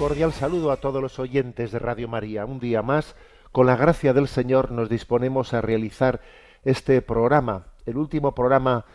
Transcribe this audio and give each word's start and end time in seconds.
Cordial 0.00 0.32
saludo 0.32 0.70
a 0.70 0.78
todos 0.78 1.02
los 1.02 1.18
oyentes 1.18 1.72
de 1.72 1.78
Radio 1.78 2.08
María. 2.08 2.46
Un 2.46 2.58
día 2.58 2.80
más, 2.80 3.16
con 3.52 3.66
la 3.66 3.76
gracia 3.76 4.14
del 4.14 4.28
Señor, 4.28 4.72
nos 4.72 4.88
disponemos 4.88 5.52
a 5.52 5.60
realizar 5.60 6.22
este 6.64 7.02
programa, 7.02 7.66
el 7.84 7.98
último 7.98 8.34
programa 8.34 8.86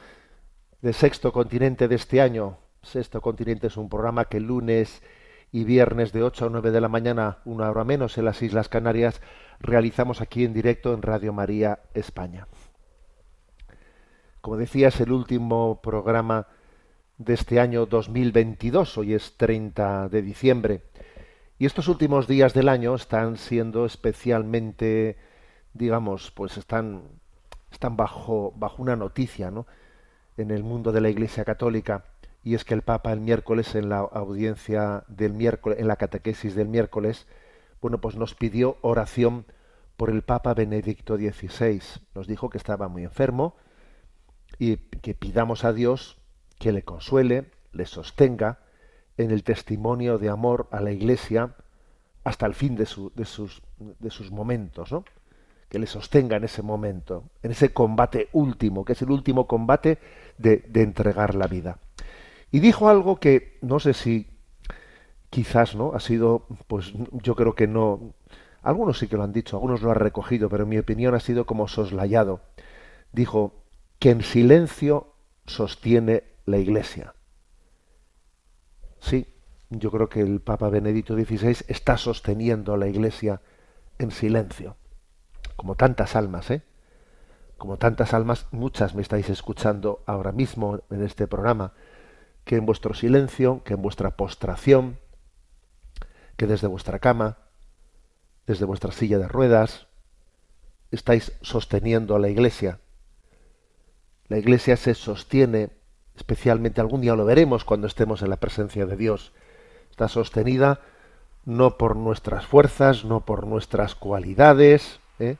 de 0.81 0.93
Sexto 0.93 1.31
Continente 1.31 1.87
de 1.87 1.93
este 1.93 2.21
año. 2.21 2.57
Sexto 2.81 3.21
Continente 3.21 3.67
es 3.67 3.77
un 3.77 3.87
programa 3.87 4.25
que 4.25 4.39
lunes 4.39 5.03
y 5.51 5.63
viernes 5.63 6.11
de 6.11 6.23
8 6.23 6.47
a 6.47 6.49
9 6.49 6.71
de 6.71 6.81
la 6.81 6.89
mañana, 6.89 7.37
una 7.45 7.69
hora 7.69 7.83
menos 7.83 8.17
en 8.17 8.25
las 8.25 8.41
Islas 8.41 8.67
Canarias, 8.67 9.21
realizamos 9.59 10.21
aquí 10.21 10.43
en 10.43 10.53
directo 10.53 10.91
en 10.91 11.03
Radio 11.03 11.33
María 11.33 11.81
España. 11.93 12.47
Como 14.41 14.57
decía, 14.57 14.87
es 14.87 14.99
el 15.01 15.11
último 15.11 15.81
programa 15.83 16.47
de 17.19 17.35
este 17.35 17.59
año 17.59 17.85
2022, 17.85 18.97
hoy 18.97 19.13
es 19.13 19.37
30 19.37 20.09
de 20.09 20.23
diciembre. 20.23 20.81
Y 21.57 21.65
estos 21.65 21.87
últimos 21.87 22.27
días 22.27 22.53
del 22.53 22.67
año 22.67 22.95
están 22.95 23.37
siendo 23.37 23.85
especialmente, 23.85 25.17
digamos, 25.73 26.31
pues 26.31 26.57
están, 26.57 27.03
están 27.71 27.95
bajo, 27.95 28.53
bajo 28.57 28.81
una 28.81 28.97
noticia, 28.97 29.51
¿no? 29.51 29.65
En 30.35 30.51
el 30.51 30.63
mundo 30.63 30.91
de 30.91 30.99
la 30.99 31.09
Iglesia 31.09 31.45
Católica. 31.45 32.03
Y 32.43 32.55
es 32.55 32.65
que 32.65 32.73
el 32.73 32.81
Papa 32.81 33.13
el 33.13 33.21
miércoles, 33.21 33.73
en 33.75 33.87
la 33.87 33.99
audiencia 33.99 35.05
del 35.07 35.33
miércoles, 35.33 35.79
en 35.79 35.87
la 35.87 35.95
catequesis 35.95 36.55
del 36.55 36.67
miércoles, 36.67 37.25
bueno, 37.81 38.01
pues 38.01 38.17
nos 38.17 38.35
pidió 38.35 38.77
oración 38.81 39.45
por 39.95 40.09
el 40.09 40.23
Papa 40.23 40.53
Benedicto 40.53 41.15
XVI. 41.15 41.81
Nos 42.15 42.27
dijo 42.27 42.49
que 42.49 42.57
estaba 42.57 42.89
muy 42.89 43.05
enfermo 43.05 43.55
y 44.59 44.75
que 44.75 45.13
pidamos 45.13 45.63
a 45.63 45.71
Dios 45.71 46.17
que 46.59 46.73
le 46.73 46.83
consuele, 46.83 47.49
le 47.71 47.85
sostenga 47.85 48.59
en 49.17 49.31
el 49.31 49.43
testimonio 49.43 50.17
de 50.17 50.29
amor 50.29 50.67
a 50.71 50.81
la 50.81 50.91
Iglesia 50.91 51.55
hasta 52.23 52.45
el 52.45 52.53
fin 52.55 52.75
de, 52.75 52.85
su- 52.85 53.11
de 53.15 53.25
sus, 53.25 53.61
de 53.77 54.09
sus 54.09 54.31
momentos, 54.31 54.91
¿no? 54.91 55.03
que 55.69 55.79
le 55.79 55.87
sostenga 55.87 56.37
en 56.37 56.43
ese 56.43 56.61
momento, 56.61 57.23
en 57.43 57.51
ese 57.51 57.73
combate 57.73 58.29
último, 58.33 58.85
que 58.85 58.93
es 58.93 59.01
el 59.01 59.11
último 59.11 59.47
combate 59.47 59.97
de, 60.37 60.57
de 60.57 60.81
entregar 60.83 61.35
la 61.35 61.47
vida. 61.47 61.79
Y 62.51 62.59
dijo 62.59 62.87
algo 62.87 63.19
que 63.19 63.57
no 63.61 63.79
sé 63.79 63.93
si 63.93 64.27
quizás 65.29 65.75
no 65.75 65.93
ha 65.93 65.99
sido, 65.99 66.45
pues 66.67 66.93
yo 67.11 67.35
creo 67.35 67.55
que 67.55 67.67
no, 67.67 68.13
algunos 68.61 68.99
sí 68.99 69.07
que 69.07 69.17
lo 69.17 69.23
han 69.23 69.33
dicho, 69.33 69.57
algunos 69.57 69.81
lo 69.81 69.91
han 69.91 69.97
recogido, 69.97 70.49
pero 70.49 70.63
en 70.63 70.69
mi 70.69 70.77
opinión 70.77 71.13
ha 71.15 71.19
sido 71.19 71.45
como 71.45 71.67
soslayado. 71.67 72.41
Dijo 73.11 73.53
que 73.99 74.11
en 74.11 74.21
silencio 74.21 75.13
sostiene 75.45 76.23
la 76.45 76.57
Iglesia. 76.57 77.13
Sí, 78.99 79.27
yo 79.69 79.91
creo 79.91 80.09
que 80.09 80.21
el 80.21 80.41
Papa 80.41 80.69
Benedicto 80.69 81.15
XVI 81.15 81.65
está 81.67 81.97
sosteniendo 81.97 82.73
a 82.73 82.77
la 82.77 82.87
Iglesia 82.87 83.41
en 83.99 84.11
silencio, 84.11 84.75
como 85.55 85.75
tantas 85.75 86.15
almas, 86.15 86.51
¿eh? 86.51 86.63
Como 87.57 87.77
tantas 87.77 88.13
almas, 88.13 88.47
muchas 88.51 88.95
me 88.95 89.01
estáis 89.01 89.29
escuchando 89.29 90.03
ahora 90.05 90.31
mismo 90.31 90.81
en 90.89 91.03
este 91.03 91.27
programa, 91.27 91.73
que 92.43 92.57
en 92.57 92.65
vuestro 92.65 92.93
silencio, 92.93 93.63
que 93.63 93.73
en 93.73 93.81
vuestra 93.81 94.17
postración, 94.17 94.99
que 96.35 96.47
desde 96.47 96.67
vuestra 96.67 96.99
cama, 96.99 97.37
desde 98.45 98.65
vuestra 98.65 98.91
silla 98.91 99.17
de 99.17 99.27
ruedas, 99.27 99.87
estáis 100.91 101.33
sosteniendo 101.41 102.15
a 102.15 102.19
la 102.19 102.29
Iglesia. 102.29 102.79
La 104.27 104.37
Iglesia 104.37 104.75
se 104.77 104.93
sostiene, 104.93 105.69
especialmente 106.15 106.81
algún 106.81 107.01
día 107.01 107.15
lo 107.15 107.25
veremos 107.25 107.65
cuando 107.65 107.87
estemos 107.87 108.21
en 108.21 108.29
la 108.29 108.37
presencia 108.37 108.85
de 108.85 108.95
Dios. 108.95 109.33
Está 109.91 110.07
sostenida 110.07 110.81
no 111.45 111.77
por 111.77 111.95
nuestras 111.95 112.45
fuerzas, 112.45 113.05
no 113.05 113.21
por 113.25 113.45
nuestras 113.47 113.95
cualidades, 113.95 114.99
¿eh? 115.19 115.37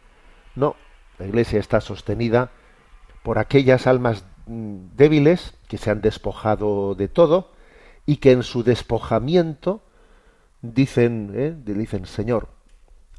no. 0.56 0.75
La 1.18 1.25
Iglesia 1.25 1.59
está 1.59 1.80
sostenida 1.81 2.52
por 3.24 3.40
aquellas 3.40 3.88
almas 3.88 4.25
mm, 4.46 4.96
débiles 4.96 5.53
que 5.68 5.78
se 5.78 5.90
han 5.90 6.02
despojado 6.02 6.94
de 6.94 7.08
todo 7.08 7.52
y 8.06 8.18
que 8.18 8.31
en 8.31 8.44
su 8.44 8.64
despojamiento 8.64 9.81
dicen, 10.62 11.31
¿eh? 11.35 11.56
dicen 11.66 12.06
Señor, 12.06 12.50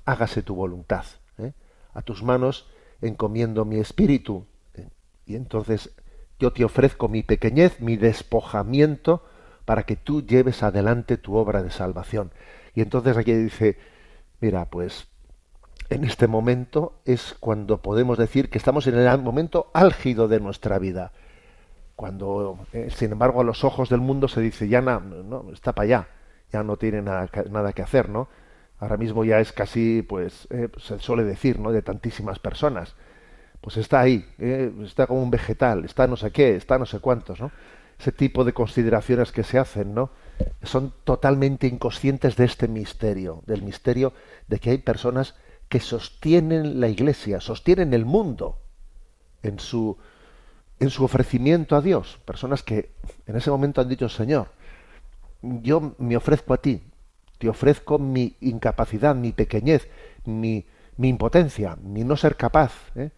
hágase 0.04 0.42
tu 0.42 0.54
voluntad. 0.54 1.04
¿eh? 1.38 1.52
A 1.92 2.02
tus 2.02 2.22
manos 2.22 2.68
encomiendo 3.00 3.64
mi 3.64 3.78
espíritu. 3.78 4.46
¿eh? 4.74 4.88
Y 5.26 5.36
entonces 5.36 5.92
yo 6.38 6.52
te 6.52 6.64
ofrezco 6.64 7.08
mi 7.08 7.22
pequeñez, 7.22 7.80
mi 7.80 7.96
despojamiento, 7.96 9.24
para 9.64 9.82
que 9.82 9.96
tú 9.96 10.22
lleves 10.22 10.62
adelante 10.62 11.16
tu 11.16 11.36
obra 11.36 11.62
de 11.62 11.70
salvación. 11.70 12.30
Y 12.74 12.82
entonces 12.82 13.16
aquí 13.16 13.32
dice, 13.32 13.78
mira, 14.40 14.66
pues 14.66 15.08
en 15.90 16.04
este 16.04 16.26
momento 16.26 17.00
es 17.04 17.34
cuando 17.38 17.80
podemos 17.80 18.18
decir 18.18 18.50
que 18.50 18.58
estamos 18.58 18.86
en 18.86 18.98
el 18.98 19.22
momento 19.22 19.70
álgido 19.74 20.28
de 20.28 20.40
nuestra 20.40 20.78
vida. 20.78 21.12
Cuando, 21.94 22.58
eh, 22.72 22.90
sin 22.90 23.12
embargo, 23.12 23.40
a 23.40 23.44
los 23.44 23.64
ojos 23.64 23.88
del 23.88 24.00
mundo 24.00 24.28
se 24.28 24.40
dice, 24.40 24.68
ya 24.68 24.82
no, 24.82 25.50
está 25.52 25.74
para 25.74 25.84
allá, 25.84 26.08
ya 26.52 26.62
no 26.62 26.76
tiene 26.76 27.02
nada, 27.02 27.30
nada 27.50 27.72
que 27.72 27.82
hacer, 27.82 28.08
¿no? 28.08 28.28
Ahora 28.78 28.98
mismo 28.98 29.24
ya 29.24 29.40
es 29.40 29.52
casi, 29.52 30.02
pues, 30.02 30.46
eh, 30.50 30.68
se 30.76 30.98
suele 30.98 31.24
decir, 31.24 31.58
¿no? 31.58 31.72
De 31.72 31.82
tantísimas 31.82 32.38
personas. 32.38 32.94
Pues 33.60 33.76
está 33.76 34.00
ahí, 34.00 34.24
eh, 34.38 34.72
está 34.84 35.06
como 35.06 35.22
un 35.22 35.30
vegetal, 35.30 35.84
está 35.84 36.06
no 36.06 36.16
sé 36.16 36.30
qué, 36.30 36.56
está 36.56 36.78
no 36.78 36.86
sé 36.86 37.00
cuántos, 37.00 37.40
¿no? 37.40 37.50
Ese 37.98 38.12
tipo 38.12 38.44
de 38.44 38.52
consideraciones 38.52 39.32
que 39.32 39.42
se 39.42 39.58
hacen, 39.58 39.94
¿no? 39.94 40.10
Son 40.62 40.92
totalmente 41.04 41.66
inconscientes 41.66 42.36
de 42.36 42.44
este 42.44 42.68
misterio, 42.68 43.42
del 43.46 43.62
misterio 43.62 44.12
de 44.48 44.58
que 44.58 44.70
hay 44.70 44.78
personas 44.78 45.34
que 45.68 45.80
sostienen 45.80 46.80
la 46.80 46.88
iglesia, 46.88 47.40
sostienen 47.40 47.94
el 47.94 48.04
mundo 48.04 48.58
en 49.42 49.58
su, 49.58 49.96
en 50.78 50.90
su 50.90 51.04
ofrecimiento 51.04 51.76
a 51.76 51.80
Dios. 51.80 52.20
Personas 52.24 52.62
que 52.62 52.90
en 53.26 53.36
ese 53.36 53.50
momento 53.50 53.80
han 53.80 53.88
dicho, 53.88 54.08
Señor, 54.08 54.48
yo 55.42 55.94
me 55.98 56.16
ofrezco 56.16 56.54
a 56.54 56.58
ti, 56.58 56.82
te 57.38 57.48
ofrezco 57.48 57.98
mi 57.98 58.36
incapacidad, 58.40 59.14
mi 59.14 59.32
pequeñez, 59.32 59.88
mi, 60.24 60.66
mi 60.96 61.08
impotencia, 61.08 61.76
mi 61.76 62.04
no 62.04 62.16
ser 62.16 62.36
capaz. 62.36 62.72
¿eh? 62.94 63.10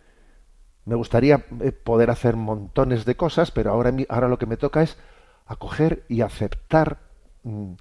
Me 0.88 0.94
gustaría 0.94 1.44
eh, 1.60 1.70
poder 1.70 2.08
hacer 2.08 2.36
montones 2.36 3.04
de 3.04 3.14
cosas, 3.14 3.50
pero 3.50 3.70
ahora, 3.70 3.94
ahora 4.08 4.28
lo 4.28 4.38
que 4.38 4.46
me 4.46 4.56
toca 4.56 4.82
es 4.82 4.96
acoger 5.44 6.06
y 6.08 6.22
aceptar 6.22 7.00
mm, 7.42 7.72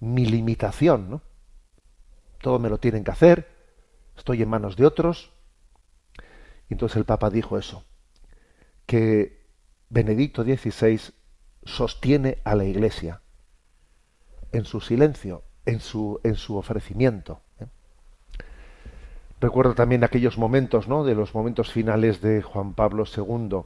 mi 0.00 0.24
limitación. 0.24 1.10
¿no? 1.10 1.20
Todo 2.40 2.58
me 2.58 2.70
lo 2.70 2.78
tienen 2.78 3.04
que 3.04 3.10
hacer, 3.10 3.46
estoy 4.16 4.40
en 4.40 4.48
manos 4.48 4.74
de 4.76 4.86
otros. 4.86 5.32
Entonces 6.70 6.96
el 6.96 7.04
Papa 7.04 7.28
dijo 7.28 7.58
eso, 7.58 7.84
que 8.86 9.44
Benedicto 9.90 10.42
XVI 10.42 11.12
sostiene 11.62 12.38
a 12.42 12.54
la 12.54 12.64
Iglesia 12.64 13.20
en 14.52 14.64
su 14.64 14.80
silencio, 14.80 15.42
en 15.66 15.80
su, 15.80 16.20
en 16.24 16.36
su 16.36 16.56
ofrecimiento. 16.56 17.42
Recuerdo 19.40 19.74
también 19.74 20.02
aquellos 20.02 20.38
momentos, 20.38 20.88
¿no? 20.88 21.04
De 21.04 21.14
los 21.14 21.34
momentos 21.34 21.70
finales 21.70 22.22
de 22.22 22.42
Juan 22.42 22.72
Pablo 22.72 23.04
II, 23.04 23.60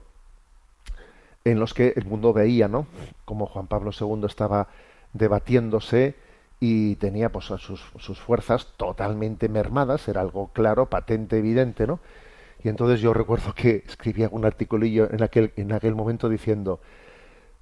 en 1.45 1.61
los 1.61 1.75
que 1.75 1.93
el 1.97 2.05
mundo 2.07 2.33
veía, 2.33 2.67
¿no? 2.67 2.87
Como 3.25 3.47
Juan 3.47 3.69
Pablo 3.69 3.93
II 3.99 4.25
estaba 4.27 4.69
debatiéndose 5.13 6.17
y 6.59 6.97
tenía 6.97 7.31
pues 7.31 7.47
sus, 7.47 7.81
sus 7.99 8.21
fuerzas 8.21 8.67
totalmente 8.77 9.49
mermadas, 9.49 10.09
era 10.09 10.21
algo 10.21 10.51
claro, 10.53 10.87
patente, 10.87 11.39
evidente, 11.39 11.87
¿no? 11.87 12.01
Y 12.63 12.69
entonces 12.69 13.01
yo 13.01 13.15
recuerdo 13.15 13.55
que 13.55 13.85
escribía 13.87 14.29
un 14.31 14.45
articulillo 14.45 15.09
en 15.11 15.23
aquel, 15.23 15.53
en 15.57 15.73
aquel 15.73 15.95
momento 15.95 16.29
diciendo 16.29 16.81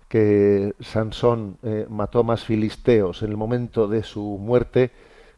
que 0.09 0.75
Sansón 0.81 1.59
eh, 1.63 1.87
mató 1.89 2.25
más 2.25 2.43
filisteos 2.43 3.23
en 3.23 3.31
el 3.31 3.37
momento 3.37 3.87
de 3.87 4.03
su 4.03 4.23
muerte 4.23 4.91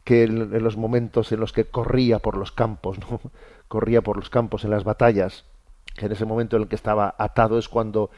que 0.03 0.23
en, 0.23 0.63
los 0.63 0.77
momentos 0.77 1.31
en 1.31 1.39
los 1.39 1.53
que 1.53 1.65
corría 1.65 2.19
por 2.19 2.37
los 2.37 2.51
campos, 2.51 2.99
¿no? 2.99 3.19
corría 3.67 4.01
por 4.01 4.17
los 4.17 4.29
campos 4.29 4.63
en 4.63 4.71
las 4.71 4.83
batallas, 4.83 5.45
que 5.95 6.07
en 6.07 6.11
ese 6.11 6.25
momento 6.25 6.55
en 6.55 6.63
el 6.63 6.67
que 6.67 6.75
estaba 6.75 7.15
atado 7.17 7.57
es 7.57 7.69
cuando 7.69 8.09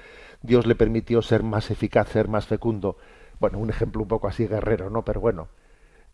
Dios 0.42 0.66
le 0.66 0.76
permitió 0.76 1.22
ser 1.22 1.44
más 1.44 1.72
eficaz, 1.72 2.10
ser 2.10 2.28
más 2.28 2.48
fecundo. 2.48 2.98
Bueno, 3.40 3.58
un 3.60 3.70
ejemplo 3.70 4.02
un 4.02 4.08
poco 4.08 4.28
así 4.28 4.48
guerrero, 4.48 4.90
¿no? 4.90 5.04
Pero 5.04 5.20
bueno, 5.20 5.48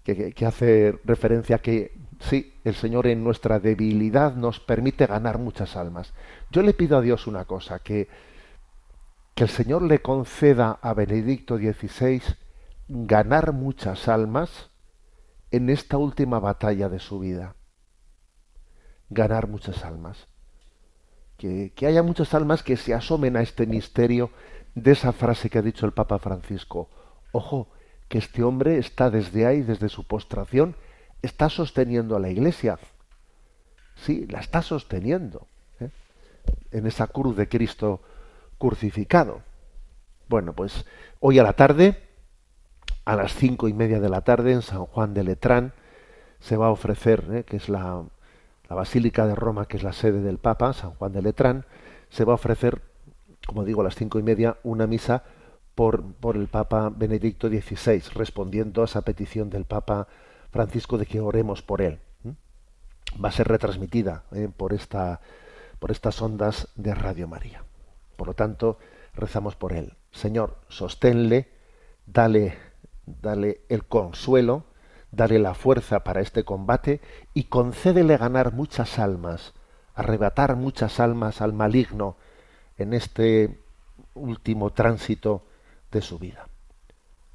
que, 0.03 0.31
que 0.33 0.45
hace 0.45 0.99
referencia 1.03 1.57
a 1.57 1.59
que 1.59 1.93
sí, 2.19 2.53
el 2.63 2.75
Señor 2.75 3.07
en 3.07 3.23
nuestra 3.23 3.59
debilidad 3.59 4.35
nos 4.35 4.59
permite 4.59 5.05
ganar 5.05 5.37
muchas 5.37 5.75
almas. 5.75 6.13
Yo 6.51 6.61
le 6.61 6.73
pido 6.73 6.97
a 6.97 7.01
Dios 7.01 7.27
una 7.27 7.45
cosa, 7.45 7.79
que, 7.79 8.07
que 9.35 9.43
el 9.43 9.49
Señor 9.49 9.81
le 9.83 10.01
conceda 10.01 10.79
a 10.81 10.93
Benedicto 10.93 11.57
XVI 11.57 12.21
ganar 12.87 13.53
muchas 13.53 14.07
almas 14.07 14.68
en 15.51 15.69
esta 15.69 15.97
última 15.97 16.39
batalla 16.39 16.89
de 16.89 16.99
su 16.99 17.19
vida. 17.19 17.55
Ganar 19.09 19.47
muchas 19.47 19.83
almas. 19.83 20.27
Que, 21.37 21.71
que 21.75 21.87
haya 21.87 22.03
muchas 22.03 22.33
almas 22.33 22.63
que 22.63 22.77
se 22.77 22.93
asomen 22.93 23.37
a 23.37 23.41
este 23.41 23.65
misterio 23.65 24.29
de 24.75 24.91
esa 24.91 25.13
frase 25.13 25.49
que 25.49 25.59
ha 25.59 25.61
dicho 25.61 25.85
el 25.85 25.93
Papa 25.93 26.19
Francisco. 26.19 26.89
Ojo, 27.31 27.69
que 28.07 28.17
este 28.17 28.43
hombre 28.43 28.77
está 28.77 29.09
desde 29.09 29.45
ahí, 29.45 29.61
desde 29.61 29.87
su 29.87 30.05
postración, 30.05 30.75
está 31.21 31.49
sosteniendo 31.49 32.15
a 32.15 32.19
la 32.19 32.29
iglesia. 32.29 32.79
Sí, 33.95 34.25
la 34.27 34.39
está 34.39 34.61
sosteniendo. 34.61 35.47
¿eh? 35.79 35.89
En 36.71 36.87
esa 36.87 37.07
cruz 37.07 37.35
de 37.35 37.47
Cristo 37.47 38.01
crucificado. 38.57 39.41
Bueno, 40.27 40.53
pues 40.53 40.85
hoy 41.19 41.39
a 41.39 41.43
la 41.43 41.53
tarde, 41.53 42.08
a 43.09 43.15
las 43.15 43.33
cinco 43.33 43.67
y 43.67 43.73
media 43.73 43.99
de 43.99 44.07
la 44.07 44.21
tarde, 44.21 44.51
en 44.51 44.61
San 44.61 44.85
Juan 44.85 45.15
de 45.15 45.23
Letrán, 45.23 45.73
se 46.39 46.57
va 46.57 46.67
a 46.67 46.69
ofrecer, 46.69 47.25
¿eh? 47.31 47.43
que 47.43 47.57
es 47.57 47.67
la, 47.67 48.03
Basílica 48.69 49.25
de 49.25 49.33
Roma, 49.33 49.65
que 49.65 49.77
es 49.77 49.83
la 49.83 49.93
sede 49.93 50.21
del 50.21 50.37
Papa, 50.37 50.73
San 50.73 50.91
Juan 50.91 51.11
de 51.11 51.23
Letrán, 51.23 51.65
se 52.11 52.23
va 52.23 52.33
a 52.33 52.35
ofrecer, 52.35 52.83
como 53.47 53.65
digo, 53.65 53.81
a 53.81 53.83
las 53.83 53.95
cinco 53.95 54.19
y 54.19 54.21
media, 54.21 54.57
una 54.61 54.85
misa 54.85 55.23
por, 55.73 56.03
por 56.03 56.35
el 56.35 56.49
Papa 56.49 56.91
Benedicto 56.95 57.49
XVI, 57.49 58.03
respondiendo 58.13 58.83
a 58.83 58.85
esa 58.85 59.01
petición 59.01 59.49
del 59.49 59.65
Papa 59.65 60.07
Francisco 60.51 60.99
de 60.99 61.07
que 61.07 61.19
oremos 61.19 61.63
por 61.63 61.81
él. 61.81 61.97
Va 63.25 63.29
a 63.29 63.31
ser 63.31 63.47
retransmitida 63.47 64.25
¿eh? 64.33 64.49
por, 64.55 64.77
por 65.79 65.89
estas 65.89 66.21
ondas 66.21 66.67
de 66.75 66.93
Radio 66.93 67.27
María. 67.27 67.63
Por 68.15 68.27
lo 68.27 68.33
tanto, 68.35 68.77
rezamos 69.15 69.55
por 69.55 69.73
él. 69.73 69.93
Señor, 70.11 70.57
sosténle, 70.67 71.49
dale, 72.05 72.68
dale 73.21 73.61
el 73.69 73.85
consuelo, 73.85 74.65
dale 75.11 75.39
la 75.39 75.53
fuerza 75.53 76.03
para 76.03 76.21
este 76.21 76.43
combate 76.43 77.01
y 77.33 77.45
concédele 77.45 78.17
ganar 78.17 78.53
muchas 78.53 78.99
almas, 78.99 79.53
arrebatar 79.95 80.55
muchas 80.55 80.99
almas 80.99 81.41
al 81.41 81.53
maligno 81.53 82.17
en 82.77 82.93
este 82.93 83.59
último 84.13 84.71
tránsito 84.71 85.43
de 85.91 86.01
su 86.01 86.19
vida. 86.19 86.47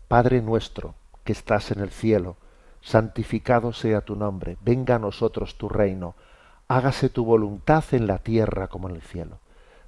Padre 0.08 0.42
nuestro, 0.42 0.94
que 1.24 1.32
estás 1.32 1.70
en 1.70 1.80
el 1.80 1.90
cielo, 1.90 2.36
santificado 2.80 3.72
sea 3.72 4.02
tu 4.02 4.14
nombre, 4.16 4.56
venga 4.60 4.96
a 4.96 4.98
nosotros 4.98 5.56
tu 5.56 5.68
reino, 5.68 6.14
hágase 6.68 7.08
tu 7.08 7.24
voluntad 7.24 7.84
en 7.92 8.06
la 8.06 8.18
tierra 8.18 8.68
como 8.68 8.88
en 8.88 8.96
el 8.96 9.02
cielo. 9.02 9.38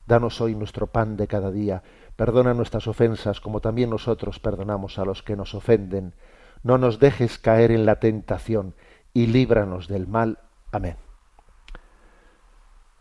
Danos 0.07 0.41
hoy 0.41 0.55
nuestro 0.55 0.87
pan 0.87 1.17
de 1.17 1.27
cada 1.27 1.51
día, 1.51 1.83
perdona 2.17 2.55
nuestras 2.55 2.87
ofensas 2.89 3.41
como 3.41 3.61
también 3.61 3.91
nosotros 3.91 4.41
perdonamos 4.41 4.99
a 4.99 5.05
los 5.05 5.23
que 5.23 5.37
nos 5.37 5.55
ofenden. 5.55 6.15
No 6.63 6.79
nos 6.79 6.99
dejes 6.99 7.39
caer 7.39 7.71
en 7.71 7.87
la 7.87 8.01
tentación 8.01 8.75
y 9.13 9.27
líbranos 9.27 9.89
del 9.89 10.07
mal. 10.07 10.39
Amén. 10.73 10.97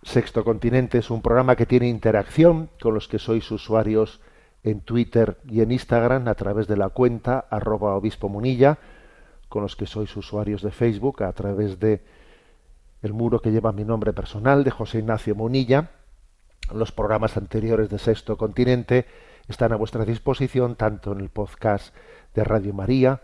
Sexto 0.04 0.44
Continente 0.44 1.00
es 1.00 1.10
un 1.10 1.22
programa 1.22 1.56
que 1.56 1.66
tiene 1.66 1.88
interacción 1.88 2.70
con 2.80 2.94
los 2.94 3.08
que 3.08 3.18
sois 3.18 3.50
usuarios 3.50 4.22
en 4.64 4.82
Twitter 4.82 5.40
y 5.50 5.62
en 5.62 5.72
Instagram 5.72 6.28
a 6.28 6.36
través 6.36 6.68
de 6.68 6.78
la 6.78 6.90
cuenta 6.90 7.40
arroba 7.50 7.96
obispo 7.96 8.30
munilla, 8.30 8.78
con 9.50 9.64
los 9.64 9.76
que 9.76 9.88
sois 9.88 10.16
usuarios 10.16 10.62
de 10.62 10.72
Facebook 10.72 11.24
a 11.24 11.34
través 11.34 11.80
de 11.80 12.04
el 13.02 13.14
muro 13.14 13.40
que 13.40 13.52
lleva 13.52 13.72
mi 13.72 13.84
nombre 13.84 14.14
personal 14.14 14.64
de 14.64 14.72
José 14.72 15.00
Ignacio 15.00 15.36
Munilla. 15.36 15.92
Los 16.74 16.92
programas 16.92 17.38
anteriores 17.38 17.90
de 17.90 18.00
Sexto 18.00 18.38
Continente 18.38 19.06
están 19.48 19.74
a 19.74 19.76
vuestra 19.76 20.06
disposición 20.06 20.76
tanto 20.76 21.12
en 21.12 21.22
el 21.22 21.30
podcast 21.30 21.96
de 22.34 22.44
Radio 22.44 22.74
María 22.74 23.22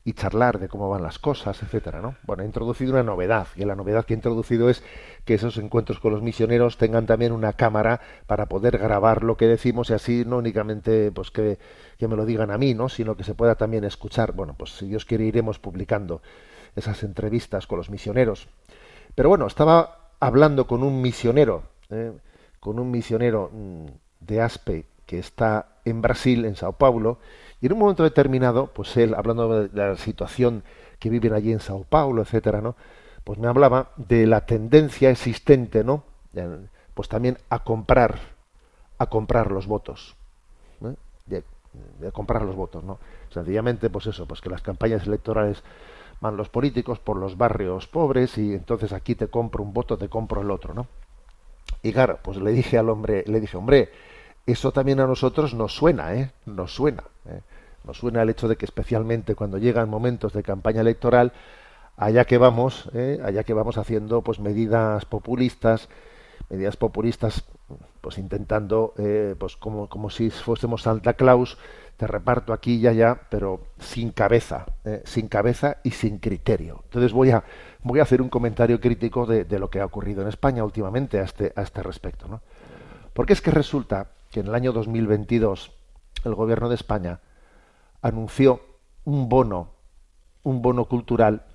y 0.06 0.14
charlar 0.14 0.60
de 0.60 0.68
cómo 0.68 0.90
van 0.90 1.02
las 1.02 1.18
cosas, 1.18 1.64
etcétera, 1.64 2.02
¿no? 2.02 2.16
Bueno, 2.24 2.44
he 2.44 2.46
introducido 2.46 2.92
una 2.92 3.04
novedad, 3.04 3.48
y 3.56 3.64
la 3.64 3.76
novedad 3.76 4.06
que 4.06 4.14
he 4.14 4.18
introducido 4.18 4.70
es 4.70 4.84
que 5.24 5.36
esos 5.36 5.58
encuentros 5.58 6.00
con 6.00 6.12
los 6.12 6.22
misioneros 6.22 6.78
tengan 6.78 7.06
también 7.06 7.32
una 7.32 7.54
cámara 7.54 8.02
para 8.28 8.48
poder 8.48 8.78
grabar 8.78 9.24
lo 9.24 9.38
que 9.38 9.48
decimos 9.48 9.90
y 9.90 9.94
así 9.94 10.26
no 10.26 10.38
únicamente 10.38 11.12
pues 11.12 11.32
que, 11.32 11.58
que 11.98 12.08
me 12.10 12.18
lo 12.18 12.26
digan 12.26 12.52
a 12.52 12.58
mí, 12.58 12.74
¿no? 12.74 12.90
sino 12.90 13.16
que 13.16 13.24
se 13.24 13.34
pueda 13.34 13.56
también 13.56 13.86
escuchar. 13.86 14.34
Bueno, 14.34 14.56
pues 14.58 14.72
si 14.72 14.88
Dios 14.88 15.06
quiere 15.06 15.24
iremos 15.24 15.60
publicando 15.60 16.22
esas 16.76 17.04
entrevistas 17.04 17.66
con 17.66 17.78
los 17.78 17.90
misioneros. 17.90 18.50
Pero 19.16 19.30
bueno, 19.30 19.48
estaba 19.48 20.10
hablando 20.20 20.68
con 20.68 20.84
un 20.84 21.02
misionero, 21.02 21.64
¿eh? 21.90 22.12
con 22.60 22.80
un 22.80 22.92
misionero 22.92 23.50
mm, 23.54 23.86
de 24.20 24.42
Aspe 24.42 24.86
que 25.06 25.20
está 25.20 25.68
en 25.86 26.02
Brasil, 26.02 26.46
en 26.46 26.56
Sao 26.56 26.74
Paulo, 26.74 27.20
y 27.64 27.68
en 27.68 27.72
un 27.72 27.80
momento 27.80 28.04
determinado, 28.04 28.68
pues 28.68 28.98
él, 28.98 29.16
hablando 29.16 29.70
de 29.70 29.70
la 29.74 29.96
situación 29.96 30.64
que 31.00 31.10
viven 31.10 31.32
allí 31.32 31.54
en 31.54 31.62
Sao 31.62 31.86
Paulo, 31.86 32.22
etcétera, 32.22 32.60
¿no? 32.60 32.76
Pues 33.24 33.40
me 33.40 33.48
hablaba 33.48 33.92
de 33.96 34.28
la 34.28 34.46
tendencia 34.46 35.10
existente, 35.10 35.82
¿no? 35.82 36.04
Pues 36.94 37.08
también 37.08 37.38
a 37.48 37.60
comprar, 37.60 38.20
a 38.98 39.06
comprar 39.06 39.50
los 39.50 39.66
votos, 39.66 40.18
¿eh? 40.82 41.42
de, 42.02 42.12
comprar 42.12 42.42
los 42.42 42.54
votos, 42.54 42.84
¿no? 42.84 43.00
Sencillamente, 43.30 43.90
pues 43.90 44.08
eso, 44.08 44.28
pues 44.28 44.42
que 44.42 44.50
las 44.50 44.62
campañas 44.62 45.08
electorales 45.08 45.64
van 46.20 46.36
los 46.36 46.50
políticos 46.50 47.00
por 47.00 47.16
los 47.16 47.38
barrios 47.38 47.88
pobres 47.88 48.38
y 48.38 48.56
entonces 48.56 48.92
aquí 48.92 49.16
te 49.16 49.30
compro 49.30 49.64
un 49.64 49.72
voto, 49.72 49.98
te 49.98 50.10
compro 50.10 50.42
el 50.42 50.52
otro, 50.52 50.74
¿no? 50.74 50.88
Y 51.82 51.94
claro, 51.94 52.20
pues 52.22 52.36
le 52.40 52.52
dije 52.52 52.78
al 52.78 52.90
hombre, 52.90 53.24
le 53.26 53.40
dije, 53.40 53.56
hombre, 53.56 53.90
eso 54.46 54.74
también 54.74 55.00
a 55.00 55.08
nosotros 55.08 55.54
nos 55.54 55.74
suena, 55.74 56.14
¿eh? 56.14 56.34
Nos 56.46 56.76
suena. 56.76 57.04
¿eh? 57.26 57.40
Nos 57.84 57.98
suena 57.98 58.22
el 58.22 58.30
hecho 58.30 58.48
de 58.48 58.56
que 58.56 58.66
especialmente 58.66 59.36
cuando 59.36 59.58
llegan 59.58 59.90
momentos 59.90 60.34
de 60.34 60.44
campaña 60.44 60.82
electoral, 60.82 61.34
allá 61.98 62.26
que 62.26 62.38
vamos, 62.38 62.90
¿eh? 62.94 63.20
allá 63.24 63.44
que 63.44 63.54
vamos 63.54 63.78
haciendo 63.78 64.22
pues 64.22 64.40
medidas 64.40 65.06
populistas, 65.06 65.90
medidas 66.50 66.78
populistas, 66.78 67.46
pues 68.02 68.18
intentando, 68.18 68.94
eh, 68.98 69.36
pues 69.38 69.56
como, 69.58 69.90
como 69.90 70.10
si 70.10 70.30
fuésemos 70.30 70.84
Santa 70.84 71.14
Claus, 71.14 71.58
te 71.98 72.08
reparto 72.08 72.54
aquí 72.54 72.76
y 72.76 72.88
allá, 72.88 73.22
pero 73.30 73.68
sin 73.80 74.12
cabeza, 74.12 74.66
¿eh? 74.84 75.02
sin 75.06 75.28
cabeza 75.28 75.78
y 75.84 75.92
sin 75.92 76.18
criterio. 76.18 76.82
Entonces 76.86 77.14
voy 77.14 77.32
a, 77.32 77.44
voy 77.84 78.00
a 78.00 78.04
hacer 78.04 78.22
un 78.22 78.30
comentario 78.30 78.80
crítico 78.80 79.26
de, 79.26 79.46
de, 79.46 79.60
lo 79.60 79.70
que 79.70 79.80
ha 79.80 79.86
ocurrido 79.86 80.22
en 80.22 80.28
España 80.28 80.64
últimamente 80.64 81.20
a 81.20 81.24
este, 81.24 81.54
a 81.56 81.62
este 81.62 81.84
respecto. 81.84 82.28
¿no? 82.28 82.42
Porque 83.14 83.34
es 83.34 83.42
que 83.42 83.52
resulta 83.52 84.08
que 84.32 84.40
en 84.40 84.48
el 84.48 84.56
año 84.56 84.72
2022 84.72 85.72
el 86.26 86.36
gobierno 86.36 86.70
de 86.70 86.76
España 86.76 87.20
anunció 88.04 88.62
un 89.06 89.30
bono, 89.30 89.72
un 90.44 90.62
bono 90.62 90.86
cultural, 90.86 91.48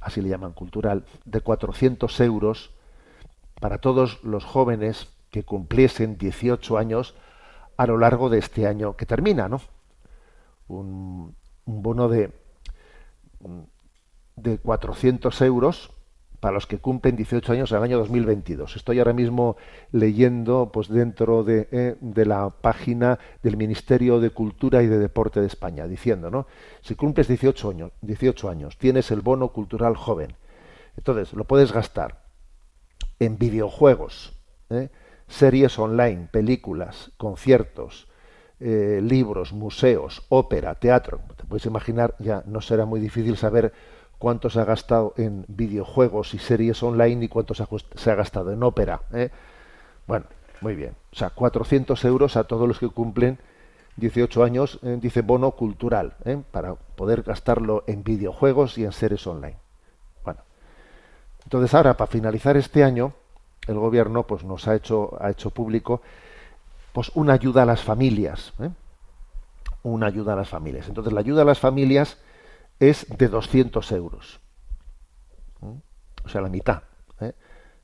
así 0.00 0.20
le 0.20 0.28
llaman 0.28 0.52
cultural, 0.52 1.04
de 1.24 1.40
400 1.40 2.20
euros 2.20 2.70
para 3.60 3.78
todos 3.78 4.22
los 4.22 4.44
jóvenes 4.44 5.08
que 5.30 5.42
cumpliesen 5.42 6.16
18 6.18 6.78
años 6.78 7.14
a 7.76 7.86
lo 7.86 7.98
largo 7.98 8.28
de 8.28 8.38
este 8.38 8.68
año 8.68 8.96
que 8.96 9.06
termina, 9.06 9.48
¿no? 9.48 9.60
Un, 10.68 11.34
un 11.64 11.82
bono 11.82 12.08
de, 12.08 12.32
de 14.36 14.58
400 14.58 15.40
euros 15.40 15.90
para 16.44 16.52
los 16.52 16.66
que 16.66 16.76
cumplen 16.76 17.16
18 17.16 17.54
años 17.54 17.72
en 17.72 17.78
el 17.78 17.84
año 17.84 17.98
2022. 18.00 18.76
Estoy 18.76 18.98
ahora 18.98 19.14
mismo 19.14 19.56
leyendo 19.92 20.68
pues 20.70 20.88
dentro 20.88 21.42
de, 21.42 21.68
eh, 21.72 21.96
de, 22.02 22.26
la 22.26 22.50
página 22.50 23.18
del 23.42 23.56
Ministerio 23.56 24.20
de 24.20 24.28
Cultura 24.28 24.82
y 24.82 24.86
de 24.86 24.98
Deporte 24.98 25.40
de 25.40 25.46
España, 25.46 25.86
diciendo, 25.86 26.30
¿no? 26.30 26.46
Si 26.82 26.96
cumples 26.96 27.28
18 27.28 27.70
años, 27.70 27.92
18 28.02 28.50
años, 28.50 28.76
tienes 28.76 29.10
el 29.10 29.22
bono 29.22 29.52
cultural 29.54 29.96
joven. 29.96 30.34
Entonces, 30.98 31.32
lo 31.32 31.44
puedes 31.44 31.72
gastar 31.72 32.26
en 33.20 33.38
videojuegos, 33.38 34.38
¿eh? 34.68 34.90
series 35.26 35.78
online, 35.78 36.28
películas, 36.30 37.12
conciertos, 37.16 38.06
eh, 38.60 39.00
libros, 39.02 39.54
museos, 39.54 40.26
ópera, 40.28 40.74
teatro. 40.74 41.20
Te 41.38 41.44
puedes 41.44 41.64
imaginar, 41.64 42.14
ya 42.18 42.42
no 42.44 42.60
será 42.60 42.84
muy 42.84 43.00
difícil 43.00 43.38
saber 43.38 43.72
cuánto 44.24 44.48
se 44.48 44.58
ha 44.58 44.64
gastado 44.64 45.12
en 45.18 45.44
videojuegos 45.48 46.32
y 46.32 46.38
series 46.38 46.82
online 46.82 47.26
y 47.26 47.28
cuánto 47.28 47.52
se 47.52 48.10
ha, 48.10 48.14
gastado 48.14 48.52
en 48.52 48.62
ópera. 48.62 49.02
¿eh? 49.12 49.28
Bueno, 50.06 50.24
muy 50.62 50.74
bien. 50.74 50.94
O 51.12 51.16
sea, 51.16 51.28
400 51.28 52.02
euros 52.06 52.38
a 52.38 52.44
todos 52.44 52.66
los 52.66 52.78
que 52.78 52.88
cumplen 52.88 53.38
18 53.96 54.42
años, 54.42 54.78
eh, 54.82 54.96
dice 54.98 55.20
bono 55.20 55.50
cultural, 55.50 56.14
¿eh? 56.24 56.42
para 56.52 56.74
poder 56.74 57.22
gastarlo 57.22 57.84
en 57.86 58.02
videojuegos 58.02 58.78
y 58.78 58.86
en 58.86 58.92
series 58.92 59.26
online. 59.26 59.58
Bueno, 60.24 60.40
entonces 61.42 61.74
ahora, 61.74 61.94
para 61.98 62.10
finalizar 62.10 62.56
este 62.56 62.82
año, 62.82 63.12
el 63.68 63.74
gobierno 63.74 64.22
pues 64.22 64.42
nos 64.42 64.66
ha 64.68 64.74
hecho, 64.74 65.18
ha 65.20 65.32
hecho 65.32 65.50
público 65.50 66.00
pues 66.94 67.12
una 67.14 67.34
ayuda 67.34 67.64
a 67.64 67.66
las 67.66 67.82
familias. 67.82 68.54
Una 69.82 70.06
ayuda 70.06 70.32
a 70.32 70.36
las 70.36 70.48
familias. 70.48 70.88
Entonces, 70.88 71.12
la 71.12 71.20
ayuda 71.20 71.42
a 71.42 71.44
las 71.44 71.60
familias 71.60 72.16
es 72.78 73.06
de 73.16 73.28
200 73.28 73.92
euros. 73.92 74.40
O 76.24 76.28
sea, 76.28 76.40
la 76.40 76.48
mitad. 76.48 76.82
¿eh? 77.20 77.32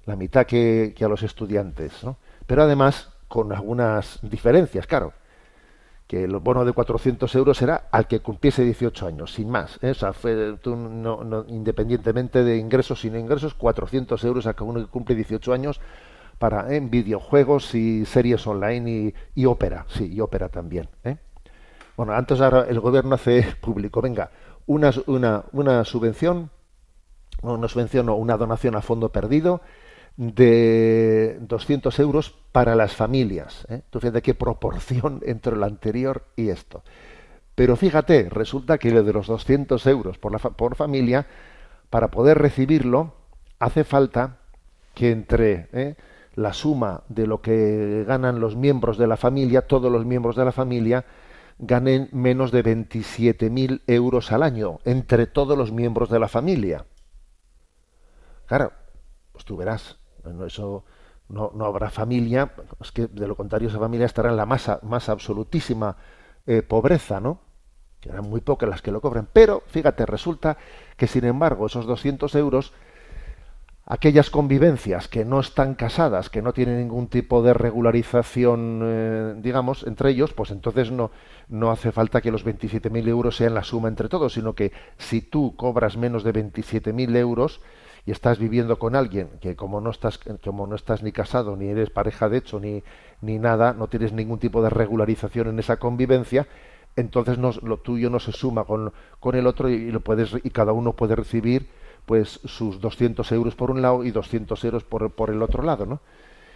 La 0.07 0.17
mitad 0.17 0.47
que, 0.47 0.95
a 1.01 1.09
los 1.09 1.23
estudiantes. 1.23 2.03
¿no? 2.05 2.17
Pero 2.47 2.63
además 2.63 3.11
con 3.29 3.53
algunas 3.53 4.19
diferencias, 4.23 4.87
claro. 4.87 5.13
Que 6.07 6.25
el 6.25 6.37
bono 6.39 6.65
de 6.65 6.73
400 6.73 7.33
euros 7.37 7.57
será 7.57 7.89
al 7.93 8.09
que 8.09 8.19
cumpliese 8.19 8.65
18 8.65 9.07
años, 9.07 9.33
sin 9.33 9.49
más. 9.49 9.79
¿eh? 9.83 9.91
O 9.91 9.95
sea, 9.95 10.13
fue, 10.13 10.57
tú 10.61 10.75
no, 10.75 11.23
no, 11.23 11.45
independientemente 11.47 12.43
de 12.43 12.57
ingresos 12.57 13.01
sin 13.01 13.15
ingresos, 13.15 13.55
400 13.55 14.23
euros 14.25 14.47
a 14.47 14.55
cada 14.55 14.71
uno 14.71 14.81
que 14.81 14.91
cumple 14.91 15.15
18 15.15 15.53
años 15.53 15.81
para 16.39 16.75
en 16.75 16.91
videojuegos 16.91 17.75
y 17.75 18.07
series 18.07 18.45
online 18.47 18.91
y, 18.91 19.15
y 19.43 19.45
ópera. 19.45 19.85
Sí, 19.89 20.13
y 20.13 20.21
ópera 20.21 20.49
también. 20.49 20.89
¿eh? 21.05 21.19
Bueno, 21.97 22.15
antes 22.15 22.41
ahora 22.41 22.65
el 22.67 22.81
gobierno 22.81 23.15
hace 23.15 23.45
público, 23.61 24.01
venga, 24.01 24.31
una, 24.71 24.93
una, 25.07 25.45
una 25.51 25.85
subvención, 25.85 26.49
una 27.43 27.67
subvención 27.67 28.09
o 28.09 28.15
una 28.15 28.37
donación 28.37 28.77
a 28.77 28.83
fondo 28.83 29.11
perdido 29.11 29.63
de 30.17 31.39
200 31.41 31.99
euros 31.99 32.37
para 32.53 32.77
las 32.77 32.95
familias. 32.95 33.67
¿eh? 33.69 33.83
Tú 33.91 33.99
fíjate 33.99 34.23
qué 34.23 34.35
proporción 34.35 35.23
entre 35.27 35.57
lo 35.57 35.67
anterior 35.67 36.23
y 36.37 36.51
esto. 36.51 36.85
Pero 37.57 37.75
fíjate, 37.75 38.29
resulta 38.31 38.79
que 38.79 38.93
lo 38.93 39.03
de 39.03 39.13
los 39.13 39.27
200 39.27 39.85
euros 39.89 40.19
por, 40.19 40.31
la 40.31 40.39
por 40.39 40.77
familia, 40.77 41.27
para 41.91 42.09
poder 42.09 42.39
recibirlo, 42.39 43.15
hace 43.59 43.83
falta 43.83 44.37
que 44.95 45.11
entre 45.11 45.69
¿eh? 45.73 45.97
la 46.37 46.53
suma 46.53 47.03
de 47.09 47.27
lo 47.27 47.43
que 47.43 48.05
ganan 48.07 48.39
los 48.39 48.55
miembros 48.55 48.99
de 48.99 49.09
la 49.09 49.17
familia, 49.17 49.63
todos 49.63 49.91
los 49.91 50.07
miembros 50.07 50.37
de 50.37 50.45
la 50.45 50.53
familia, 50.53 51.05
ganen 51.61 52.09
menos 52.13 52.51
de 52.51 52.65
27.000 52.65 53.83
euros 53.87 54.33
al 54.33 54.43
año 54.43 54.79
entre 54.85 55.27
todos 55.27 55.57
los 55.57 55.73
miembros 55.73 56.09
de 56.09 56.19
la 56.19 56.29
familia. 56.29 56.87
Claro, 58.47 58.73
pues 59.33 59.45
tú 59.45 59.57
verás, 59.57 59.99
eso 60.47 60.85
no, 61.29 61.53
no 61.55 61.67
habrá 61.67 61.91
familia, 61.91 62.53
es 62.81 62.91
que 62.91 63.07
de 63.07 63.29
lo 63.29 63.37
contrario 63.37 63.69
esa 63.69 63.79
familia 63.79 64.07
estará 64.07 64.31
en 64.31 64.37
la 64.37 64.47
más, 64.47 64.69
más 64.83 65.09
absolutísima 65.09 65.97
eh, 66.47 66.63
pobreza, 66.63 67.21
¿no? 67.21 67.41
Que 68.01 68.09
eran 68.09 68.29
muy 68.29 68.41
pocas 68.41 68.69
las 68.69 68.83
que 68.83 68.91
lo 68.91 69.01
cobren. 69.01 69.29
Pero, 69.33 69.63
fíjate, 69.67 70.07
resulta 70.07 70.57
que 70.97 71.07
sin 71.07 71.25
embargo 71.25 71.67
esos 71.67 71.87
200 71.87 72.35
euros 72.35 72.73
aquellas 73.91 74.31
convivencias 74.31 75.09
que 75.09 75.25
no 75.25 75.41
están 75.41 75.75
casadas, 75.75 76.31
que 76.31 76.43
no 76.43 76.53
tienen 76.53 76.79
ningún 76.79 77.09
tipo 77.09 77.43
de 77.43 77.53
regularización, 77.53 78.83
eh, 78.85 79.35
digamos, 79.39 79.85
entre 79.85 80.11
ellos, 80.11 80.33
pues 80.33 80.53
entonces 80.53 80.93
no, 80.93 81.11
no 81.49 81.73
hace 81.73 81.91
falta 81.91 82.21
que 82.21 82.31
los 82.31 82.47
27.000 82.47 83.09
euros 83.09 83.37
sean 83.37 83.53
la 83.53 83.65
suma 83.65 83.89
entre 83.89 84.09
todos, 84.09 84.35
sino 84.35 84.55
que 84.55 84.71
si 84.97 85.23
tú 85.23 85.57
cobras 85.57 85.97
menos 85.97 86.23
de 86.23 86.33
27.000 86.33 87.17
euros 87.17 87.61
y 88.07 88.13
estás 88.13 88.39
viviendo 88.39 88.79
con 88.79 88.95
alguien 88.95 89.29
que 89.41 89.57
como 89.57 89.81
no 89.81 89.91
estás, 89.91 90.21
como 90.45 90.69
no 90.69 90.77
estás 90.77 91.03
ni 91.03 91.11
casado, 91.11 91.57
ni 91.57 91.67
eres 91.67 91.91
pareja 91.91 92.29
de 92.29 92.39
hecho, 92.39 92.61
ni, 92.61 92.85
ni 93.21 93.41
nada, 93.41 93.73
no 93.73 93.89
tienes 93.89 94.13
ningún 94.13 94.39
tipo 94.39 94.63
de 94.63 94.71
regularización 94.71 95.49
en 95.49 95.59
esa 95.59 95.79
convivencia, 95.79 96.47
entonces 96.95 97.39
no, 97.39 97.51
lo 97.65 97.79
tuyo 97.79 98.09
no 98.09 98.21
se 98.21 98.31
suma 98.31 98.63
con, 98.63 98.93
con 99.19 99.35
el 99.35 99.49
otro 99.49 99.69
y, 99.69 99.91
lo 99.91 99.99
puedes, 99.99 100.33
y 100.45 100.51
cada 100.51 100.71
uno 100.71 100.93
puede 100.93 101.17
recibir 101.17 101.80
pues 102.07 102.41
sus 102.45 102.81
200 102.81 103.31
euros 103.33 103.55
por 103.55 103.71
un 103.71 103.83
lado 103.83 104.05
y 104.05 104.11
200 104.11 104.63
euros 104.65 104.85
por, 104.85 105.11
por 105.13 105.31
el 105.31 105.43
otro 105.43 105.63
lado, 105.63 105.87
¿no? 105.87 106.01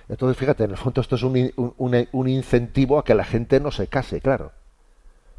Entonces, 0.08 0.36
fíjate, 0.36 0.64
en 0.64 0.72
el 0.72 0.76
fondo 0.76 1.00
esto 1.00 1.16
es 1.16 1.22
un, 1.22 1.52
un, 1.56 2.08
un, 2.12 2.28
incentivo 2.28 2.98
a 2.98 3.04
que 3.04 3.14
la 3.14 3.24
gente 3.24 3.58
no 3.60 3.70
se 3.70 3.86
case, 3.86 4.20
claro. 4.20 4.52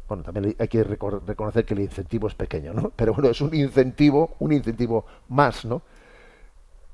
Bueno, 0.08 0.24
también 0.24 0.56
hay 0.58 0.68
que 0.68 0.82
reconocer 0.82 1.64
que 1.64 1.74
el 1.74 1.80
incentivo 1.80 2.26
es 2.28 2.34
pequeño, 2.34 2.72
¿no? 2.72 2.90
Pero 2.96 3.14
bueno, 3.14 3.30
es 3.30 3.40
un 3.40 3.54
incentivo, 3.54 4.36
un 4.40 4.52
incentivo 4.52 5.06
más, 5.28 5.64
¿no? 5.64 5.82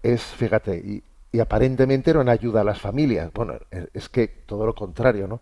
Es, 0.03 0.23
fíjate, 0.23 0.77
y, 0.77 1.41
aparentemente 1.41 2.11
era 2.11 2.21
una 2.21 2.33
ayuda 2.33 2.61
a 2.61 2.65
las 2.65 2.81
familias. 2.81 3.33
Bueno, 3.33 3.55
es 3.95 4.09
que 4.11 4.29
todo 4.29 4.67
lo 4.67 4.75
contrario, 4.75 5.27
¿no? 5.27 5.41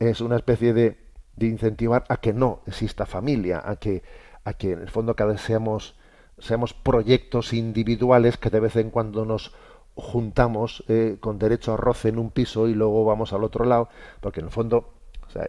Es 0.00 0.20
una 0.20 0.36
especie 0.36 0.72
de, 0.72 0.98
de 1.36 1.46
incentivar 1.46 2.04
a 2.08 2.16
que 2.16 2.32
no 2.32 2.62
exista 2.66 3.06
familia, 3.06 3.62
a 3.64 3.76
que 3.76 4.02
a 4.44 4.52
que 4.52 4.72
en 4.72 4.80
el 4.80 4.90
fondo 4.90 5.16
cada 5.16 5.32
vez 5.32 5.40
seamos, 5.40 5.96
seamos 6.38 6.74
proyectos 6.74 7.52
individuales 7.52 8.36
que 8.36 8.50
de 8.50 8.60
vez 8.60 8.76
en 8.76 8.90
cuando 8.90 9.24
nos 9.24 9.52
juntamos 9.94 10.84
eh, 10.88 11.18
con 11.20 11.38
derecho 11.38 11.72
a 11.72 11.76
roce 11.76 12.08
en 12.08 12.18
un 12.18 12.30
piso 12.30 12.68
y 12.68 12.74
luego 12.74 13.04
vamos 13.04 13.32
al 13.32 13.44
otro 13.44 13.64
lado, 13.64 13.88
porque 14.20 14.40
en 14.40 14.46
el 14.46 14.52
fondo 14.52 14.94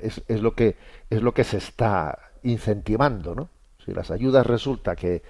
es, 0.01 0.23
es, 0.27 0.41
lo 0.41 0.55
que 0.55 0.75
es 1.09 1.21
lo 1.21 1.33
que 1.33 1.43
se 1.43 1.57
está 1.57 2.31
incentivando, 2.43 3.35
¿no? 3.35 3.49
Si 3.83 3.91
las 3.91 4.11
ayudas 4.11 4.45
resulta 4.45 4.95
que 4.95 5.23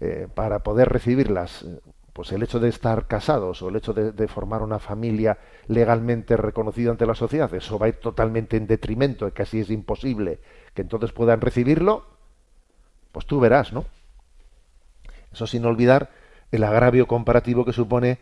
eh, 0.00 0.26
para 0.34 0.64
poder 0.64 0.88
recibirlas, 0.88 1.62
eh, 1.62 1.80
pues 2.12 2.32
el 2.32 2.42
hecho 2.42 2.60
de 2.60 2.68
estar 2.68 3.06
casados 3.06 3.62
o 3.62 3.68
el 3.68 3.76
hecho 3.76 3.92
de, 3.94 4.28
formar 4.28 4.62
una 4.62 4.78
familia 4.78 5.38
legalmente 5.68 6.36
reconocida 6.36 6.90
ante 6.90 7.06
la 7.06 7.14
sociedad, 7.14 7.52
eso 7.54 7.78
va 7.78 7.86
a 7.86 7.88
ir 7.90 8.00
totalmente 8.00 8.56
en 8.56 8.66
detrimento, 8.66 9.32
casi 9.32 9.60
es 9.60 9.70
imposible 9.70 10.40
que 10.74 10.82
entonces 10.82 11.12
puedan 11.12 11.40
recibirlo, 11.40 12.04
pues 13.12 13.26
tú 13.26 13.40
verás, 13.40 13.72
¿no? 13.72 13.84
Eso 15.32 15.46
sin 15.46 15.64
olvidar 15.64 16.10
el 16.50 16.64
agravio 16.64 17.06
comparativo 17.06 17.64
que 17.64 17.72
supone 17.72 18.18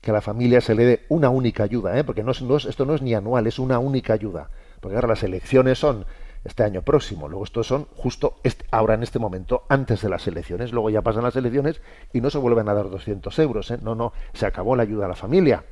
que 0.00 0.10
a 0.10 0.14
la 0.14 0.20
familia 0.20 0.60
se 0.60 0.74
le 0.74 0.84
dé 0.84 1.06
una 1.08 1.30
única 1.30 1.62
ayuda, 1.62 1.98
¿eh? 1.98 2.04
porque 2.04 2.22
no 2.22 2.32
es, 2.32 2.42
no 2.42 2.56
es, 2.56 2.66
esto 2.66 2.84
no 2.84 2.94
es 2.94 3.02
ni 3.02 3.14
anual, 3.14 3.46
es 3.46 3.58
una 3.58 3.78
única 3.78 4.12
ayuda. 4.12 4.50
Porque 4.80 4.96
ahora 4.96 5.08
las 5.08 5.22
elecciones 5.22 5.78
son 5.78 6.04
este 6.44 6.62
año 6.62 6.82
próximo, 6.82 7.26
luego 7.26 7.44
estos 7.44 7.66
son 7.66 7.86
justo 7.96 8.36
ahora 8.70 8.94
en 8.94 9.02
este 9.02 9.18
momento, 9.18 9.64
antes 9.68 10.02
de 10.02 10.10
las 10.10 10.26
elecciones, 10.26 10.72
luego 10.72 10.90
ya 10.90 11.00
pasan 11.00 11.22
las 11.22 11.36
elecciones 11.36 11.80
y 12.12 12.20
no 12.20 12.28
se 12.28 12.36
vuelven 12.36 12.68
a 12.68 12.74
dar 12.74 12.90
200 12.90 13.38
euros, 13.38 13.70
¿eh? 13.70 13.78
no, 13.80 13.94
no, 13.94 14.12
se 14.34 14.44
acabó 14.44 14.76
la 14.76 14.82
ayuda 14.82 15.06
a 15.06 15.08
la 15.08 15.14
familia. 15.14 15.64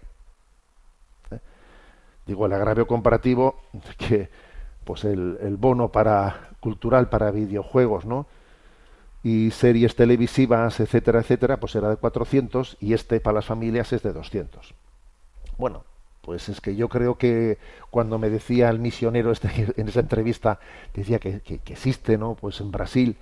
¿Eh? 1.31 1.39
Digo, 2.27 2.47
el 2.47 2.55
agravio 2.55 2.87
comparativo 2.87 3.61
que 3.99 4.31
pues 4.85 5.05
el, 5.05 5.39
el 5.43 5.57
bono 5.59 5.93
para 5.93 6.49
cultural 6.61 7.11
para 7.11 7.31
videojuegos, 7.31 8.07
¿no? 8.07 8.27
Y 9.23 9.51
series 9.51 9.95
televisivas, 9.95 10.81
etcétera, 10.81 11.21
etcétera, 11.21 11.59
pues 11.59 11.75
era 11.77 11.89
de 11.89 11.97
400 11.97 12.77
y 12.81 12.93
este 12.93 13.21
para 13.21 13.37
las 13.37 13.47
familias 13.47 13.93
es 13.93 14.03
de 14.03 14.13
200. 14.13 14.75
Bueno, 15.59 15.85
pues 16.23 16.49
es 16.49 16.61
que 16.61 16.75
yo 16.77 16.89
creo 16.89 17.19
que 17.19 17.59
cuando 17.91 18.19
me 18.19 18.31
decía 18.31 18.69
el 18.69 18.79
misionero 18.79 19.31
este, 19.33 19.49
en 19.77 19.89
esa 19.89 20.01
entrevista, 20.01 20.59
decía 20.95 21.19
que, 21.19 21.41
que, 21.41 21.59
que, 21.59 21.73
existe, 21.73 22.19
¿no? 22.19 22.35
Pues 22.35 22.61
en 22.61 22.71
Brasil 22.71 23.17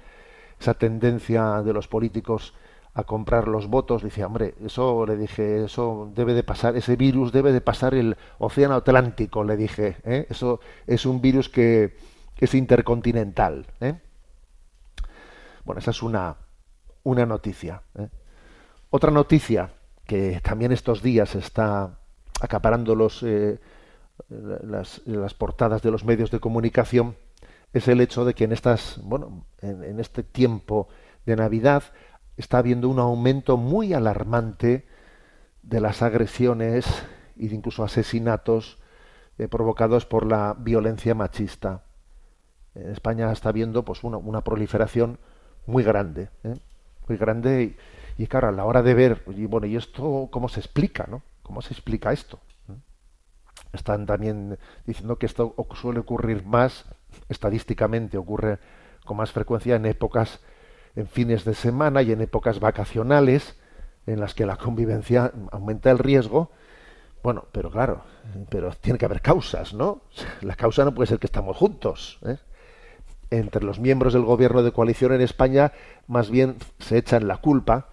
esa 0.59 0.75
tendencia 0.75 1.63
de 1.63 1.73
los 1.73 1.89
políticos 1.89 2.55
a 2.93 3.05
comprar 3.05 3.49
los 3.49 3.69
votos, 3.69 4.03
decía, 4.03 4.27
hombre, 4.27 4.55
eso 4.65 5.07
le 5.07 5.17
dije, 5.17 5.65
eso 5.65 6.11
debe 6.15 6.35
de 6.35 6.43
pasar, 6.43 6.77
ese 6.77 6.97
virus 6.97 7.33
debe 7.33 7.53
de 7.53 7.61
pasar 7.61 7.95
el 7.95 8.17
océano 8.39 8.75
Atlántico, 8.75 9.45
le 9.45 9.57
dije, 9.57 9.97
¿eh? 10.05 10.27
eso 10.29 10.61
es 10.87 11.07
un 11.07 11.21
virus 11.21 11.49
que 11.49 11.97
es 12.39 12.55
intercontinental, 12.55 13.67
¿eh? 13.81 13.95
Bueno, 15.71 15.79
esa 15.79 15.93
es 15.93 16.03
una, 16.03 16.35
una 17.05 17.27
noticia. 17.27 17.83
¿eh? 17.97 18.09
Otra 18.91 19.13
noticia 19.13 19.71
que 20.05 20.41
también 20.43 20.73
estos 20.73 21.01
días 21.01 21.37
está 21.37 22.01
acaparando 22.41 22.97
los, 22.97 23.23
eh, 23.23 23.61
las, 24.29 25.35
portadas 25.35 25.81
de 25.81 25.93
los 25.93 26.05
medios 26.05 26.33
de 26.33 26.41
comunicación 26.41 27.15
es 27.73 27.87
el 27.87 28.01
hecho 28.01 28.25
de 28.25 28.35
que 28.35 28.43
en 28.43 28.51
estas, 28.51 28.99
bueno, 29.05 29.47
en, 29.63 30.01
este 30.01 30.25
tiempo 30.25 30.89
de 31.25 31.37
Navidad 31.37 31.85
está 32.37 32.59
habiendo 32.59 32.89
un 32.89 32.99
aumento 32.99 33.57
muy 33.57 33.95
alarmante 33.95 34.89
de 35.63 35.81
las 35.81 36.03
agresiones 36.03 36.85
e 37.39 37.47
incluso 37.47 37.85
asesinatos 37.85 38.81
eh, 39.39 39.47
provocados 39.47 40.05
por 40.05 40.27
la 40.27 40.57
violencia 40.59 41.15
machista. 41.15 41.85
En 42.75 42.91
España 42.91 43.31
está 43.31 43.51
habiendo 43.51 43.85
pues 43.85 44.03
una 44.03 44.43
proliferación 44.43 45.21
muy 45.67 45.83
grande, 45.83 46.29
¿eh? 46.45 46.57
muy 47.09 47.19
grande 47.19 47.77
y, 48.17 48.23
y, 48.23 48.27
claro, 48.27 48.49
a 48.49 48.53
la 48.53 48.65
hora 48.65 48.83
de 48.83 48.95
ver, 48.95 49.23
y 49.29 49.47
bueno, 49.47 49.67
¿y 49.67 49.77
esto 49.77 50.29
cómo 50.31 50.49
se 50.49 50.61
explica, 50.61 51.07
no? 51.09 51.23
¿Cómo 51.43 51.63
se 51.63 51.73
explica 51.73 52.13
esto? 52.13 52.39
¿Eh? 52.69 52.77
Están 53.73 54.07
también 54.07 54.59
diciendo 54.87 55.17
que 55.17 55.27
esto 55.27 55.55
suele 55.75 56.01
ocurrir 56.01 56.45
más, 56.45 56.87
estadísticamente 57.29 58.19
ocurre 58.19 58.59
con 59.05 59.17
más 59.17 59.33
frecuencia 59.33 59.77
en 59.77 59.87
épocas, 59.87 60.41
en 60.97 61.07
fines 61.07 61.45
de 61.45 61.55
semana 61.55 62.03
y 62.03 62.13
en 62.13 62.21
épocas 62.21 62.61
vacacionales, 62.61 63.57
en 64.07 64.21
las 64.21 64.35
que 64.35 64.47
la 64.47 64.57
convivencia 64.57 65.33
aumenta 65.53 65.91
el 65.91 65.99
riesgo. 65.99 66.51
Bueno, 67.23 67.45
pero 67.53 67.71
claro, 67.71 68.03
pero 68.49 68.71
tiene 68.73 68.99
que 68.99 69.05
haber 69.05 69.21
causas, 69.21 69.75
¿no? 69.75 70.03
La 70.41 70.57
causa 70.57 70.85
no 70.85 70.95
puede 70.95 71.09
ser 71.09 71.19
que 71.19 71.27
estamos 71.27 71.57
juntos. 71.57 72.19
¿eh? 72.25 72.39
Entre 73.31 73.65
los 73.65 73.79
miembros 73.79 74.13
del 74.13 74.25
gobierno 74.25 74.63
de 74.63 74.73
coalición 74.73 75.13
en 75.13 75.21
España 75.21 75.73
más 76.07 76.31
bien 76.31 76.57
se 76.79 76.99
echan 76.99 77.29
la 77.29 77.37
culpa 77.39 77.89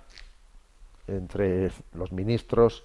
entre 1.07 1.71
los 1.93 2.11
ministros 2.11 2.83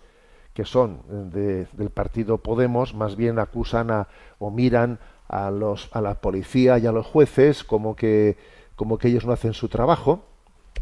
que 0.54 0.64
son 0.64 1.30
de, 1.32 1.66
del 1.72 1.90
partido 1.90 2.38
Podemos 2.38 2.94
más 2.94 3.16
bien 3.16 3.38
acusan 3.38 3.90
a, 3.90 4.08
o 4.38 4.50
miran 4.50 4.98
a 5.28 5.50
los 5.50 5.88
a 5.92 6.00
la 6.00 6.16
policía 6.16 6.78
y 6.78 6.86
a 6.86 6.92
los 6.92 7.06
jueces 7.06 7.64
como 7.64 7.96
que 7.96 8.36
como 8.76 8.98
que 8.98 9.08
ellos 9.08 9.24
no 9.24 9.32
hacen 9.32 9.54
su 9.54 9.68
trabajo. 9.68 10.24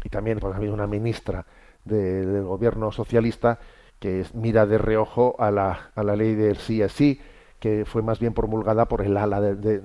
Y 0.03 0.09
también 0.09 0.39
pues, 0.39 0.53
ha 0.53 0.57
habido 0.57 0.73
una 0.73 0.87
ministra 0.87 1.45
de, 1.85 2.25
del 2.25 2.43
gobierno 2.43 2.91
socialista 2.91 3.59
que 3.99 4.25
mira 4.33 4.65
de 4.65 4.77
reojo 4.77 5.35
a 5.39 5.51
la, 5.51 5.91
a 5.95 6.03
la 6.03 6.15
ley 6.15 6.33
del 6.33 6.57
sí 6.57 6.81
es 6.81 6.91
sí 6.91 7.21
que 7.59 7.85
fue 7.85 8.01
más 8.01 8.19
bien 8.19 8.33
promulgada 8.33 8.87
por 8.87 9.01
el 9.01 9.15
ala 9.15 9.39
de 9.39 9.81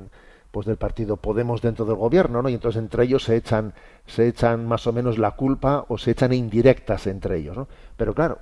pues 0.56 0.64
del 0.64 0.78
partido 0.78 1.18
Podemos 1.18 1.60
dentro 1.60 1.84
del 1.84 1.96
gobierno, 1.96 2.40
¿no? 2.40 2.48
Y 2.48 2.54
entonces 2.54 2.80
entre 2.80 3.04
ellos 3.04 3.24
se 3.24 3.36
echan 3.36 3.74
se 4.06 4.26
echan 4.26 4.66
más 4.66 4.86
o 4.86 4.92
menos 4.94 5.18
la 5.18 5.32
culpa 5.32 5.84
o 5.88 5.98
se 5.98 6.12
echan 6.12 6.32
indirectas 6.32 7.06
entre 7.08 7.36
ellos, 7.36 7.58
¿no? 7.58 7.68
Pero 7.98 8.14
claro, 8.14 8.38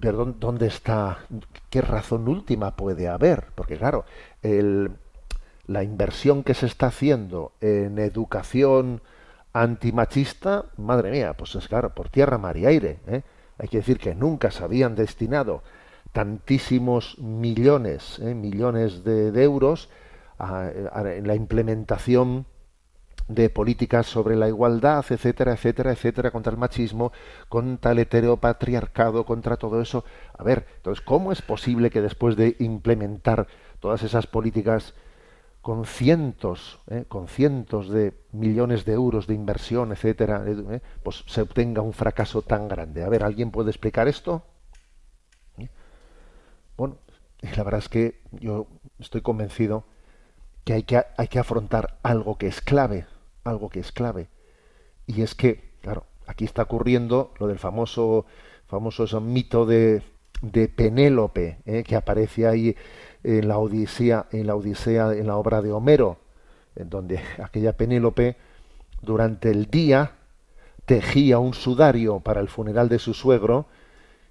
perdón, 0.00 0.36
¿dónde 0.40 0.68
está 0.68 1.18
qué 1.68 1.82
razón 1.82 2.26
última 2.28 2.76
puede 2.76 3.08
haber? 3.08 3.48
Porque 3.54 3.76
claro, 3.76 4.06
el, 4.40 4.92
la 5.66 5.82
inversión 5.82 6.42
que 6.42 6.54
se 6.54 6.64
está 6.64 6.86
haciendo 6.86 7.52
en 7.60 7.98
educación 7.98 9.02
antimachista, 9.52 10.64
madre 10.78 11.10
mía, 11.10 11.34
pues 11.34 11.54
es 11.56 11.68
claro, 11.68 11.90
por 11.90 12.08
tierra, 12.08 12.38
mar 12.38 12.56
y 12.56 12.64
aire, 12.64 13.00
¿eh? 13.06 13.20
Hay 13.58 13.68
que 13.68 13.76
decir 13.76 13.98
que 13.98 14.14
nunca 14.14 14.50
se 14.50 14.64
habían 14.64 14.94
destinado 14.94 15.62
tantísimos 16.12 17.18
millones, 17.18 18.18
¿eh? 18.20 18.32
millones 18.32 19.04
de, 19.04 19.30
de 19.30 19.44
euros 19.44 19.90
a, 20.38 20.70
a, 20.92 21.02
la 21.02 21.34
implementación 21.34 22.46
de 23.28 23.48
políticas 23.48 24.06
sobre 24.06 24.36
la 24.36 24.48
igualdad, 24.48 25.04
etcétera, 25.08 25.52
etcétera, 25.52 25.92
etcétera, 25.92 26.30
contra 26.30 26.52
el 26.52 26.58
machismo, 26.58 27.12
contra 27.48 27.92
el 27.92 28.00
heteropatriarcado, 28.00 29.24
contra 29.24 29.56
todo 29.56 29.80
eso. 29.80 30.04
A 30.36 30.42
ver, 30.42 30.66
entonces, 30.76 31.02
¿cómo 31.04 31.32
es 31.32 31.40
posible 31.40 31.90
que 31.90 32.02
después 32.02 32.36
de 32.36 32.56
implementar 32.58 33.46
todas 33.80 34.02
esas 34.02 34.26
políticas 34.26 34.94
con 35.62 35.86
cientos, 35.86 36.80
eh, 36.88 37.06
con 37.08 37.26
cientos 37.26 37.88
de 37.88 38.12
millones 38.32 38.84
de 38.84 38.92
euros 38.92 39.26
de 39.26 39.34
inversión, 39.34 39.92
etcétera, 39.92 40.44
eh, 40.46 40.82
pues 41.02 41.24
se 41.26 41.40
obtenga 41.40 41.80
un 41.80 41.94
fracaso 41.94 42.42
tan 42.42 42.68
grande? 42.68 43.02
A 43.02 43.08
ver, 43.08 43.24
¿alguien 43.24 43.50
puede 43.50 43.70
explicar 43.70 44.06
esto? 44.06 44.42
¿Eh? 45.56 45.70
Bueno, 46.76 46.98
la 47.56 47.62
verdad 47.62 47.78
es 47.78 47.88
que 47.88 48.20
yo 48.32 48.66
estoy 48.98 49.22
convencido 49.22 49.84
que 50.64 50.72
hay 50.72 50.82
que, 50.82 51.02
hay 51.16 51.28
que 51.28 51.38
afrontar 51.38 51.98
algo 52.02 52.38
que 52.38 52.46
es 52.46 52.60
clave, 52.60 53.06
algo 53.44 53.68
que 53.68 53.80
es 53.80 53.92
clave. 53.92 54.28
Y 55.06 55.22
es 55.22 55.34
que, 55.34 55.72
claro, 55.82 56.04
aquí 56.26 56.44
está 56.44 56.62
ocurriendo 56.62 57.32
lo 57.38 57.46
del 57.46 57.58
famoso, 57.58 58.26
famoso 58.66 59.20
mito 59.20 59.66
de, 59.66 60.02
de 60.42 60.68
Penélope, 60.68 61.58
¿eh? 61.66 61.84
que 61.84 61.96
aparece 61.96 62.46
ahí 62.46 62.76
en 63.22 63.48
la 63.48 63.58
Odisea, 63.58 64.26
en 64.32 64.46
la 64.46 64.56
Odisea, 64.56 65.12
en 65.12 65.26
la 65.26 65.36
obra 65.36 65.62
de 65.62 65.72
Homero, 65.72 66.18
en 66.76 66.90
donde 66.90 67.20
aquella 67.42 67.76
Penélope 67.76 68.36
durante 69.02 69.50
el 69.50 69.66
día 69.66 70.12
tejía 70.86 71.38
un 71.38 71.54
sudario 71.54 72.20
para 72.20 72.40
el 72.40 72.48
funeral 72.48 72.88
de 72.88 72.98
su 72.98 73.14
suegro 73.14 73.66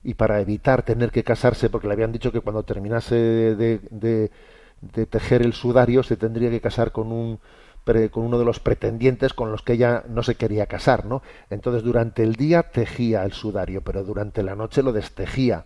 y 0.03 0.15
para 0.15 0.41
evitar 0.41 0.83
tener 0.83 1.11
que 1.11 1.23
casarse, 1.23 1.69
porque 1.69 1.87
le 1.87 1.93
habían 1.93 2.11
dicho 2.11 2.31
que 2.31 2.41
cuando 2.41 2.63
terminase 2.63 3.15
de, 3.15 3.79
de, 3.89 4.31
de 4.93 5.05
tejer 5.05 5.41
el 5.41 5.53
sudario 5.53 6.03
se 6.03 6.17
tendría 6.17 6.49
que 6.49 6.61
casar 6.61 6.91
con 6.91 7.11
un 7.11 7.39
con 8.11 8.23
uno 8.23 8.39
de 8.39 8.45
los 8.45 8.61
pretendientes 8.61 9.33
con 9.33 9.51
los 9.51 9.61
que 9.61 9.73
ella 9.73 10.03
no 10.07 10.23
se 10.23 10.35
quería 10.35 10.67
casar, 10.67 11.05
¿no? 11.05 11.21
Entonces 11.49 11.83
durante 11.83 12.23
el 12.23 12.35
día 12.35 12.63
tejía 12.63 13.25
el 13.25 13.33
sudario, 13.33 13.81
pero 13.81 14.05
durante 14.05 14.41
la 14.41 14.55
noche 14.55 14.81
lo 14.81 14.93
destejía, 14.93 15.65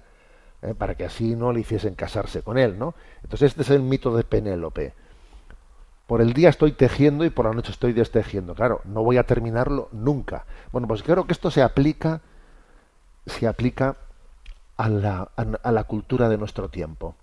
¿eh? 0.63 0.73
para 0.73 0.95
que 0.95 1.05
así 1.05 1.35
no 1.35 1.53
le 1.53 1.59
hiciesen 1.59 1.93
casarse 1.93 2.41
con 2.41 2.57
él, 2.57 2.79
¿no? 2.79 2.95
Entonces 3.21 3.51
este 3.51 3.61
es 3.61 3.69
el 3.69 3.83
mito 3.83 4.15
de 4.15 4.23
Penélope. 4.23 4.93
Por 6.07 6.21
el 6.21 6.33
día 6.33 6.49
estoy 6.49 6.71
tejiendo 6.71 7.23
y 7.23 7.29
por 7.29 7.45
la 7.45 7.53
noche 7.53 7.71
estoy 7.71 7.93
destejiendo. 7.93 8.55
Claro, 8.55 8.81
no 8.85 9.03
voy 9.03 9.17
a 9.17 9.27
terminarlo 9.27 9.89
nunca. 9.91 10.45
Bueno, 10.71 10.87
pues 10.87 11.03
creo 11.03 11.27
que 11.27 11.33
esto 11.33 11.51
se 11.51 11.61
aplica, 11.61 12.21
se 13.27 13.45
aplica 13.45 13.97
a 14.75 14.89
la, 14.89 15.29
a 15.35 15.71
la 15.71 15.83
cultura 15.83 16.29
de 16.29 16.37
nuestro 16.39 16.69
tiempo. 16.69 17.15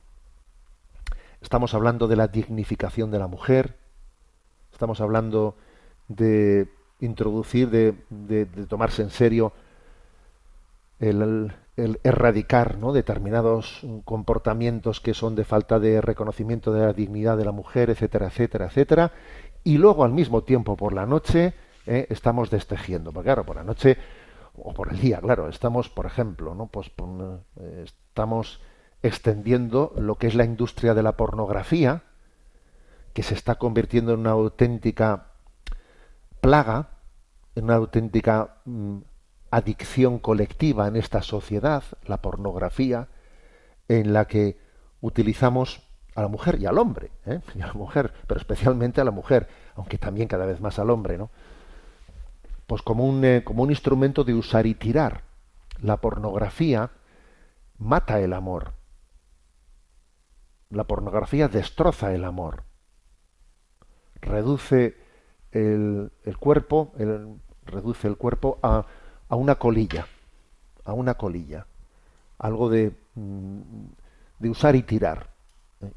Estamos 1.44 1.74
hablando 1.74 2.08
de 2.08 2.16
la 2.16 2.26
dignificación 2.26 3.10
de 3.10 3.18
la 3.18 3.26
mujer, 3.26 3.76
estamos 4.72 5.02
hablando 5.02 5.56
de 6.08 6.68
introducir, 7.00 7.68
de, 7.68 7.94
de- 8.08 8.46
tomarse 8.66 9.02
en 9.02 9.10
serio 9.10 9.52
el, 10.98 11.52
erradicar 12.02 12.78
¿no? 12.78 12.94
determinados 12.94 13.82
comportamientos 14.06 15.02
que 15.02 15.12
son 15.12 15.34
de 15.34 15.44
falta 15.44 15.78
de 15.78 16.00
reconocimiento 16.00 16.72
de 16.72 16.80
la 16.86 16.94
dignidad 16.94 17.36
de 17.36 17.44
la 17.44 17.52
mujer, 17.52 17.90
etcétera, 17.90 18.28
etcétera, 18.28 18.66
etcétera, 18.66 19.12
y 19.64 19.76
luego 19.76 20.02
al 20.02 20.12
mismo 20.12 20.44
tiempo 20.44 20.76
por 20.78 20.94
la 20.94 21.04
noche 21.04 21.52
¿eh? 21.86 22.06
estamos 22.08 22.48
destejiendo, 22.48 23.12
porque 23.12 23.26
claro, 23.26 23.44
por 23.44 23.56
la 23.56 23.64
noche 23.64 23.98
o 24.56 24.72
por 24.72 24.90
el 24.90 24.98
día, 24.98 25.20
claro, 25.20 25.50
estamos, 25.50 25.90
por 25.90 26.06
ejemplo, 26.06 26.54
¿no? 26.54 26.68
pues 26.68 26.90
eh, 27.60 27.84
estamos 27.84 28.62
extendiendo 29.04 29.92
lo 29.98 30.16
que 30.16 30.26
es 30.26 30.34
la 30.34 30.46
industria 30.46 30.94
de 30.94 31.02
la 31.02 31.12
pornografía, 31.12 32.04
que 33.12 33.22
se 33.22 33.34
está 33.34 33.56
convirtiendo 33.56 34.14
en 34.14 34.20
una 34.20 34.30
auténtica 34.30 35.26
plaga, 36.40 36.88
en 37.54 37.64
una 37.64 37.74
auténtica 37.74 38.56
mm, 38.64 39.00
adicción 39.50 40.18
colectiva 40.18 40.88
en 40.88 40.96
esta 40.96 41.20
sociedad, 41.20 41.84
la 42.06 42.22
pornografía, 42.22 43.08
en 43.88 44.14
la 44.14 44.26
que 44.26 44.58
utilizamos 45.02 45.82
a 46.14 46.22
la 46.22 46.28
mujer 46.28 46.58
y 46.58 46.64
al 46.64 46.78
hombre, 46.78 47.10
¿eh? 47.26 47.40
y 47.54 47.60
a 47.60 47.66
la 47.66 47.74
mujer, 47.74 48.10
pero 48.26 48.40
especialmente 48.40 49.02
a 49.02 49.04
la 49.04 49.10
mujer, 49.10 49.48
aunque 49.76 49.98
también 49.98 50.28
cada 50.28 50.46
vez 50.46 50.62
más 50.62 50.78
al 50.78 50.88
hombre, 50.88 51.18
¿no? 51.18 51.28
Pues 52.66 52.80
como 52.80 53.06
un, 53.06 53.22
eh, 53.22 53.44
como 53.44 53.64
un 53.64 53.70
instrumento 53.70 54.24
de 54.24 54.32
usar 54.32 54.64
y 54.64 54.74
tirar. 54.74 55.24
La 55.82 55.98
pornografía 55.98 56.90
mata 57.76 58.18
el 58.20 58.32
amor. 58.32 58.72
La 60.70 60.84
pornografía 60.84 61.48
destroza 61.48 62.12
el 62.14 62.24
amor. 62.24 62.64
Reduce 64.20 64.96
el, 65.52 66.10
cuerpo, 66.38 66.92
reduce 67.64 68.08
el 68.08 68.16
cuerpo 68.16 68.58
a, 68.62 68.86
a 69.28 69.36
una 69.36 69.56
colilla, 69.56 70.06
a 70.84 70.92
una 70.92 71.14
colilla, 71.14 71.66
algo 72.38 72.68
de, 72.68 72.96
mm, 73.14 73.60
de 74.38 74.50
usar 74.50 74.76
y 74.76 74.82
tirar. 74.82 75.30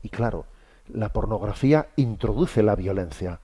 Y 0.02 0.10
claro, 0.10 0.46
la 0.88 1.12
pornografía 1.12 1.90
introduce 1.96 2.64
la 2.64 2.76
violencia, 2.76 3.42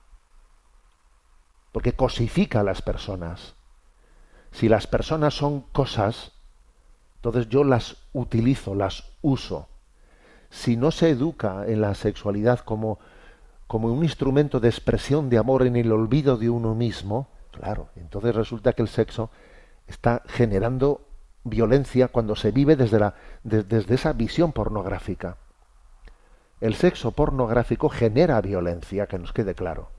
porque 1.71 1.93
cosifica 1.93 2.61
a 2.61 2.63
las 2.63 2.81
personas. 2.81 3.55
Si 4.51 4.69
las 4.69 4.87
personas 4.87 5.33
son 5.33 5.61
cosas, 5.61 6.31
entonces 7.15 7.49
yo 7.49 7.63
las 7.63 7.97
utilizo, 8.13 8.75
las 8.75 9.11
uso. 9.21 9.67
Si 10.53 10.77
no 10.77 10.91
se 10.91 11.09
educa 11.09 11.65
en 11.65 11.81
la 11.81 11.95
sexualidad 11.95 12.59
como, 12.59 12.99
como 13.65 13.87
un 13.91 14.03
instrumento 14.03 14.59
de 14.59 14.69
expresión 14.69 15.27
de 15.31 15.39
amor 15.39 15.65
en 15.65 15.75
el 15.75 15.91
olvido 15.91 16.37
de 16.37 16.51
uno 16.51 16.75
mismo, 16.75 17.27
claro, 17.51 17.89
entonces 17.95 18.35
resulta 18.35 18.73
que 18.73 18.83
el 18.83 18.87
sexo 18.87 19.31
está 19.87 20.21
generando 20.27 21.01
violencia 21.43 22.07
cuando 22.07 22.35
se 22.35 22.51
vive 22.51 22.75
desde, 22.75 22.99
la, 22.99 23.15
de- 23.43 23.63
desde 23.63 23.95
esa 23.95 24.13
visión 24.13 24.51
pornográfica. 24.51 25.37
El 26.61 26.75
sexo 26.75 27.13
pornográfico 27.13 27.89
genera 27.89 28.39
violencia, 28.39 29.07
que 29.07 29.17
nos 29.17 29.33
quede 29.33 29.55
claro. 29.55 29.89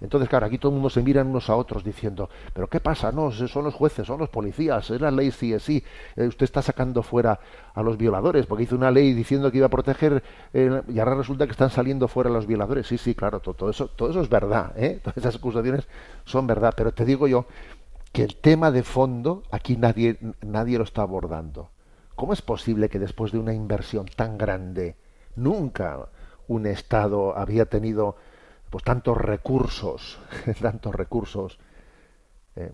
Entonces, 0.00 0.28
claro, 0.28 0.46
aquí 0.46 0.58
todo 0.58 0.70
el 0.70 0.74
mundo 0.74 0.90
se 0.90 1.02
miran 1.02 1.28
unos 1.28 1.48
a 1.48 1.56
otros 1.56 1.82
diciendo, 1.82 2.28
pero 2.52 2.68
¿qué 2.68 2.80
pasa? 2.80 3.12
No, 3.12 3.30
son 3.30 3.64
los 3.64 3.74
jueces, 3.74 4.06
son 4.06 4.18
los 4.18 4.28
policías, 4.28 4.90
es 4.90 5.00
la 5.00 5.10
ley 5.10 5.30
sí. 5.30 5.82
Eh, 6.16 6.26
usted 6.26 6.44
está 6.44 6.60
sacando 6.60 7.02
fuera 7.02 7.40
a 7.74 7.82
los 7.82 7.96
violadores, 7.96 8.44
porque 8.44 8.64
hizo 8.64 8.76
una 8.76 8.90
ley 8.90 9.14
diciendo 9.14 9.50
que 9.50 9.56
iba 9.58 9.66
a 9.66 9.70
proteger, 9.70 10.22
eh, 10.52 10.82
y 10.88 10.98
ahora 10.98 11.14
resulta 11.14 11.46
que 11.46 11.52
están 11.52 11.70
saliendo 11.70 12.08
fuera 12.08 12.28
los 12.28 12.46
violadores. 12.46 12.86
Sí, 12.86 12.98
sí, 12.98 13.14
claro, 13.14 13.40
todo, 13.40 13.54
todo 13.54 13.70
eso, 13.70 13.88
todo 13.88 14.10
eso 14.10 14.20
es 14.20 14.28
verdad, 14.28 14.72
¿eh? 14.76 15.00
Todas 15.02 15.16
esas 15.16 15.36
acusaciones 15.36 15.88
son 16.24 16.46
verdad, 16.46 16.74
pero 16.76 16.92
te 16.92 17.04
digo 17.04 17.26
yo 17.26 17.46
que 18.12 18.22
el 18.22 18.36
tema 18.36 18.70
de 18.70 18.82
fondo 18.82 19.42
aquí 19.50 19.76
nadie, 19.76 20.18
nadie 20.42 20.76
lo 20.76 20.84
está 20.84 21.02
abordando. 21.02 21.70
¿Cómo 22.16 22.32
es 22.32 22.42
posible 22.42 22.88
que 22.88 22.98
después 22.98 23.32
de 23.32 23.38
una 23.38 23.54
inversión 23.54 24.06
tan 24.06 24.38
grande, 24.38 24.96
nunca 25.36 26.08
un 26.48 26.66
Estado 26.66 27.36
había 27.36 27.66
tenido 27.66 28.16
pues 28.70 28.84
tantos 28.84 29.16
recursos, 29.16 30.18
tantos 30.60 30.94
recursos, 30.94 31.58
eh, 32.56 32.72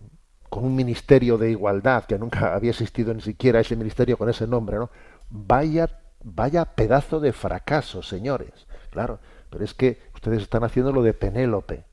con 0.49 0.65
un 0.65 0.77
ministerio 0.77 1.39
de 1.39 1.51
igualdad 1.51 2.05
que 2.05 2.19
nunca 2.19 2.55
había 2.55 2.71
existido 2.71 3.15
ni 3.15 3.23
siquiera 3.23 3.61
ese 3.61 3.77
ministerio 3.77 4.19
con 4.19 4.29
ese 4.29 4.47
nombre, 4.47 4.77
¿no? 4.77 4.91
Vaya, 5.31 6.01
vaya 6.23 6.65
pedazo 6.65 7.21
de 7.21 7.33
fracaso, 7.33 8.03
señores. 8.03 8.67
Claro, 8.91 9.19
pero 9.49 9.65
es 9.65 9.73
que 9.73 9.99
ustedes 10.15 10.43
están 10.43 10.63
haciendo 10.65 10.93
lo 10.93 11.03
de 11.03 11.15
Penélope. 11.15 11.85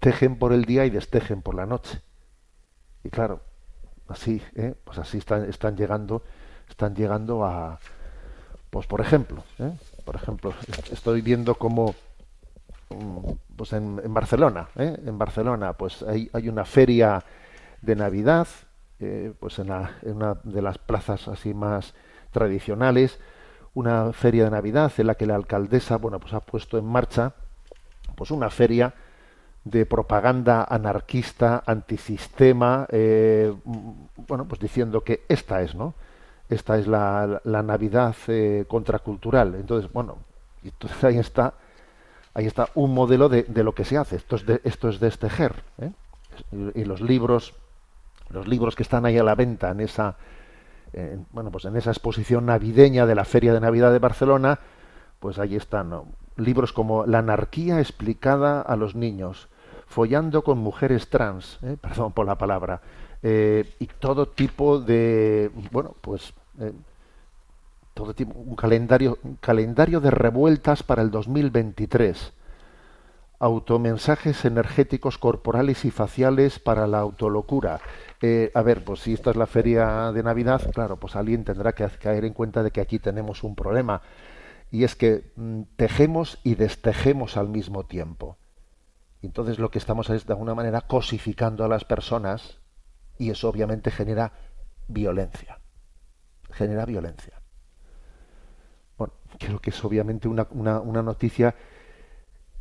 Tejen 0.00 0.36
por 0.36 0.52
el 0.52 0.64
día 0.64 0.84
y 0.84 0.90
destejen 0.90 1.42
por 1.42 1.54
la 1.54 1.66
noche. 1.66 2.00
Y 3.04 3.10
claro, 3.10 3.40
así, 4.08 4.42
¿eh? 4.56 4.74
pues 4.82 4.98
así 4.98 5.18
están, 5.18 5.76
llegando, 5.76 6.24
están 6.68 6.96
llegando 6.96 7.44
a, 7.44 7.78
pues 8.70 8.86
por 8.86 9.00
ejemplo, 9.00 9.44
¿eh? 9.58 9.72
por 10.04 10.16
ejemplo, 10.16 10.52
estoy 10.90 11.20
viendo 11.20 11.54
cómo 11.54 11.94
pues 13.56 13.72
en, 13.72 14.00
Barcelona, 14.14 14.68
¿eh? 14.76 14.96
en 15.04 15.18
Barcelona, 15.18 15.72
pues 15.74 16.02
hay, 16.02 16.30
hay 16.32 16.48
una 16.48 16.64
feria 16.64 17.22
de 17.82 17.96
Navidad, 17.96 18.46
eh, 19.00 19.32
pues 19.38 19.58
en, 19.58 19.68
la- 19.68 19.92
en 20.02 20.16
una 20.16 20.34
de 20.44 20.62
las 20.62 20.78
plazas 20.78 21.28
así 21.28 21.54
más 21.54 21.94
tradicionales, 22.32 23.18
una 23.74 24.12
feria 24.12 24.44
de 24.44 24.50
Navidad 24.50 24.92
en 24.98 25.06
la 25.06 25.14
que 25.14 25.26
la 25.26 25.34
alcaldesa, 25.36 25.96
bueno, 25.96 26.18
pues 26.20 26.32
ha 26.34 26.40
puesto 26.40 26.78
en 26.78 26.84
marcha, 26.86 27.32
pues 28.16 28.30
una 28.30 28.50
feria 28.50 28.94
de 29.64 29.86
propaganda 29.86 30.64
anarquista, 30.68 31.62
antisistema, 31.66 32.86
eh, 32.90 33.52
mm, 33.64 33.90
bueno, 34.28 34.46
pues 34.46 34.60
diciendo 34.60 35.02
que 35.02 35.24
esta 35.28 35.62
es, 35.62 35.74
¿no? 35.74 35.94
Esta 36.48 36.78
es 36.78 36.86
la, 36.86 37.40
la 37.44 37.62
Navidad 37.62 38.16
eh, 38.28 38.64
contracultural. 38.68 39.54
Entonces, 39.56 39.92
bueno, 39.92 40.16
entonces 40.64 41.02
ahí 41.04 41.18
está 41.18 41.54
ahí 42.34 42.46
está 42.46 42.68
un 42.74 42.94
modelo 42.94 43.28
de, 43.28 43.44
de 43.44 43.64
lo 43.64 43.74
que 43.74 43.84
se 43.84 43.96
hace. 43.96 44.16
Esto 44.16 44.36
es, 44.36 44.46
de, 44.46 44.60
esto 44.64 44.88
es 44.88 45.00
destejer. 45.00 45.62
¿eh? 45.78 45.92
Y, 46.74 46.84
los 46.84 47.00
libros, 47.00 47.54
los 48.30 48.46
libros 48.46 48.76
que 48.76 48.82
están 48.82 49.06
ahí 49.06 49.18
a 49.18 49.24
la 49.24 49.34
venta 49.34 49.70
en 49.70 49.80
esa, 49.80 50.16
bueno, 51.32 51.50
pues 51.50 51.64
en 51.64 51.76
esa 51.76 51.90
exposición 51.90 52.46
navideña 52.46 53.06
de 53.06 53.14
la 53.14 53.24
Feria 53.24 53.52
de 53.52 53.60
Navidad 53.60 53.92
de 53.92 53.98
Barcelona, 53.98 54.60
pues 55.18 55.38
ahí 55.38 55.56
están 55.56 55.92
libros 56.36 56.72
como 56.72 57.06
La 57.06 57.18
anarquía 57.18 57.80
explicada 57.80 58.62
a 58.62 58.76
los 58.76 58.94
niños, 58.94 59.48
Follando 59.86 60.44
con 60.44 60.58
mujeres 60.58 61.08
trans, 61.08 61.58
¿eh? 61.62 61.76
perdón 61.80 62.12
por 62.12 62.26
la 62.26 62.36
palabra, 62.36 62.80
eh, 63.22 63.74
y 63.78 63.86
todo 63.86 64.28
tipo 64.28 64.78
de, 64.78 65.50
bueno, 65.72 65.94
pues 66.00 66.34
un 68.00 68.56
calendario, 68.56 69.18
un 69.22 69.36
calendario 69.36 70.00
de 70.00 70.10
revueltas 70.10 70.82
para 70.82 71.02
el 71.02 71.10
2023. 71.10 72.32
Automensajes 73.40 74.44
energéticos 74.44 75.18
corporales 75.18 75.84
y 75.84 75.90
faciales 75.90 76.58
para 76.58 76.86
la 76.86 76.98
autolocura. 76.98 77.80
Eh, 78.20 78.50
a 78.54 78.62
ver, 78.62 78.84
pues 78.84 79.00
si 79.00 79.12
esta 79.12 79.30
es 79.30 79.36
la 79.36 79.46
feria 79.46 80.10
de 80.12 80.22
Navidad, 80.22 80.70
claro, 80.72 80.96
pues 80.96 81.14
alguien 81.14 81.44
tendrá 81.44 81.72
que 81.72 81.86
caer 81.88 82.24
en 82.24 82.34
cuenta 82.34 82.62
de 82.62 82.70
que 82.70 82.80
aquí 82.80 82.98
tenemos 82.98 83.44
un 83.44 83.54
problema. 83.54 84.02
Y 84.70 84.84
es 84.84 84.96
que 84.96 85.32
mm, 85.36 85.62
tejemos 85.76 86.38
y 86.42 86.56
destejemos 86.56 87.36
al 87.36 87.48
mismo 87.48 87.86
tiempo. 87.86 88.36
Entonces 89.22 89.58
lo 89.58 89.70
que 89.70 89.78
estamos 89.78 90.10
es 90.10 90.26
de 90.26 90.32
alguna 90.32 90.54
manera 90.54 90.82
cosificando 90.82 91.64
a 91.64 91.68
las 91.68 91.84
personas 91.84 92.58
y 93.18 93.30
eso 93.30 93.48
obviamente 93.48 93.90
genera 93.90 94.32
violencia. 94.86 95.58
Genera 96.50 96.84
violencia. 96.86 97.37
Creo 99.38 99.58
que 99.58 99.70
es 99.70 99.84
obviamente 99.84 100.28
una, 100.28 100.46
una, 100.50 100.80
una 100.80 101.02
noticia 101.02 101.54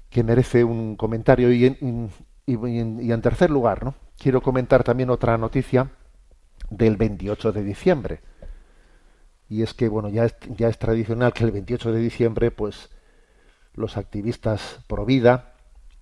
que 0.10 0.23
merece 0.23 0.63
un 0.63 0.95
comentario 0.95 1.51
y 1.51 1.65
en, 1.65 2.10
y, 2.45 2.53
y 2.53 2.80
en, 2.80 3.01
y 3.01 3.12
en 3.12 3.21
tercer 3.21 3.49
lugar, 3.49 3.84
¿no? 3.84 3.95
Quiero 4.17 4.41
comentar 4.41 4.84
también 4.84 5.10
otra 5.10 5.38
noticia 5.38 5.91
del 6.69 6.97
28 6.97 7.51
de 7.51 7.63
diciembre. 7.63 8.21
Y 9.49 9.62
es 9.62 9.73
que, 9.73 9.88
bueno, 9.88 10.10
ya 10.10 10.25
es, 10.25 10.36
ya 10.58 10.67
es 10.67 10.77
tradicional 10.77 11.34
que 11.34 11.43
el 11.43 11.51
28 11.51 11.91
de 11.91 11.99
diciembre, 11.99 12.51
pues, 12.51 12.89
los 13.73 13.95
activistas 13.95 14.80
pro 14.88 15.06
vida 15.06 15.53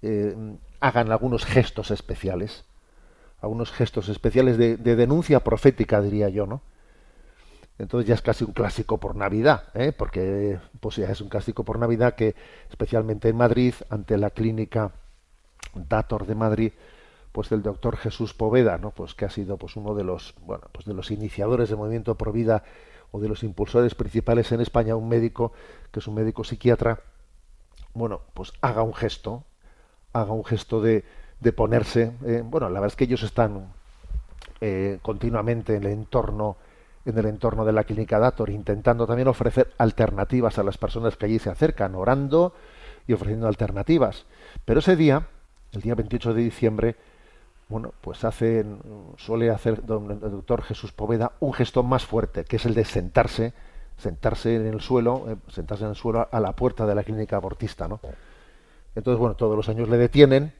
eh, 0.02 0.36
hagan 0.80 1.12
algunos 1.12 1.46
gestos 1.46 1.92
especiales, 1.92 2.66
algunos 3.40 3.72
gestos 3.72 4.10
especiales 4.10 4.58
de, 4.58 4.78
de, 4.78 4.96
denuncia 4.96 5.42
profética, 5.42 6.02
diría 6.02 6.30
yo, 6.30 6.48
¿no? 6.48 6.62
Entonces 7.78 8.08
ya 8.08 8.16
es 8.16 8.22
casi 8.22 8.46
un 8.46 8.54
clásico 8.54 9.00
por 9.00 9.16
Navidad, 9.16 9.66
¿eh? 9.74 9.92
porque 9.92 10.60
pues 10.80 10.96
ya 10.96 11.10
es 11.10 11.20
un 11.20 11.28
clásico 11.28 11.66
por 11.66 11.78
Navidad 11.78 12.16
que, 12.16 12.36
especialmente 12.70 13.28
en 13.30 13.36
Madrid, 13.36 13.74
ante 13.90 14.18
la 14.18 14.30
clínica 14.30 14.94
Dator 15.74 16.26
de 16.26 16.36
Madrid, 16.36 16.72
pues 17.34 17.50
del 17.50 17.64
doctor 17.64 17.98
Jesús 17.98 18.34
Poveda, 18.34 18.78
¿no? 18.78 18.92
Pues 18.92 19.14
que 19.14 19.26
ha 19.26 19.30
sido 19.30 19.58
pues 19.58 19.76
uno 19.76 19.94
de 19.94 20.06
los, 20.06 20.36
bueno, 20.46 20.64
pues 20.72 20.86
de 20.86 20.94
los 20.94 21.12
iniciadores 21.12 21.68
del 21.68 21.78
movimiento 21.78 22.16
pro 22.16 22.32
vida 22.32 22.64
o 23.12 23.20
de 23.20 23.28
los 23.28 23.44
impulsores 23.44 23.94
principales 23.94 24.54
en 24.54 24.62
España, 24.62 24.96
un 24.96 25.10
médico 25.10 25.52
que 25.92 26.00
es 26.00 26.08
un 26.08 26.16
médico 26.16 26.46
psiquiatra, 26.46 27.02
bueno, 27.94 28.22
pues 28.34 28.54
haga 28.62 28.84
un 28.84 28.94
gesto, 28.94 29.44
haga 30.14 30.32
un 30.32 30.46
gesto 30.46 30.82
de, 30.82 31.04
de 31.42 31.52
ponerse, 31.52 32.14
eh, 32.26 32.42
bueno, 32.46 32.70
la 32.70 32.80
verdad 32.80 32.94
es 32.94 32.96
que 32.96 33.04
ellos 33.04 33.24
están 33.24 33.74
eh, 34.62 35.00
continuamente 35.02 35.76
en 35.76 35.84
el 35.84 35.92
entorno 35.92 36.56
en 37.06 37.18
el 37.18 37.26
entorno 37.28 37.66
de 37.66 37.72
la 37.72 37.84
clínica 37.84 38.20
Dator, 38.20 38.50
intentando 38.50 39.06
también 39.06 39.28
ofrecer 39.28 39.72
alternativas 39.78 40.58
a 40.58 40.64
las 40.64 40.78
personas 40.78 41.16
que 41.16 41.28
allí 41.28 41.40
se 41.40 41.50
acercan, 41.50 41.96
orando 41.96 42.54
y 43.08 43.14
ofreciendo 43.14 43.48
alternativas. 43.48 44.26
Pero 44.66 44.80
ese 44.80 44.96
día, 44.96 45.28
el 45.72 45.82
día 45.82 45.96
28 45.96 46.34
de 46.34 46.42
diciembre, 46.42 46.96
bueno, 47.70 47.94
pues 48.02 48.24
hace, 48.24 48.66
suele 49.18 49.50
hacer 49.50 49.86
don, 49.86 50.12
el 50.12 50.20
doctor 50.20 50.64
Jesús 50.64 50.92
Poveda 50.92 51.34
un 51.40 51.54
gesto 51.54 51.84
más 51.84 52.06
fuerte, 52.06 52.44
que 52.44 52.58
es 52.58 52.66
el 52.66 52.74
de 52.74 52.86
sentarse, 52.86 53.54
sentarse 53.98 54.56
en 54.56 54.68
el 54.68 54.82
suelo, 54.82 55.26
eh, 55.30 55.36
sentarse 55.50 55.84
en 55.84 55.92
el 55.92 55.96
suelo 55.96 56.28
a 56.32 56.40
la 56.40 56.54
puerta 56.54 56.86
de 56.86 56.96
la 56.96 57.04
clínica 57.04 57.38
abortista, 57.38 57.88
¿no? 57.88 58.00
Entonces, 58.96 59.20
bueno, 59.20 59.36
todos 59.36 59.56
los 59.56 59.68
años 59.68 59.90
le 59.90 59.98
detienen, 59.98 60.54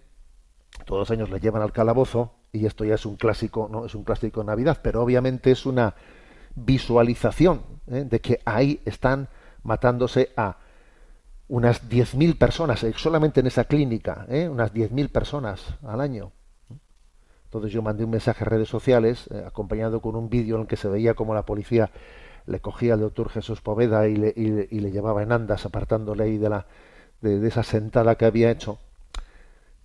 todos 0.86 1.00
los 1.00 1.12
años 1.12 1.30
le 1.30 1.40
llevan 1.40 1.62
al 1.62 1.72
calabozo 1.72 2.34
y 2.52 2.66
esto 2.66 2.84
ya 2.86 2.96
es 2.96 3.06
un 3.06 3.16
clásico, 3.16 3.70
no 3.72 3.86
es 3.86 3.96
un 3.96 4.04
clásico 4.04 4.44
Navidad, 4.44 4.80
pero 4.82 5.02
obviamente 5.02 5.52
es 5.52 5.66
una 5.66 5.96
visualización 6.56 7.62
¿eh? 7.88 8.06
de 8.10 8.20
que 8.20 8.40
ahí 8.46 8.82
están 8.86 9.30
matándose 9.64 10.32
a 10.36 10.58
unas 11.48 11.88
10.000 11.88 12.38
personas, 12.38 12.84
eh, 12.84 12.94
solamente 12.96 13.40
en 13.40 13.48
esa 13.48 13.66
clínica, 13.66 14.26
¿eh? 14.30 14.50
unas 14.50 14.74
10.000 14.74 15.12
personas 15.12 15.76
al 15.84 16.02
año. 16.02 16.32
Entonces 17.46 17.72
yo 17.72 17.82
mandé 17.82 18.04
un 18.04 18.10
mensaje 18.10 18.44
a 18.44 18.48
redes 18.48 18.68
sociales 18.68 19.30
acompañado 19.46 20.02
con 20.02 20.16
un 20.16 20.30
vídeo 20.30 20.56
en 20.56 20.64
el 20.64 20.68
que 20.68 20.76
se 20.76 20.90
veía 20.90 21.14
como 21.14 21.34
la 21.34 21.46
policía 21.46 21.90
le 22.48 22.60
cogía 22.60 22.94
al 22.94 23.00
doctor 23.00 23.30
Jesús 23.30 23.62
Poveda 23.62 24.08
y 24.08 24.16
le, 24.16 24.34
y 24.36 24.80
le, 24.80 24.92
llevaba 24.92 25.24
en 25.24 25.32
andas 25.32 25.66
apartándole 25.66 26.26
ahí 26.26 26.38
de, 26.38 26.50
la, 26.50 26.66
de 27.22 27.48
esa 27.48 27.64
sentada 27.64 28.16
que 28.16 28.26
había 28.26 28.52
hecho. 28.52 28.78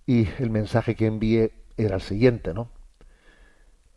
Y 0.05 0.27
el 0.39 0.49
mensaje 0.49 0.95
que 0.95 1.07
envié 1.07 1.53
era 1.77 1.95
el 1.95 2.01
siguiente, 2.01 2.53
¿no? 2.53 2.69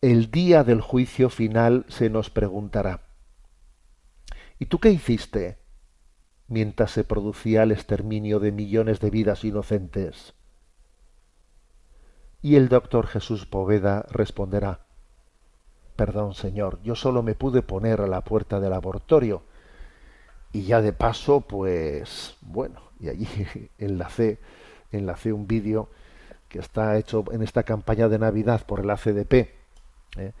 El 0.01 0.29
día 0.29 0.63
del 0.63 0.81
juicio 0.81 1.29
final 1.29 1.85
se 1.87 2.09
nos 2.09 2.29
preguntará, 2.29 3.01
¿y 4.59 4.65
tú 4.65 4.79
qué 4.79 4.91
hiciste 4.91 5.57
mientras 6.47 6.91
se 6.91 7.03
producía 7.03 7.63
el 7.63 7.71
exterminio 7.71 8.39
de 8.39 8.51
millones 8.51 8.99
de 8.99 9.09
vidas 9.09 9.43
inocentes? 9.43 10.33
Y 12.41 12.55
el 12.55 12.69
doctor 12.69 13.07
Jesús 13.07 13.45
Poveda 13.45 14.05
responderá, 14.11 14.85
Perdón, 15.95 16.33
Señor, 16.33 16.81
yo 16.83 16.95
solo 16.95 17.23
me 17.23 17.35
pude 17.35 17.61
poner 17.61 18.01
a 18.01 18.07
la 18.07 18.21
puerta 18.21 18.59
del 18.59 18.71
laboratorio. 18.71 19.43
Y 20.51 20.63
ya 20.63 20.81
de 20.81 20.93
paso, 20.93 21.41
pues, 21.41 22.37
bueno, 22.41 22.81
y 22.99 23.09
allí 23.09 23.27
enlacé, 23.77 24.39
enlacé 24.91 25.31
un 25.31 25.47
vídeo 25.47 25.89
que 26.49 26.59
está 26.59 26.97
hecho 26.97 27.23
en 27.31 27.41
esta 27.41 27.63
campaña 27.63 28.09
de 28.09 28.19
Navidad 28.19 28.65
por 28.65 28.81
el 28.81 28.89
ACDP, 28.89 29.64
¿eh? 30.17 30.33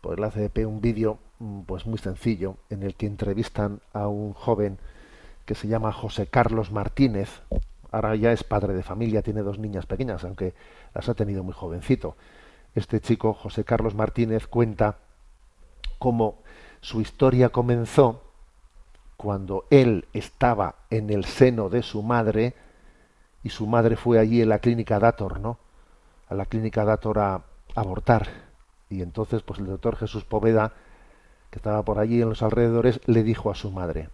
por 0.00 0.18
el 0.18 0.24
ACDP, 0.24 0.66
un 0.66 0.80
vídeo 0.80 1.18
mm, 1.38 1.62
pues 1.62 1.86
muy 1.86 1.98
sencillo 1.98 2.56
en 2.70 2.82
el 2.82 2.94
que 2.94 3.06
entrevistan 3.06 3.80
a 3.92 4.08
un 4.08 4.32
joven 4.32 4.78
que 5.44 5.54
se 5.54 5.68
llama 5.68 5.92
José 5.92 6.26
Carlos 6.26 6.70
Martínez. 6.72 7.42
Ahora 7.90 8.14
ya 8.16 8.32
es 8.32 8.44
padre 8.44 8.74
de 8.74 8.82
familia, 8.82 9.22
tiene 9.22 9.42
dos 9.42 9.58
niñas 9.58 9.86
pequeñas, 9.86 10.24
aunque 10.24 10.54
las 10.94 11.08
ha 11.08 11.14
tenido 11.14 11.42
muy 11.42 11.54
jovencito. 11.54 12.16
Este 12.74 13.00
chico, 13.00 13.32
José 13.32 13.64
Carlos 13.64 13.94
Martínez, 13.94 14.46
cuenta 14.46 14.98
cómo 15.98 16.38
su 16.80 17.00
historia 17.00 17.48
comenzó 17.48 18.22
cuando 19.16 19.64
él 19.70 20.06
estaba 20.12 20.76
en 20.90 21.10
el 21.10 21.24
seno 21.24 21.70
de 21.70 21.82
su 21.82 22.02
madre, 22.02 22.54
y 23.42 23.50
su 23.50 23.66
madre 23.66 23.96
fue 23.96 24.18
allí 24.18 24.42
en 24.42 24.48
la 24.48 24.58
clínica 24.58 24.98
Dator, 24.98 25.40
¿no? 25.40 25.58
A 26.28 26.34
la 26.34 26.46
clínica 26.46 26.84
Dator 26.84 27.18
a, 27.18 27.42
abortar. 27.74 28.47
Y 28.90 29.02
entonces, 29.02 29.42
pues 29.42 29.60
el 29.60 29.66
doctor 29.66 29.96
Jesús 29.96 30.24
Poveda, 30.24 30.72
que 31.50 31.58
estaba 31.58 31.84
por 31.84 31.98
allí 31.98 32.20
en 32.22 32.28
los 32.28 32.42
alrededores, 32.42 33.00
le 33.06 33.22
dijo 33.22 33.50
a 33.50 33.54
su 33.54 33.70
madre, 33.70 34.08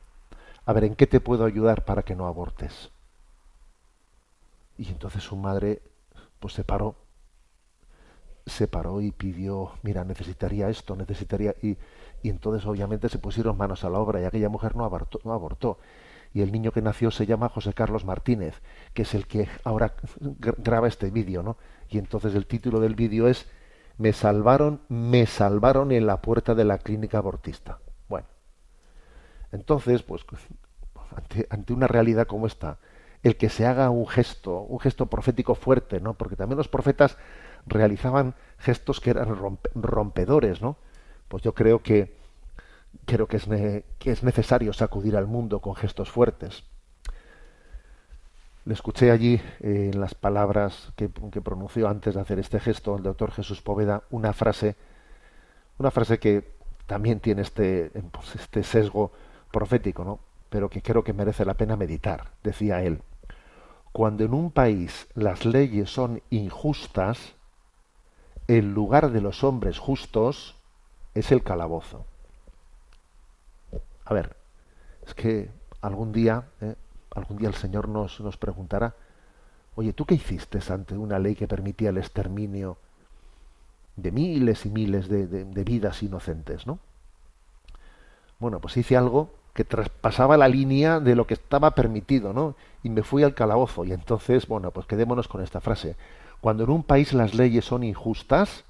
a 0.67 0.73
ver, 0.73 0.85
¿en 0.85 0.97
qué 0.97 1.07
te 1.07 1.21
puedo 1.21 1.45
ayudar 1.45 1.85
para 1.85 2.03
que 2.03 2.17
no 2.17 2.27
abortes? 2.27 2.91
Y 4.77 4.89
entonces 4.89 5.23
su 5.23 5.37
madre, 5.37 5.83
pues 6.41 6.55
se 6.55 6.65
paró, 6.65 6.97
se 8.47 8.67
paró 8.67 9.01
y 9.01 9.13
pidió, 9.13 9.73
mira, 9.83 10.05
necesitaría 10.05 10.69
esto, 10.69 10.97
necesitaría... 10.97 11.55
Y, 11.63 11.77
y 12.23 12.31
entonces 12.31 12.67
obviamente 12.67 13.09
se 13.09 13.19
pusieron 13.19 13.57
manos 13.57 13.85
a 13.85 13.91
la 13.91 13.99
obra 13.99 14.21
y 14.21 14.25
aquella 14.25 14.49
mujer 14.49 14.75
no 14.77 14.85
abortó, 14.85 15.21
no 15.25 15.33
abortó 15.33 15.79
y 16.35 16.43
el 16.43 16.51
niño 16.51 16.73
que 16.73 16.83
nació 16.83 17.13
se 17.13 17.27
llama 17.27 17.49
José 17.49 17.73
Carlos 17.73 18.05
Martínez, 18.05 18.61
que 18.93 19.03
es 19.03 19.15
el 19.15 19.27
que 19.27 19.49
ahora 19.63 19.95
graba 20.19 20.89
este 20.89 21.11
vídeo, 21.11 21.45
¿no? 21.45 21.57
Y 21.89 21.99
entonces 21.99 22.35
el 22.35 22.47
título 22.47 22.81
del 22.81 22.97
vídeo 22.97 23.29
es 23.29 23.47
Me 23.99 24.13
salvaron, 24.13 24.81
me 24.89 25.27
salvaron 25.27 25.93
en 25.93 26.07
la 26.07 26.21
puerta 26.21 26.55
de 26.55 26.65
la 26.65 26.79
clínica 26.79 27.19
abortista. 27.19 27.79
Bueno, 28.09 28.27
entonces, 29.53 30.03
pues 30.03 30.25
ante, 31.15 31.47
ante 31.51 31.73
una 31.73 31.87
realidad 31.87 32.27
como 32.27 32.47
esta, 32.47 32.79
el 33.23 33.37
que 33.37 33.49
se 33.49 33.67
haga 33.67 33.91
un 33.91 34.07
gesto, 34.07 34.61
un 34.61 34.81
gesto 34.81 35.07
profético 35.07 35.55
fuerte, 35.55 36.01
¿no? 36.01 36.15
Porque 36.15 36.37
también 36.37 36.59
los 36.59 36.69
profetas 36.69 37.17
realizaban 37.67 38.35
gestos 38.59 39.01
que 39.01 39.11
eran 39.11 39.37
rompedores, 39.75 40.61
¿no? 40.61 40.77
Pues 41.29 41.43
yo 41.43 41.55
creo 41.55 41.83
que 41.83 42.17
creo 43.07 43.27
que 43.27 43.39
es 44.05 44.23
necesario 44.23 44.73
sacudir 44.73 45.17
al 45.17 45.27
mundo 45.27 45.61
con 45.61 45.75
gestos 45.75 46.11
fuertes. 46.11 46.65
Le 48.65 48.73
escuché 48.73 49.11
allí 49.11 49.35
eh, 49.61 49.91
en 49.93 50.01
las 50.01 50.15
palabras 50.15 50.93
que, 50.97 51.09
pronunció 51.09 51.89
antes 51.89 52.15
de 52.15 52.21
hacer 52.21 52.39
este 52.39 52.61
gesto 52.61 52.97
el 52.97 53.03
doctor 53.03 53.31
Jesús 53.31 53.61
Poveda 53.61 54.05
una 54.11 54.33
frase, 54.33 54.77
una 55.79 55.91
frase 55.91 56.19
que 56.19 56.55
también 56.87 57.21
tiene 57.21 57.43
este, 57.43 57.91
pues, 58.11 58.37
este 58.37 58.63
sesgo 58.63 59.13
profético, 59.51 60.05
¿no? 60.05 60.21
pero 60.49 60.71
que 60.71 60.83
creo 60.83 61.03
que 61.03 61.13
merece 61.13 61.45
la 61.45 61.55
pena 61.55 61.77
meditar. 61.77 62.31
Decía 62.43 62.83
él, 62.83 63.03
cuando 63.93 64.25
en 64.25 64.33
un 64.35 64.51
país 64.51 65.09
las 65.15 65.45
leyes 65.45 65.91
son 65.91 66.23
injustas, 66.31 67.35
el 68.49 68.73
lugar 68.73 69.11
de 69.11 69.21
los 69.21 69.45
hombres 69.45 69.79
justos 69.79 70.57
es 71.15 71.33
el 71.33 71.43
calabozo. 71.43 72.07
A 74.05 74.15
ver, 74.15 74.37
es 75.07 75.15
que 75.15 75.51
algún 75.81 76.13
día, 76.13 76.45
eh, 76.61 76.75
algún 77.15 77.37
día 77.37 77.49
el 77.49 77.55
Señor 77.55 77.89
nos, 77.89 78.21
nos 78.21 78.37
preguntará, 78.37 78.95
oye, 79.77 79.93
¿tú 79.93 80.05
qué 80.05 80.15
hiciste 80.15 80.61
ante 80.73 80.97
una 80.97 81.19
ley 81.19 81.35
que 81.35 81.49
permitía 81.49 81.91
el 81.91 81.99
exterminio 81.99 82.79
de 83.97 84.11
miles 84.13 84.67
y 84.67 84.71
miles 84.71 85.09
de, 85.09 85.27
de 85.27 85.65
vidas 85.65 86.03
inocentes, 86.03 86.67
¿no? 86.67 86.79
Bueno, 88.39 88.61
pues 88.61 88.77
hice 88.77 88.97
algo 88.97 89.31
que 89.55 89.65
traspasaba 89.65 90.37
la 90.37 90.49
línea 90.49 90.99
de 90.99 91.15
lo 91.15 91.27
que 91.27 91.35
estaba 91.35 91.71
permitido, 91.71 92.33
¿no? 92.33 92.57
Y 92.83 92.91
me 92.91 93.05
fui 93.05 93.23
al 93.23 93.35
calabozo. 93.35 93.85
Y 93.85 93.93
entonces, 93.93 94.49
bueno, 94.49 94.73
pues 94.73 94.87
quedémonos 94.87 95.29
con 95.29 95.43
esta 95.43 95.61
frase. 95.61 95.97
Cuando 96.41 96.65
en 96.65 96.71
un 96.71 96.83
país 96.83 97.13
las 97.15 97.35
leyes 97.35 97.65
son 97.65 97.85
injustas, 97.85 98.65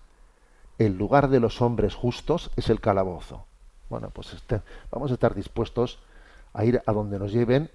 el 0.78 0.96
lugar 0.98 1.28
de 1.28 1.40
los 1.40 1.62
hombres 1.62 1.94
justos 1.94 2.50
es 2.56 2.68
el 2.68 2.80
calabozo. 2.80 3.46
Bueno, 3.88 4.10
pues 4.10 4.34
este, 4.34 4.60
vamos 4.90 5.10
a 5.10 5.14
estar 5.14 5.34
dispuestos 5.34 5.98
a 6.52 6.64
ir 6.64 6.82
a 6.86 6.92
donde 6.92 7.18
nos 7.18 7.32
lleven, 7.32 7.70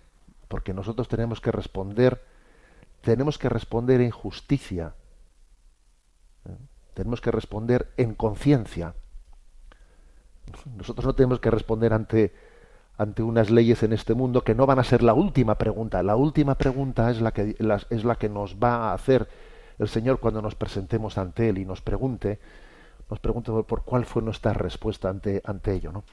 porque 0.49 0.73
nosotros 0.73 1.07
tenemos 1.07 1.39
que 1.39 1.51
responder, 1.51 2.21
tenemos 3.01 3.37
que 3.37 3.47
responder 3.47 4.01
en 4.01 4.11
justicia, 4.11 4.93
¿eh? 6.45 6.57
tenemos 6.93 7.21
que 7.21 7.31
responder 7.31 7.93
en 7.95 8.13
conciencia. 8.15 8.95
Nosotros 10.75 11.05
no 11.05 11.13
tenemos 11.13 11.39
que 11.39 11.51
responder 11.51 11.93
ante, 11.93 12.33
ante 12.97 13.23
unas 13.23 13.51
leyes 13.51 13.83
en 13.83 13.93
este 13.93 14.15
mundo 14.15 14.43
que 14.43 14.55
no 14.55 14.65
van 14.65 14.79
a 14.79 14.83
ser 14.83 15.03
la 15.03 15.13
última 15.13 15.55
pregunta. 15.55 16.03
La 16.03 16.17
última 16.17 16.55
pregunta 16.55 17.09
es 17.11 17.21
la 17.21 17.31
que, 17.31 17.55
es 17.89 18.03
la 18.03 18.15
que 18.15 18.27
nos 18.27 18.55
va 18.55 18.89
a 18.89 18.93
hacer 18.93 19.29
el 19.77 19.87
Señor 19.87 20.19
cuando 20.19 20.41
nos 20.41 20.55
presentemos 20.55 21.17
ante 21.17 21.47
Él 21.47 21.59
y 21.59 21.65
nos 21.65 21.81
pregunte 21.81 22.39
nos 23.09 23.19
pregunto 23.19 23.63
por 23.63 23.83
cuál 23.83 24.05
fue 24.05 24.21
nuestra 24.21 24.53
respuesta 24.53 25.09
ante, 25.09 25.41
ante 25.43 25.73
ello. 25.73 25.91
¿no? 25.91 26.03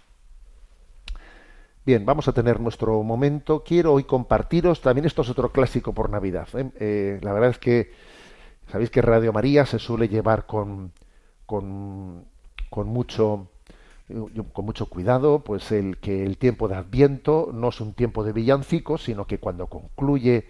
Bien, 1.87 2.05
vamos 2.05 2.27
a 2.27 2.33
tener 2.33 2.59
nuestro 2.59 3.01
momento. 3.05 3.63
Quiero 3.63 3.93
hoy 3.93 4.03
compartiros, 4.03 4.81
también 4.81 5.05
esto 5.05 5.23
es 5.23 5.31
otro 5.31 5.53
clásico 5.53 5.93
por 5.93 6.11
Navidad. 6.11 6.49
¿eh? 6.55 6.69
Eh, 6.81 7.21
la 7.23 7.33
verdad 7.33 7.51
es 7.51 7.59
que 7.59 7.93
sabéis 8.73 8.91
que 8.91 9.01
Radio 9.03 9.33
María 9.33 9.65
se 9.67 9.79
suele 9.79 10.09
llevar 10.09 10.47
con, 10.47 10.91
con, 11.47 12.27
mucho 12.87 13.47
con 14.53 14.65
mucho 14.65 14.87
cuidado, 14.87 15.45
pues 15.45 15.71
el 15.71 15.99
que 15.99 16.25
el 16.25 16.39
tiempo 16.39 16.67
de 16.67 16.75
Adviento 16.75 17.51
no 17.53 17.69
es 17.69 17.81
un 17.81 17.93
tiempo 17.93 18.25
de 18.25 18.33
villancicos, 18.33 19.05
sino 19.05 19.29
que 19.29 19.39
cuando 19.39 19.69
concluye 19.69 20.49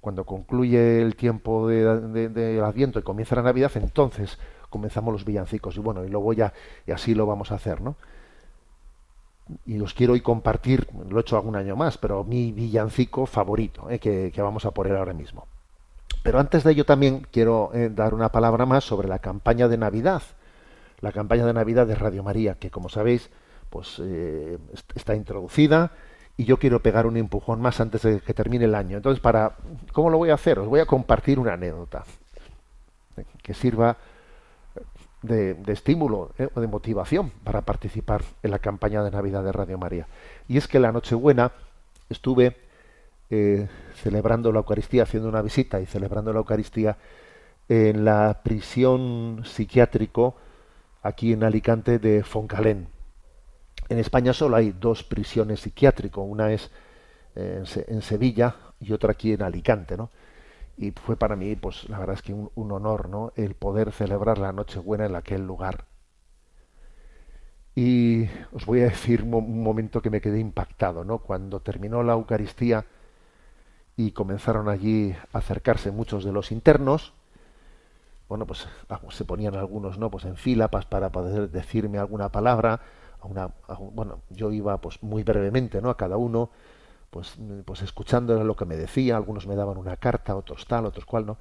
cuando 0.00 0.24
concluye 0.26 1.00
el 1.00 1.14
tiempo 1.14 1.68
de, 1.68 2.28
de 2.28 2.60
Adviento 2.60 2.98
y 2.98 3.02
comienza 3.02 3.36
la 3.36 3.42
Navidad, 3.42 3.70
entonces 3.76 4.36
comenzamos 4.68 5.12
los 5.12 5.24
villancicos 5.24 5.76
y 5.76 5.80
bueno, 5.80 6.04
y 6.04 6.08
luego 6.08 6.32
ya, 6.32 6.52
y 6.88 6.90
así 6.90 7.14
lo 7.14 7.24
vamos 7.24 7.52
a 7.52 7.54
hacer, 7.54 7.80
¿no? 7.80 7.94
Y 9.64 9.78
os 9.80 9.94
quiero 9.94 10.14
hoy 10.14 10.20
compartir, 10.20 10.88
lo 11.08 11.18
he 11.18 11.20
hecho 11.20 11.36
algún 11.36 11.56
año 11.56 11.76
más, 11.76 11.98
pero 11.98 12.24
mi 12.24 12.52
villancico 12.52 13.26
favorito, 13.26 13.88
¿eh? 13.90 13.98
que, 13.98 14.32
que 14.34 14.42
vamos 14.42 14.64
a 14.64 14.72
poner 14.72 14.96
ahora 14.96 15.12
mismo. 15.12 15.46
Pero 16.22 16.40
antes 16.40 16.64
de 16.64 16.72
ello 16.72 16.84
también 16.84 17.26
quiero 17.30 17.70
eh, 17.72 17.88
dar 17.88 18.12
una 18.12 18.32
palabra 18.32 18.66
más 18.66 18.82
sobre 18.82 19.06
la 19.06 19.20
campaña 19.20 19.68
de 19.68 19.78
Navidad, 19.78 20.22
la 21.00 21.12
campaña 21.12 21.46
de 21.46 21.52
Navidad 21.52 21.86
de 21.86 21.94
Radio 21.94 22.24
María, 22.24 22.54
que 22.54 22.70
como 22.70 22.88
sabéis, 22.88 23.30
pues 23.70 24.00
eh, 24.02 24.58
está 24.94 25.14
introducida 25.14 25.92
y 26.36 26.44
yo 26.44 26.58
quiero 26.58 26.82
pegar 26.82 27.06
un 27.06 27.16
empujón 27.16 27.60
más 27.60 27.80
antes 27.80 28.02
de 28.02 28.20
que 28.20 28.34
termine 28.34 28.64
el 28.64 28.74
año. 28.74 28.96
Entonces, 28.96 29.20
para 29.20 29.56
¿cómo 29.92 30.10
lo 30.10 30.18
voy 30.18 30.30
a 30.30 30.34
hacer? 30.34 30.58
Os 30.58 30.66
voy 30.66 30.80
a 30.80 30.86
compartir 30.86 31.38
una 31.38 31.52
anécdota 31.52 32.04
que 33.42 33.54
sirva 33.54 33.96
de, 35.26 35.56
estímulo 35.66 36.32
eh, 36.38 36.48
o 36.54 36.60
de 36.60 36.66
motivación 36.66 37.30
para 37.44 37.62
participar 37.62 38.22
en 38.42 38.50
la 38.50 38.58
campaña 38.58 39.02
de 39.02 39.10
Navidad 39.10 39.44
de 39.44 39.52
Radio 39.52 39.78
María. 39.78 40.06
Y 40.48 40.56
es 40.56 40.68
que 40.68 40.80
la 40.80 40.92
Nochebuena 40.92 41.52
estuve 42.08 42.56
eh, 43.30 43.68
celebrando 43.94 44.52
la 44.52 44.58
Eucaristía, 44.58 45.02
haciendo 45.02 45.28
una 45.28 45.42
visita 45.42 45.80
y 45.80 45.86
celebrando 45.86 46.32
la 46.32 46.38
Eucaristía 46.38 46.96
en 47.68 48.04
la 48.04 48.40
prisión 48.44 49.42
psiquiátrico 49.44 50.36
aquí 51.02 51.32
en 51.32 51.44
Alicante 51.44 51.98
de 51.98 52.22
Foncalén. 52.22 52.88
En 53.88 53.98
España 53.98 54.32
solo 54.32 54.56
hay 54.56 54.72
dos 54.72 55.04
prisiones 55.04 55.60
psiquiátricas, 55.60 56.24
una 56.24 56.52
es 56.52 56.70
eh, 57.34 57.62
en 57.88 58.02
Sevilla 58.02 58.56
y 58.80 58.92
otra 58.92 59.12
aquí 59.12 59.32
en 59.32 59.42
Alicante, 59.42 59.96
¿no? 59.96 60.10
Y 60.76 60.90
fue 60.90 61.16
para 61.16 61.36
mí, 61.36 61.56
pues 61.56 61.88
la 61.88 61.98
verdad 61.98 62.16
es 62.16 62.22
que 62.22 62.34
un, 62.34 62.72
honor, 62.72 63.08
¿no? 63.08 63.32
El 63.34 63.54
poder 63.54 63.92
celebrar 63.92 64.38
la 64.38 64.52
Nochebuena 64.52 65.06
en 65.06 65.16
aquel 65.16 65.46
lugar. 65.46 65.86
Y 67.74 68.26
os 68.52 68.66
voy 68.66 68.80
a 68.80 68.84
decir 68.84 69.22
un, 69.22 69.62
momento 69.62 70.02
que 70.02 70.10
me 70.10 70.20
quedé 70.20 70.38
impactado, 70.38 71.04
¿no? 71.04 71.18
Cuando 71.18 71.60
terminó 71.60 72.02
la 72.02 72.12
Eucaristía 72.12 72.84
y 73.96 74.12
comenzaron 74.12 74.68
allí 74.68 75.14
a 75.32 75.38
acercarse 75.38 75.90
muchos 75.90 76.24
de 76.24 76.32
los 76.32 76.52
internos, 76.52 77.14
bueno, 78.28 78.46
pues 78.46 78.66
se 79.10 79.24
ponían 79.24 79.54
algunos, 79.54 79.98
¿no? 79.98 80.10
Pues 80.10 80.24
en 80.24 80.36
fila 80.36 80.68
para 80.68 81.10
poder 81.10 81.50
decirme 81.50 81.98
alguna 81.98 82.30
palabra, 82.30 82.80
a 83.20 83.26
una, 83.26 83.50
bueno, 83.92 84.20
yo 84.30 84.52
iba 84.52 84.78
pues 84.80 85.02
muy 85.02 85.22
brevemente, 85.22 85.80
¿no? 85.80 85.88
A 85.88 85.96
cada 85.96 86.18
uno 86.18 86.50
pues, 87.16 87.38
pues 87.64 87.80
escuchando 87.80 88.44
lo 88.44 88.56
que 88.56 88.66
me 88.66 88.76
decía, 88.76 89.16
algunos 89.16 89.46
me 89.46 89.56
daban 89.56 89.78
una 89.78 89.96
carta, 89.96 90.36
otros 90.36 90.66
tal, 90.66 90.84
otros 90.84 91.06
cual, 91.06 91.24
¿no? 91.24 91.38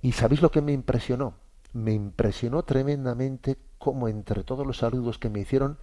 Y 0.00 0.12
¿sabéis 0.12 0.40
lo 0.40 0.50
que 0.50 0.62
me 0.62 0.72
impresionó? 0.72 1.34
Me 1.74 1.92
impresionó 1.92 2.62
tremendamente 2.62 3.58
cómo 3.76 4.08
entre 4.08 4.44
todos 4.44 4.66
los 4.66 4.78
saludos 4.78 5.18
que 5.18 5.28
me 5.28 5.40
hicieron, 5.40 5.76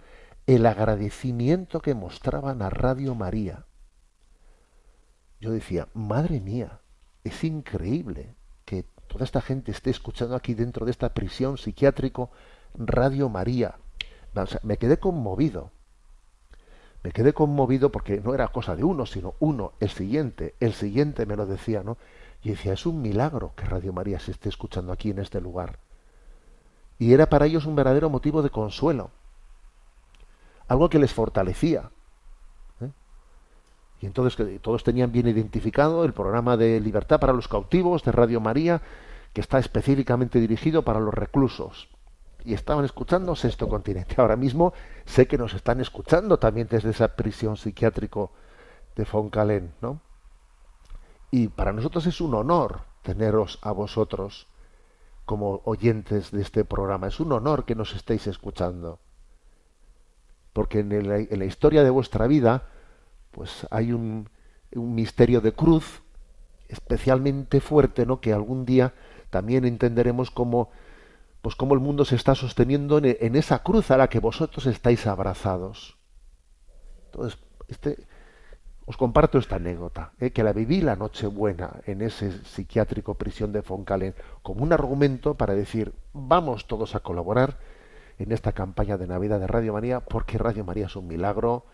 el 0.48 0.66
agradecimiento 0.66 1.80
que 1.80 1.94
mostraban 1.94 2.62
a 2.62 2.70
Radio 2.70 3.14
María. 3.14 3.66
Yo 5.40 5.52
decía, 5.52 5.86
madre 5.94 6.40
mía, 6.40 6.80
es 7.22 7.44
increíble 7.44 8.34
que 8.64 8.86
toda 9.06 9.24
esta 9.24 9.40
gente 9.40 9.70
esté 9.70 9.90
escuchando 9.90 10.34
aquí 10.34 10.54
dentro 10.54 10.84
de 10.84 10.90
esta 10.90 11.14
prisión 11.14 11.58
psiquiátrico 11.58 12.32
Radio 12.74 13.28
María. 13.28 13.76
me 14.64 14.78
quedé 14.78 14.98
conmovido 14.98 15.70
me 17.06 17.12
quedé 17.12 17.32
conmovido 17.32 17.92
porque 17.92 18.20
no 18.20 18.34
era 18.34 18.48
cosa 18.48 18.74
de 18.74 18.82
uno, 18.82 19.06
sino 19.06 19.34
uno, 19.38 19.74
el 19.78 19.90
siguiente, 19.90 20.56
el 20.58 20.72
siguiente 20.72 21.24
me 21.24 21.36
lo 21.36 21.46
decía, 21.46 21.84
¿no? 21.84 21.98
Y 22.42 22.48
decía, 22.48 22.72
es 22.72 22.84
un 22.84 23.00
milagro 23.00 23.52
que 23.54 23.64
Radio 23.64 23.92
María 23.92 24.18
se 24.18 24.32
esté 24.32 24.48
escuchando 24.48 24.92
aquí 24.92 25.10
en 25.10 25.20
este 25.20 25.40
lugar. 25.40 25.78
Y 26.98 27.12
era 27.12 27.28
para 27.28 27.46
ellos 27.46 27.64
un 27.64 27.76
verdadero 27.76 28.10
motivo 28.10 28.42
de 28.42 28.50
consuelo, 28.50 29.12
algo 30.66 30.90
que 30.90 30.98
les 30.98 31.14
fortalecía. 31.14 31.90
¿eh? 32.80 32.90
Y 34.00 34.06
entonces 34.06 34.34
que 34.34 34.58
todos 34.58 34.82
tenían 34.82 35.12
bien 35.12 35.28
identificado 35.28 36.04
el 36.04 36.12
programa 36.12 36.56
de 36.56 36.80
Libertad 36.80 37.20
para 37.20 37.32
los 37.32 37.46
Cautivos 37.46 38.02
de 38.02 38.10
Radio 38.10 38.40
María, 38.40 38.82
que 39.32 39.42
está 39.42 39.60
específicamente 39.60 40.40
dirigido 40.40 40.82
para 40.82 40.98
los 40.98 41.14
reclusos 41.14 41.88
y 42.46 42.54
estaban 42.54 42.84
escuchando 42.84 43.34
Sexto 43.34 43.68
Continente. 43.68 44.14
Ahora 44.18 44.36
mismo 44.36 44.72
sé 45.04 45.26
que 45.26 45.36
nos 45.36 45.52
están 45.52 45.80
escuchando 45.80 46.38
también 46.38 46.68
desde 46.70 46.90
esa 46.90 47.08
prisión 47.08 47.56
psiquiátrico 47.56 48.30
de 48.94 49.04
Foncalén, 49.04 49.74
¿no? 49.82 50.00
Y 51.32 51.48
para 51.48 51.72
nosotros 51.72 52.06
es 52.06 52.20
un 52.20 52.34
honor 52.34 52.82
teneros 53.02 53.58
a 53.62 53.72
vosotros 53.72 54.46
como 55.24 55.60
oyentes 55.64 56.30
de 56.30 56.40
este 56.40 56.64
programa. 56.64 57.08
Es 57.08 57.18
un 57.18 57.32
honor 57.32 57.64
que 57.64 57.74
nos 57.74 57.94
estéis 57.96 58.28
escuchando. 58.28 59.00
Porque 60.52 60.78
en, 60.78 61.08
la 61.08 61.44
historia 61.44 61.82
de 61.82 61.90
vuestra 61.90 62.28
vida, 62.28 62.68
pues 63.32 63.66
hay 63.72 63.92
un, 63.92 64.30
un 64.72 64.94
misterio 64.94 65.40
de 65.40 65.52
cruz 65.52 66.02
especialmente 66.68 67.60
fuerte, 67.60 68.06
¿no? 68.06 68.20
Que 68.20 68.32
algún 68.32 68.64
día 68.64 68.94
también 69.30 69.64
entenderemos 69.64 70.30
como 70.30 70.70
pues 71.46 71.54
cómo 71.54 71.74
el 71.74 71.80
mundo 71.80 72.04
se 72.04 72.16
está 72.16 72.34
sosteniendo 72.34 72.98
en, 72.98 73.36
esa 73.36 73.60
cruz 73.60 73.92
a 73.92 73.96
la 73.96 74.08
que 74.08 74.18
vosotros 74.18 74.66
estáis 74.66 75.06
abrazados. 75.06 75.96
Entonces, 77.04 77.38
este, 77.68 78.04
os 78.84 78.96
comparto 78.96 79.38
esta 79.38 79.54
anécdota, 79.54 80.10
¿eh? 80.18 80.32
que 80.32 80.42
la 80.42 80.52
viví 80.52 80.80
la 80.80 80.96
noche 80.96 81.28
buena 81.28 81.82
en 81.86 82.02
ese 82.02 82.32
psiquiátrico 82.32 83.14
prisión 83.14 83.52
de 83.52 83.62
Foncalen, 83.62 84.16
como 84.42 84.64
un 84.64 84.72
argumento 84.72 85.34
para 85.34 85.54
decir, 85.54 85.92
vamos 86.12 86.66
todos 86.66 86.96
a 86.96 86.98
colaborar 86.98 87.58
en 88.18 88.32
esta 88.32 88.50
campaña 88.50 88.98
de 88.98 89.06
Navidad 89.06 89.38
de 89.38 89.46
Radio 89.46 89.72
María, 89.72 90.00
porque 90.00 90.38
Radio 90.38 90.64
María 90.64 90.86
es 90.86 90.96
un 90.96 91.06
milagro, 91.06 91.64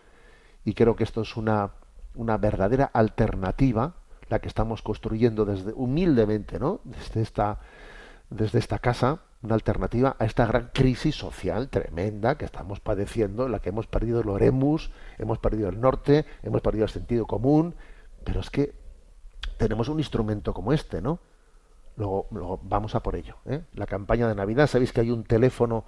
y 0.63 0.75
creo 0.75 0.95
que 0.95 1.03
esto 1.03 1.21
es 1.21 1.35
una, 1.35 1.71
una 2.13 2.37
verdadera 2.37 2.85
alternativa, 2.93 3.95
la 4.29 4.37
que 4.37 4.49
estamos 4.49 4.83
construyendo 4.83 5.45
desde 5.45 5.73
humildemente, 5.73 6.59
¿no? 6.59 6.79
Desde 6.83 7.23
esta, 7.23 7.59
desde 8.29 8.59
esta 8.59 8.77
casa, 8.77 9.21
una 9.43 9.55
alternativa 9.55 10.15
a 10.17 10.25
esta 10.25 10.45
gran 10.45 10.69
crisis 10.73 11.15
social 11.15 11.69
tremenda 11.69 12.37
que 12.37 12.45
estamos 12.45 12.79
padeciendo, 12.79 13.45
en 13.45 13.51
la 13.51 13.59
que 13.59 13.69
hemos 13.69 13.87
perdido 13.87 14.21
el 14.21 14.29
oremus, 14.29 14.91
hemos 15.17 15.37
perdido 15.37 15.69
el 15.69 15.79
norte, 15.79 16.25
hemos 16.41 16.61
perdido 16.61 16.85
el 16.85 16.89
sentido 16.89 17.27
común, 17.27 17.75
pero 18.23 18.39
es 18.39 18.49
que 18.49 18.73
tenemos 19.57 19.89
un 19.89 19.99
instrumento 19.99 20.53
como 20.53 20.73
este, 20.73 21.01
¿no? 21.01 21.19
Luego, 21.95 22.59
vamos 22.63 22.95
a 22.95 23.03
por 23.03 23.15
ello. 23.15 23.35
¿eh? 23.45 23.61
La 23.73 23.85
campaña 23.85 24.27
de 24.27 24.33
Navidad, 24.33 24.67
sabéis 24.67 24.91
que 24.91 25.01
hay 25.01 25.11
un 25.11 25.25
teléfono, 25.25 25.85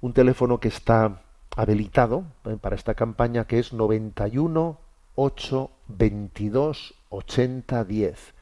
un 0.00 0.12
teléfono 0.12 0.60
que 0.60 0.68
está 0.68 1.22
habilitado 1.56 2.24
¿eh? 2.44 2.58
para 2.60 2.76
esta 2.76 2.94
campaña 2.94 3.46
que 3.46 3.58
es 3.58 3.72
91 3.72 4.78
8 5.14 5.70
22 5.88 6.94
80 7.08 7.84
10. 7.84 8.34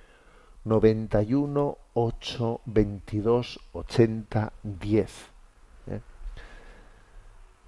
91 0.65 1.79
8 1.99 2.61
22 2.67 3.59
80 3.73 4.53
10. 4.63 5.31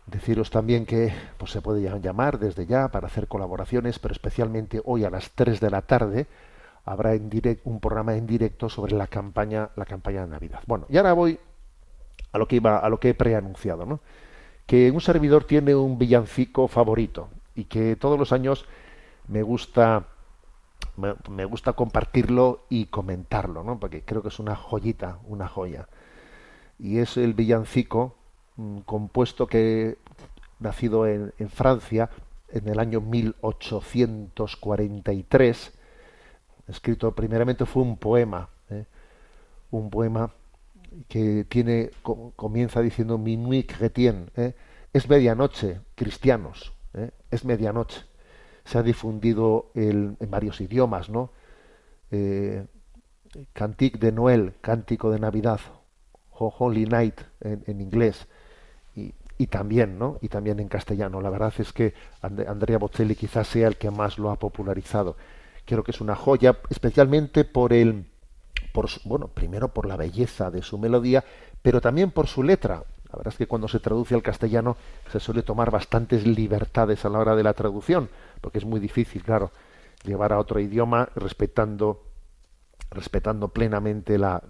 Deciros 0.07 0.51
también 0.51 0.85
que 0.85 1.15
pues, 1.39 1.51
se 1.51 1.63
puede 1.63 1.81
llamar 2.01 2.39
desde 2.39 2.67
ya 2.67 2.89
para 2.89 3.07
hacer 3.07 3.27
colaboraciones, 3.27 3.99
pero 3.99 4.13
especialmente 4.13 4.83
hoy 4.85 5.05
a 5.05 5.11
las 5.11 5.31
3 5.31 5.61
de 5.61 5.71
la 5.71 5.81
tarde 5.83 6.27
habrá 6.85 7.15
en 7.15 7.31
un 7.65 7.81
programa 7.81 8.17
en 8.17 8.27
directo 8.27 8.69
sobre 8.69 8.95
la 8.95 9.07
campaña, 9.07 9.71
la 9.77 9.87
campaña 9.87 10.23
de 10.23 10.29
Navidad. 10.29 10.61
Bueno, 10.67 10.85
y 10.91 10.99
ahora 10.99 11.15
voy 11.15 11.39
a 12.31 12.39
lo 12.39 12.47
que 12.47 12.57
iba, 12.57 12.79
a 12.79 12.89
lo 12.91 13.01
que 13.01 13.11
he 13.11 13.15
preanunciado, 13.15 13.87
¿no? 13.87 14.01
Que 14.67 14.91
un 14.91 15.01
servidor 15.01 15.45
tiene 15.45 15.75
un 15.75 15.99
villancico 15.99 16.69
favorito 16.69 17.31
y 17.55 17.65
que 17.65 17.97
todos 17.97 18.19
los 18.19 18.33
años 18.33 18.67
me 19.27 19.43
gusta 19.43 20.07
me, 20.99 21.45
gusta 21.45 21.75
compartirlo 21.75 22.65
y 22.69 22.87
comentarlo, 22.87 23.63
¿no? 23.63 23.79
Porque 23.79 24.03
creo 24.03 24.23
que 24.23 24.29
es 24.29 24.39
una 24.39 24.57
joyita, 24.57 25.19
una 25.27 25.47
joya. 25.49 25.87
Y 26.79 26.99
es 26.99 27.17
el 27.17 27.33
villancico 27.35 28.15
mm, 28.57 28.79
compuesto 28.81 29.47
que 29.47 29.97
nacido 30.59 31.07
en, 31.07 31.33
Francia 31.51 32.11
en 32.49 32.69
el 32.69 32.81
año 32.81 33.01
1843. 33.01 35.73
Escrito 36.69 37.15
primeramente 37.15 37.65
fue 37.65 37.83
un 37.83 37.97
poema, 37.97 38.51
¿eh? 38.71 38.85
un 39.71 39.89
poema 39.91 40.33
que 41.09 41.45
tiene 41.45 41.91
comienza 42.03 42.81
diciendo 42.81 43.19
minuit 43.19 43.73
chrétien, 43.73 44.31
¿eh? 44.37 44.55
es 44.93 45.09
medianoche, 45.09 45.81
cristianos, 45.95 46.73
¿eh? 46.95 47.13
es 47.31 47.45
medianoche 47.45 48.08
se 48.69 48.77
ha 48.77 48.83
difundido 48.83 49.71
en 49.75 50.17
varios 50.29 50.61
idiomas, 50.61 51.09
¿no? 51.09 51.31
Eh, 52.11 52.67
Cantique 53.53 53.99
de 53.99 54.13
Noel, 54.13 54.55
Cántico 54.61 55.11
de 55.11 55.19
Navidad, 55.19 55.61
Holy 56.31 56.85
Night 56.85 57.21
en, 57.41 57.81
inglés 57.81 58.27
y, 58.95 59.47
también, 59.47 59.99
¿no? 59.99 60.19
Y 60.21 60.29
también 60.29 60.61
en 60.61 60.69
castellano. 60.69 61.21
La 61.21 61.31
verdad 61.31 61.53
es 61.59 61.73
que 61.73 61.95
Andrea 62.21 62.79
Bocelli 62.79 63.15
quizás 63.15 63.47
sea 63.47 63.69
el 63.69 63.77
que 63.77 63.91
más 63.91 64.19
lo 64.19 64.31
ha 64.31 64.37
popularizado. 64.37 65.17
Creo 65.65 65.83
que 65.83 65.93
es 65.93 66.01
una 66.01 66.17
joya, 66.17 66.59
especialmente 66.71 67.45
por 67.45 67.73
el, 67.73 68.07
por 68.73 68.89
bueno, 69.05 69.29
primero 69.29 69.69
por 69.69 69.87
la 69.87 69.97
belleza 69.97 70.51
de 70.51 70.63
su 70.63 70.79
melodía, 70.79 71.25
pero 71.63 71.81
también 71.81 72.11
por 72.11 72.27
su 72.27 72.43
letra. 72.43 72.85
La 73.11 73.17
verdad 73.19 73.33
es 73.35 73.39
que 73.39 73.47
cuando 73.47 73.69
se 73.69 73.81
traduce 73.81 74.15
al 74.15 74.23
castellano 74.23 74.77
se 75.11 75.21
suele 75.21 75.43
tomar 75.43 75.71
bastantes 75.71 76.27
libertades 76.27 77.05
a 77.05 77.09
la 77.09 77.19
hora 77.19 77.37
de 77.37 77.43
la 77.43 77.55
traducción, 77.55 78.09
porque 78.41 78.59
es 78.59 78.65
muy 78.65 78.81
difícil, 78.81 79.23
claro, 79.23 79.51
llevar 80.05 80.33
a 80.33 80.39
otro 80.39 80.61
idioma 80.61 81.09
respetando 81.15 82.03
respetando 82.91 83.49
plenamente 83.49 84.19
la, 84.19 84.43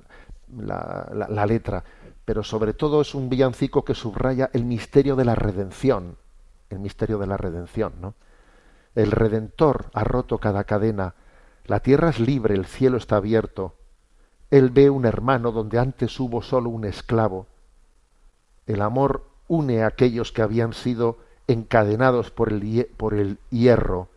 la, 0.57 1.27
la- 1.29 1.47
letra, 1.47 1.85
pero 2.25 2.43
sobre 2.43 2.73
todo 2.75 3.01
es 3.01 3.15
un 3.15 3.29
villancico 3.29 3.85
que 3.85 3.95
subraya 3.95 4.51
el 4.53 4.65
misterio 4.65 5.17
de 5.17 5.25
la 5.25 5.35
redención, 5.35 6.17
el 6.71 6.79
misterio 6.79 7.19
de 7.19 7.27
la 7.27 7.37
redención, 7.37 7.95
¿no? 8.01 8.15
El 8.95 9.13
Redentor 9.13 9.87
ha 9.95 10.05
roto 10.05 10.39
cada 10.39 10.65
cadena, 10.65 11.15
la 11.67 11.81
tierra 11.81 12.11
es 12.11 12.21
libre, 12.21 12.55
el 12.55 12.67
cielo 12.67 12.97
está 12.97 13.17
abierto, 13.17 13.75
él 14.51 14.71
ve 14.71 14.91
un 14.91 15.07
hermano 15.07 15.53
donde 15.53 15.79
antes 15.79 16.19
hubo 16.21 16.43
solo 16.43 16.71
un 16.71 16.85
esclavo, 16.85 17.47
el 18.69 18.83
amor 18.83 19.25
une 19.49 19.83
a 19.83 19.89
aquellos 19.89 20.31
que 20.31 20.43
habían 20.43 20.73
sido 20.73 21.19
encadenados 21.49 22.31
por 22.31 22.53
el, 22.53 22.87
por 22.97 23.15
el 23.15 23.39
hierro. 23.51 24.09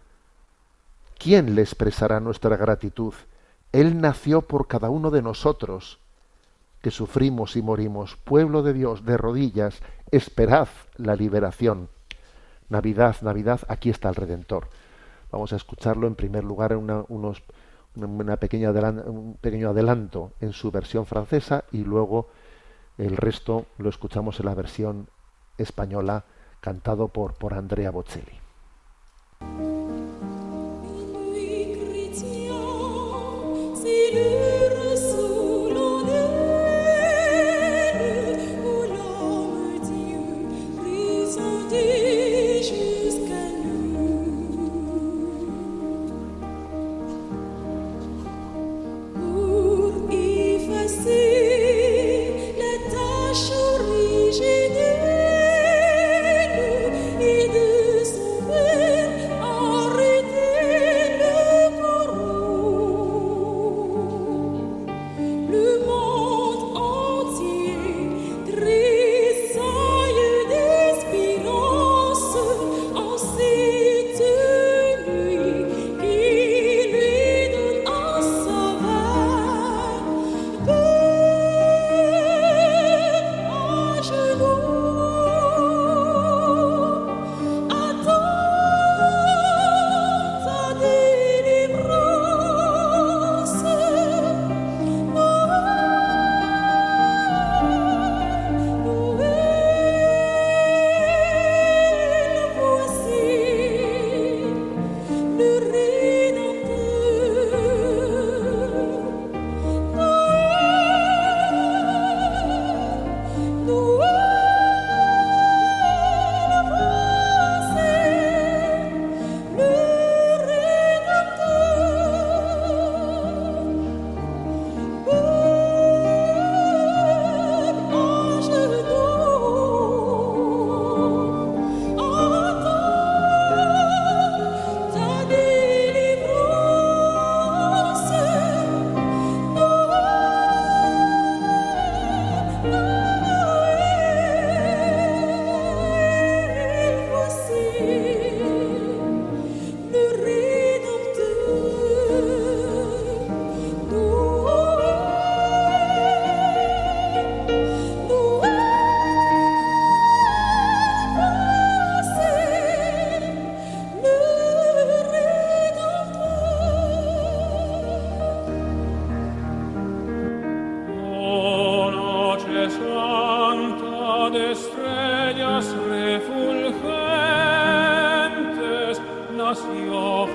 ¿Quién 1.18 1.56
le 1.56 1.62
expresará 1.62 2.20
nuestra 2.20 2.58
gratitud? 2.58 3.14
Él 3.72 4.02
nació 4.02 4.42
por 4.42 4.68
cada 4.68 4.90
uno 4.90 5.10
de 5.12 5.22
nosotros, 5.22 6.00
que 6.82 6.92
sufrimos 6.92 7.56
y 7.56 7.62
morimos. 7.62 8.18
Pueblo 8.18 8.64
de 8.64 8.74
Dios, 8.74 9.06
de 9.06 9.16
rodillas, 9.18 9.80
esperad 10.12 10.68
la 10.98 11.16
liberación. 11.16 11.88
Navidad, 12.70 13.16
Navidad, 13.22 13.62
aquí 13.68 13.90
está 13.90 14.10
el 14.10 14.16
Redentor. 14.16 14.68
Vamos 15.32 15.54
a 15.54 15.56
escucharlo 15.56 16.08
en 16.08 16.16
primer 16.16 16.44
lugar 16.44 16.74
en 16.74 16.80
una, 16.80 17.06
una- 17.08 18.38
pequeña 18.38 18.72
un 18.72 19.38
pequeño 19.40 19.70
adelanto 19.70 20.32
en 20.42 20.52
su 20.52 20.72
versión 20.72 21.06
francesa 21.06 21.64
y 21.72 21.84
luego 21.86 22.28
el 23.02 23.18
resto 23.18 23.66
lo 23.80 23.90
escuchamos 23.90 24.40
en 24.40 24.46
la 24.46 24.54
versión 24.54 25.08
española 25.58 26.24
cantado 26.60 27.08
por, 27.08 27.34
por 27.34 27.56
Andrea 27.56 27.90
Bocelli. 27.90 28.40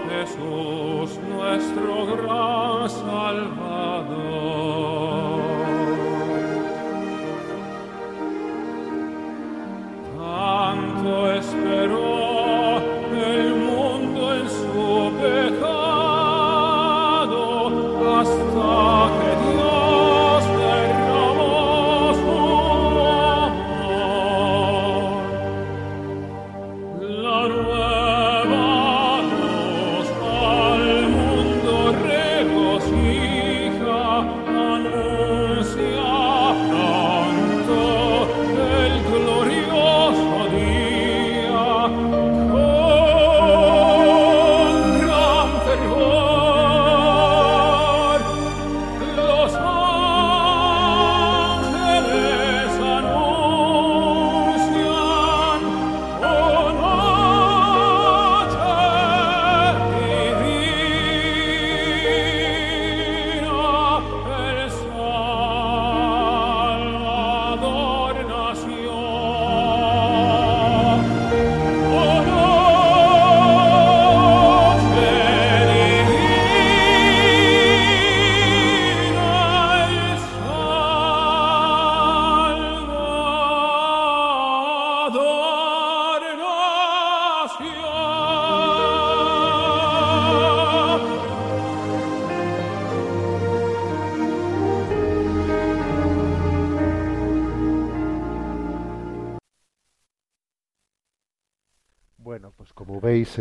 Jesús, 0.08 1.18
nuestro 1.28 2.06
gran 2.06 2.88
Salvador. 2.88 4.16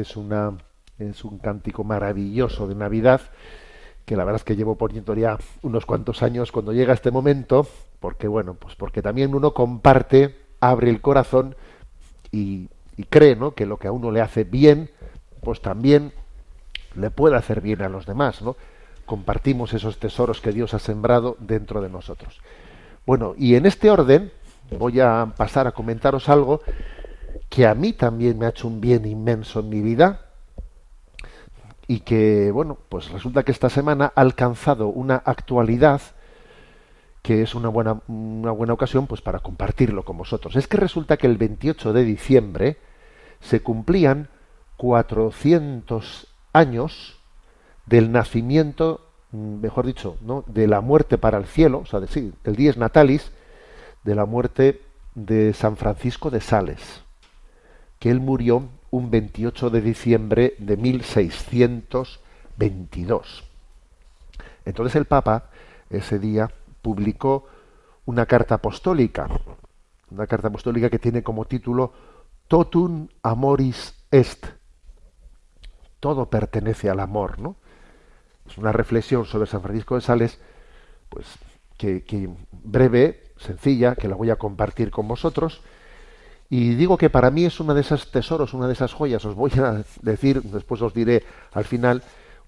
Es 0.05 0.15
una 0.15 0.57
es 0.99 1.25
un 1.25 1.39
cántico 1.39 1.83
maravilloso 1.83 2.67
de 2.67 2.75
Navidad 2.75 3.21
que 4.05 4.15
la 4.15 4.23
verdad 4.23 4.39
es 4.41 4.43
que 4.43 4.55
llevo 4.55 4.75
poniendo 4.75 5.13
ya 5.15 5.37
unos 5.63 5.85
cuantos 5.85 6.21
años 6.21 6.51
cuando 6.51 6.71
llega 6.71 6.93
este 6.93 7.09
momento, 7.09 7.67
porque 7.99 8.27
bueno, 8.27 8.53
pues 8.53 8.75
porque 8.75 9.01
también 9.01 9.33
uno 9.33 9.53
comparte, 9.53 10.35
abre 10.59 10.91
el 10.91 11.01
corazón 11.01 11.55
y, 12.31 12.69
y 12.97 13.03
cree, 13.05 13.35
¿no? 13.35 13.55
Que 13.55 13.65
lo 13.65 13.77
que 13.77 13.87
a 13.87 13.91
uno 13.91 14.11
le 14.11 14.21
hace 14.21 14.43
bien, 14.43 14.91
pues 15.41 15.61
también 15.61 16.13
le 16.95 17.09
puede 17.09 17.35
hacer 17.35 17.61
bien 17.61 17.81
a 17.81 17.89
los 17.89 18.05
demás, 18.05 18.43
¿no? 18.43 18.55
Compartimos 19.07 19.73
esos 19.73 19.97
tesoros 19.97 20.39
que 20.39 20.51
Dios 20.51 20.75
ha 20.75 20.79
sembrado 20.79 21.35
dentro 21.39 21.81
de 21.81 21.89
nosotros. 21.89 22.41
Bueno, 23.07 23.33
y 23.37 23.55
en 23.55 23.65
este 23.65 23.89
orden 23.89 24.31
voy 24.77 24.99
a 24.99 25.33
pasar 25.35 25.65
a 25.67 25.71
comentaros 25.71 26.29
algo 26.29 26.61
que 27.55 27.65
a 27.65 27.73
mí 27.73 27.93
también 27.93 28.37
me 28.37 28.45
ha 28.45 28.49
hecho 28.49 28.67
un 28.67 28.81
bien 28.81 29.05
inmenso 29.05 29.61
en 29.61 29.69
mi 29.69 29.79
vida 29.79 30.25
y 31.87 32.01
que, 32.01 32.51
bueno, 32.51 32.77
pues 32.89 33.09
resulta 33.11 33.43
que 33.43 33.53
esta 33.53 33.69
semana 33.69 34.11
ha 34.13 34.19
alcanzado 34.19 34.89
una 34.89 35.15
actualidad 35.15 36.01
que 37.21 37.41
es 37.41 37.55
una 37.55 37.69
buena, 37.69 38.01
una 38.09 38.51
buena 38.51 38.73
ocasión 38.73 39.07
pues 39.07 39.21
para 39.21 39.39
compartirlo 39.39 40.03
con 40.03 40.17
vosotros. 40.17 40.57
Es 40.57 40.67
que 40.67 40.75
resulta 40.75 41.15
que 41.15 41.27
el 41.27 41.37
28 41.37 41.93
de 41.93 42.03
diciembre 42.03 42.77
se 43.39 43.61
cumplían 43.61 44.27
400 44.75 46.27
años 46.51 47.21
del 47.85 48.11
nacimiento, 48.11 48.99
mejor 49.31 49.85
dicho, 49.85 50.17
¿no? 50.19 50.43
de 50.45 50.67
la 50.67 50.81
muerte 50.81 51.17
para 51.17 51.37
el 51.37 51.45
cielo, 51.45 51.79
o 51.79 51.85
sea, 51.85 52.01
de, 52.01 52.07
sí, 52.07 52.33
del 52.43 52.57
dies 52.57 52.75
natalis, 52.75 53.31
de 54.03 54.13
la 54.13 54.25
muerte 54.25 54.81
de 55.13 55.53
San 55.53 55.77
Francisco 55.77 56.29
de 56.29 56.41
Sales, 56.41 57.04
que 58.05 58.11
él 58.11 58.19
murió 58.19 58.69
un 58.91 59.09
28 59.09 59.71
de 59.71 59.81
diciembre 59.81 60.53
de 60.59 60.77
1622. 60.77 63.43
Entonces 64.63 64.95
el 64.95 65.05
Papa 65.05 65.49
ese 65.89 66.19
día 66.19 66.51
publicó 66.83 67.47
una 68.05 68.27
carta 68.27 68.53
apostólica, 68.53 69.27
una 70.11 70.27
carta 70.27 70.49
apostólica 70.49 70.91
que 70.91 70.99
tiene 70.99 71.23
como 71.23 71.45
título 71.45 71.93
Totum 72.47 73.07
Amoris 73.23 73.95
Est. 74.11 74.45
Todo 75.99 76.29
pertenece 76.29 76.91
al 76.91 76.99
amor, 76.99 77.39
¿no? 77.39 77.55
Es 78.47 78.55
una 78.59 78.71
reflexión 78.71 79.25
sobre 79.25 79.47
San 79.47 79.63
Francisco 79.63 79.95
de 79.95 80.01
Sales, 80.01 80.39
pues 81.09 81.25
que, 81.75 82.03
que 82.03 82.29
breve, 82.51 83.23
sencilla, 83.37 83.95
que 83.95 84.07
la 84.07 84.15
voy 84.15 84.29
a 84.29 84.35
compartir 84.35 84.91
con 84.91 85.07
vosotros. 85.07 85.63
Y 86.49 86.75
digo 86.75 86.97
que 86.97 87.09
para 87.09 87.31
mí 87.31 87.45
es 87.45 87.59
una 87.59 87.73
de 87.73 87.81
esas 87.81 88.11
tesoros, 88.11 88.53
una 88.53 88.67
de 88.67 88.73
esas 88.73 88.93
joyas. 88.93 89.25
Os 89.25 89.35
voy 89.35 89.51
a 89.57 89.83
decir, 90.01 90.41
después 90.43 90.81
os 90.81 90.93
diré 90.93 91.23
al 91.53 91.65
final, 91.65 92.03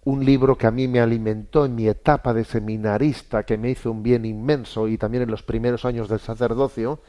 un 0.06 0.24
libro 0.24 0.56
que 0.58 0.68
a 0.68 0.72
mí 0.72 0.88
me 0.88 1.00
alimentó 1.02 1.66
en 1.66 1.76
mi 1.76 1.88
etapa 1.88 2.34
de 2.34 2.46
seminarista, 2.46 3.44
que 3.44 3.58
me 3.58 3.72
hizo 3.72 3.92
un 3.92 4.04
bien 4.04 4.24
inmenso 4.26 4.88
y 4.88 4.98
también 4.98 5.24
en 5.24 5.32
los 5.32 5.44
primeros 5.44 5.84
años 5.84 6.08
del 6.08 6.20
sacerdocio, 6.20 7.00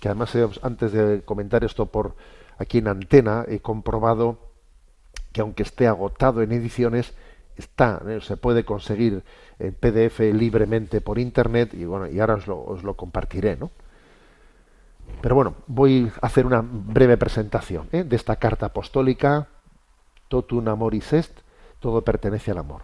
que 0.00 0.08
además 0.08 0.34
he- 0.34 0.48
antes 0.62 0.92
de 0.92 1.22
comentar 1.22 1.64
esto 1.64 1.86
por 1.86 2.14
aquí 2.58 2.78
en 2.78 2.88
antena 2.88 3.44
he 3.48 3.60
comprobado 3.60 4.38
que 5.32 5.40
aunque 5.42 5.62
esté 5.64 5.86
agotado 5.86 6.42
en 6.42 6.52
ediciones 6.52 7.12
está 7.56 8.00
¿eh? 8.06 8.20
se 8.22 8.36
puede 8.36 8.64
conseguir 8.64 9.22
en 9.58 9.74
PDF 9.74 10.20
libremente 10.32 11.00
por 11.02 11.18
internet 11.18 11.74
y 11.74 11.84
bueno 11.84 12.06
y 12.08 12.20
ahora 12.20 12.34
os 12.34 12.46
lo, 12.46 12.62
os 12.64 12.82
lo 12.82 12.94
compartiré, 12.94 13.56
¿no? 13.56 13.70
Pero 15.26 15.34
bueno, 15.34 15.56
voy 15.66 16.08
a 16.22 16.26
hacer 16.26 16.46
una 16.46 16.62
breve 16.62 17.16
presentación 17.16 17.88
¿eh? 17.90 18.04
de 18.04 18.14
esta 18.14 18.36
carta 18.36 18.66
apostólica, 18.66 19.48
Totum 20.28 20.68
Amoris 20.68 21.12
Est, 21.14 21.36
todo 21.80 22.02
pertenece 22.02 22.52
al 22.52 22.58
amor. 22.58 22.82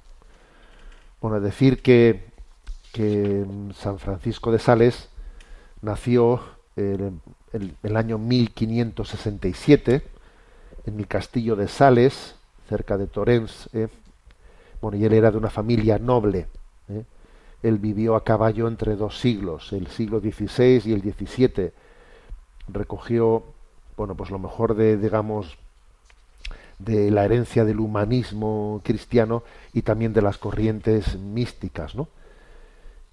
Bueno, 1.21 1.39
decir 1.41 1.83
que, 1.83 2.33
que 2.93 3.47
San 3.77 4.01
Francisco 4.01 4.51
de 4.51 4.59
Sales 4.59 5.09
nació 5.83 6.41
en 6.75 7.21
el, 7.53 7.77
el 7.81 7.97
año 7.97 8.19
1567 8.19 10.03
en 10.87 10.99
el 10.99 11.07
castillo 11.07 11.55
de 11.55 11.69
Sales, 11.69 12.35
cerca 12.69 12.99
de 12.99 13.07
Torrens. 13.07 13.71
¿eh? 13.73 13.87
Bueno, 14.81 14.99
y 14.99 15.05
él 15.05 15.13
era 15.13 15.31
de 15.31 15.39
una 15.39 15.51
familia 15.51 16.01
noble. 16.01 16.49
¿eh? 16.89 17.05
Él 17.63 17.79
vivió 17.79 18.17
a 18.17 18.25
caballo 18.25 18.67
entre 18.67 18.97
dos 18.97 19.21
siglos, 19.21 19.73
el 19.73 19.87
siglo 19.87 20.19
XVI 20.19 20.83
y 20.85 20.93
el 20.93 21.03
XVII. 21.03 21.73
Recogió, 22.69 23.43
bueno, 23.97 24.15
pues 24.15 24.31
lo 24.31 24.39
mejor 24.39 24.75
de, 24.75 24.97
digamos, 24.97 25.59
de 26.79 27.11
la 27.11 27.25
herencia 27.25 27.65
del 27.65 27.81
humanismo 27.81 28.81
cristiano 28.85 29.43
y 29.73 29.83
también 29.83 30.13
de 30.13 30.23
las 30.23 30.39
corrientes 30.39 31.19
místicas, 31.19 31.95
¿no? 31.95 32.09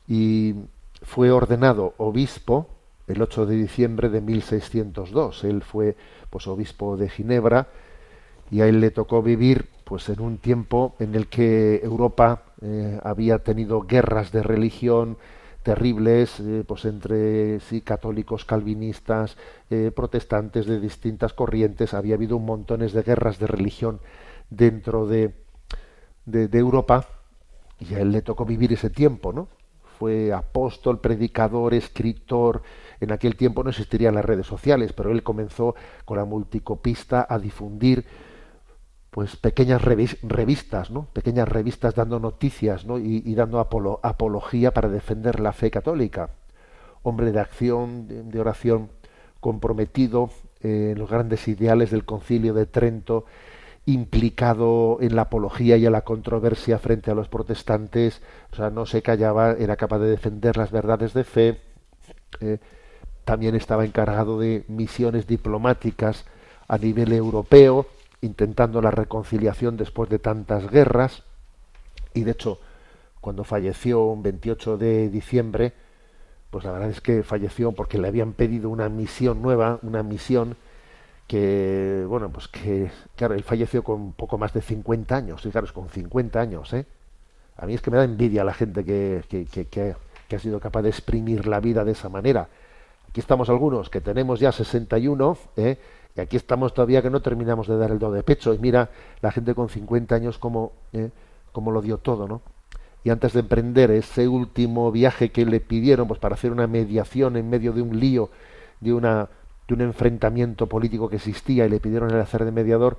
Y 0.07 0.55
fue 1.03 1.31
ordenado 1.31 1.93
obispo 1.97 2.67
el 3.07 3.21
8 3.21 3.45
de 3.45 3.55
diciembre 3.55 4.09
de 4.09 4.21
1602. 4.21 5.43
Él 5.43 5.63
fue 5.63 5.95
pues 6.29 6.47
obispo 6.47 6.97
de 6.97 7.09
Ginebra 7.09 7.67
y 8.51 8.61
a 8.61 8.67
él 8.67 8.81
le 8.81 8.91
tocó 8.91 9.21
vivir 9.21 9.67
pues 9.83 10.09
en 10.09 10.21
un 10.21 10.37
tiempo 10.37 10.95
en 10.99 11.15
el 11.15 11.27
que 11.27 11.81
Europa 11.83 12.43
eh, 12.61 12.99
había 13.03 13.39
tenido 13.39 13.81
guerras 13.81 14.31
de 14.31 14.43
religión 14.43 15.17
terribles 15.63 16.39
eh, 16.39 16.63
pues 16.67 16.85
entre 16.85 17.59
sí 17.59 17.81
católicos 17.81 18.45
calvinistas 18.45 19.37
eh, 19.69 19.91
protestantes 19.95 20.65
de 20.65 20.79
distintas 20.79 21.33
corrientes. 21.33 21.93
Había 21.93 22.15
habido 22.15 22.39
montones 22.39 22.93
de 22.93 23.03
guerras 23.03 23.39
de 23.39 23.47
religión 23.47 23.99
dentro 24.49 25.07
de, 25.07 25.33
de, 26.25 26.47
de 26.47 26.59
Europa 26.59 27.05
y 27.79 27.93
a 27.93 27.99
él 27.99 28.11
le 28.11 28.21
tocó 28.21 28.45
vivir 28.45 28.73
ese 28.73 28.89
tiempo 28.89 29.31
no 29.33 29.47
fue 29.99 30.31
apóstol 30.31 31.01
predicador 31.01 31.73
escritor. 31.73 32.63
En 33.01 33.11
aquel 33.11 33.35
tiempo 33.35 33.63
no 33.63 33.69
existirían 33.69 34.15
las 34.15 34.25
redes 34.25 34.47
sociales 34.47 34.93
pero 34.93 35.11
él 35.11 35.23
comenzó 35.23 35.75
con 36.05 36.17
la 36.17 36.25
multicopista 36.25 37.27
a 37.29 37.37
difundir 37.37 38.05
pues 39.11 39.35
pequeñas 39.35 39.81
revis- 39.81 40.17
revistas, 40.21 40.91
¿no? 40.91 41.05
Pequeñas 41.13 41.47
revistas 41.47 41.95
dando 41.95 42.19
noticias, 42.19 42.85
¿no? 42.85 42.99
Y, 42.99 43.33
dando 43.35 43.59
apolo- 43.59 43.99
apología 44.03 44.71
para 44.73 44.89
defender 44.89 45.39
la 45.39 45.51
fe 45.53 45.71
católica. 45.71 46.29
Hombre 47.01 47.31
de 47.31 47.39
acción, 47.39 48.07
de, 48.07 48.23
de 48.23 48.39
oración, 48.39 48.89
comprometido 49.39 50.29
eh, 50.61 50.91
en 50.93 50.99
los 50.99 51.09
grandes 51.09 51.47
ideales 51.47 51.91
del 51.91 52.05
Concilio 52.05 52.53
de 52.53 52.65
Trento, 52.65 53.25
implicado 53.85 54.97
en 55.01 55.15
la 55.15 55.23
apología 55.23 55.77
y 55.77 55.85
en 55.85 55.93
la 55.93 56.01
controversia 56.03 56.77
frente 56.77 57.09
a 57.09 57.15
los 57.15 57.27
protestantes, 57.29 58.21
o 58.51 58.55
sea, 58.55 58.69
no 58.69 58.85
se 58.85 59.01
callaba, 59.01 59.53
era 59.53 59.75
capaz 59.77 59.99
de 59.99 60.09
defender 60.09 60.57
las 60.57 60.71
verdades 60.71 61.13
de 61.13 61.23
fe. 61.23 61.61
eh, 62.41 62.59
también 63.25 63.55
estaba 63.55 63.85
encargado 63.85 64.39
de 64.39 64.65
misiones 64.67 65.27
diplomáticas 65.27 66.25
a 66.67 66.77
nivel 66.79 67.13
europeo, 67.13 67.85
intentando 68.21 68.81
la 68.81 68.91
reconciliación 68.91 69.77
después 69.77 70.09
de 70.09 70.19
tantas 70.19 70.69
guerras. 70.69 71.23
Y 72.13 72.23
de 72.23 72.31
hecho, 72.31 72.59
cuando 73.21 73.43
falleció 73.43 74.03
un 74.05 74.23
28 74.23 74.77
de 74.77 75.09
diciembre, 75.09 75.73
pues 76.49 76.65
la 76.65 76.71
verdad 76.71 76.89
es 76.89 77.01
que 77.01 77.23
falleció 77.23 77.71
porque 77.73 77.97
le 77.97 78.07
habían 78.07 78.33
pedido 78.33 78.69
una 78.69 78.89
misión 78.89 79.41
nueva, 79.41 79.79
una 79.83 80.03
misión 80.03 80.57
que, 81.27 82.05
bueno, 82.07 82.29
pues 82.29 82.47
que, 82.47 82.89
claro, 83.15 83.35
él 83.35 83.43
falleció 83.43 83.83
con 83.83 84.13
poco 84.13 84.37
más 84.37 84.53
de 84.53 84.61
50 84.61 85.15
años, 85.15 85.45
es 85.45 85.71
con 85.71 85.89
50 85.89 86.39
años, 86.41 86.73
¿eh? 86.73 86.85
A 87.57 87.65
mí 87.65 87.73
es 87.75 87.81
que 87.81 87.91
me 87.91 87.97
da 87.97 88.03
envidia 88.05 88.43
la 88.43 88.53
gente 88.53 88.83
que, 88.85 89.23
que, 89.29 89.45
que, 89.45 89.65
que- 89.65 89.95
que 90.27 90.35
ha 90.35 90.39
sido 90.39 90.59
capaz 90.59 90.83
de 90.83 90.89
exprimir 90.89 91.47
la 91.47 91.59
vida 91.59 91.83
de 91.83 91.91
esa 91.93 92.07
manera. 92.07 92.47
Aquí 93.09 93.19
estamos 93.19 93.49
algunos 93.49 93.89
que 93.89 93.99
tenemos 94.01 94.39
ya 94.39 94.51
61, 94.51 95.37
¿eh? 95.57 95.77
Aquí 96.19 96.37
estamos 96.37 96.73
todavía 96.73 97.01
que 97.01 97.09
no 97.09 97.21
terminamos 97.21 97.67
de 97.67 97.77
dar 97.77 97.91
el 97.91 97.99
do 97.99 98.11
de 98.11 98.23
pecho. 98.23 98.53
Y 98.53 98.59
mira 98.59 98.89
la 99.21 99.31
gente 99.31 99.53
con 99.55 99.69
50 99.69 100.15
años 100.15 100.37
como, 100.37 100.73
¿eh? 100.93 101.09
lo 101.53 101.81
dio 101.81 101.97
todo, 101.97 102.27
¿no? 102.27 102.41
Y 103.03 103.09
antes 103.09 103.33
de 103.33 103.41
emprender 103.41 103.91
ese 103.91 104.27
último 104.27 104.91
viaje 104.91 105.31
que 105.31 105.45
le 105.45 105.59
pidieron, 105.59 106.07
pues 106.07 106.19
para 106.19 106.35
hacer 106.35 106.51
una 106.51 106.67
mediación 106.67 107.37
en 107.37 107.49
medio 107.49 107.73
de 107.73 107.81
un 107.81 107.99
lío, 107.99 108.29
de 108.81 108.93
una 108.93 109.29
de 109.69 109.75
un 109.75 109.81
enfrentamiento 109.81 110.67
político 110.67 111.09
que 111.09 111.17
existía 111.17 111.65
y 111.65 111.69
le 111.69 111.79
pidieron 111.79 112.09
el 112.09 112.19
hacer 112.19 112.43
de 112.43 112.51
mediador, 112.51 112.97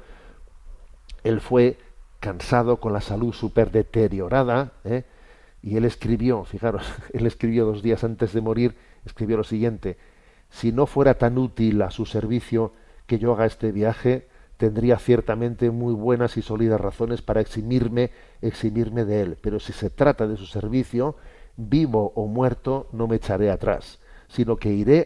él 1.25 1.41
fue 1.41 1.77
cansado 2.21 2.77
con 2.77 2.93
la 2.93 3.01
salud 3.01 3.33
súper 3.33 3.73
deteriorada, 3.73 4.73
¿eh? 4.85 5.05
y 5.63 5.77
él 5.77 5.85
escribió, 5.85 6.45
fijaros, 6.45 6.87
él 7.13 7.27
escribió 7.27 7.65
dos 7.65 7.83
días 7.83 8.05
antes 8.05 8.33
de 8.33 8.41
morir, 8.41 8.77
escribió 9.05 9.37
lo 9.37 9.45
siguiente, 9.45 9.99
si 10.49 10.71
no 10.71 10.87
fuera 10.87 11.15
tan 11.15 11.39
útil 11.39 11.83
a 11.83 11.91
su 11.91 12.07
servicio 12.07 12.73
que 13.11 13.19
yo 13.19 13.33
haga 13.35 13.47
este 13.47 13.73
viaje, 13.73 14.29
tendría 14.57 14.99
ciertamente 14.99 15.71
muy 15.71 15.95
buenas 15.95 16.37
y 16.37 16.43
sólidas 16.43 16.81
razones 16.81 17.23
para 17.23 17.41
eximirme, 17.41 18.11
eximirme 18.41 19.05
de 19.05 19.23
él, 19.23 19.39
pero 19.43 19.59
si 19.61 19.73
se 19.73 19.91
trata 19.91 20.29
de 20.29 20.37
su 20.37 20.47
servicio, 20.47 21.17
vivo 21.57 22.13
o 22.15 22.27
muerto, 22.27 22.89
no 22.93 23.09
me 23.09 23.17
echaré 23.17 23.51
atrás, 23.51 23.99
sino 24.29 24.57
que 24.57 24.71
iré 24.71 25.01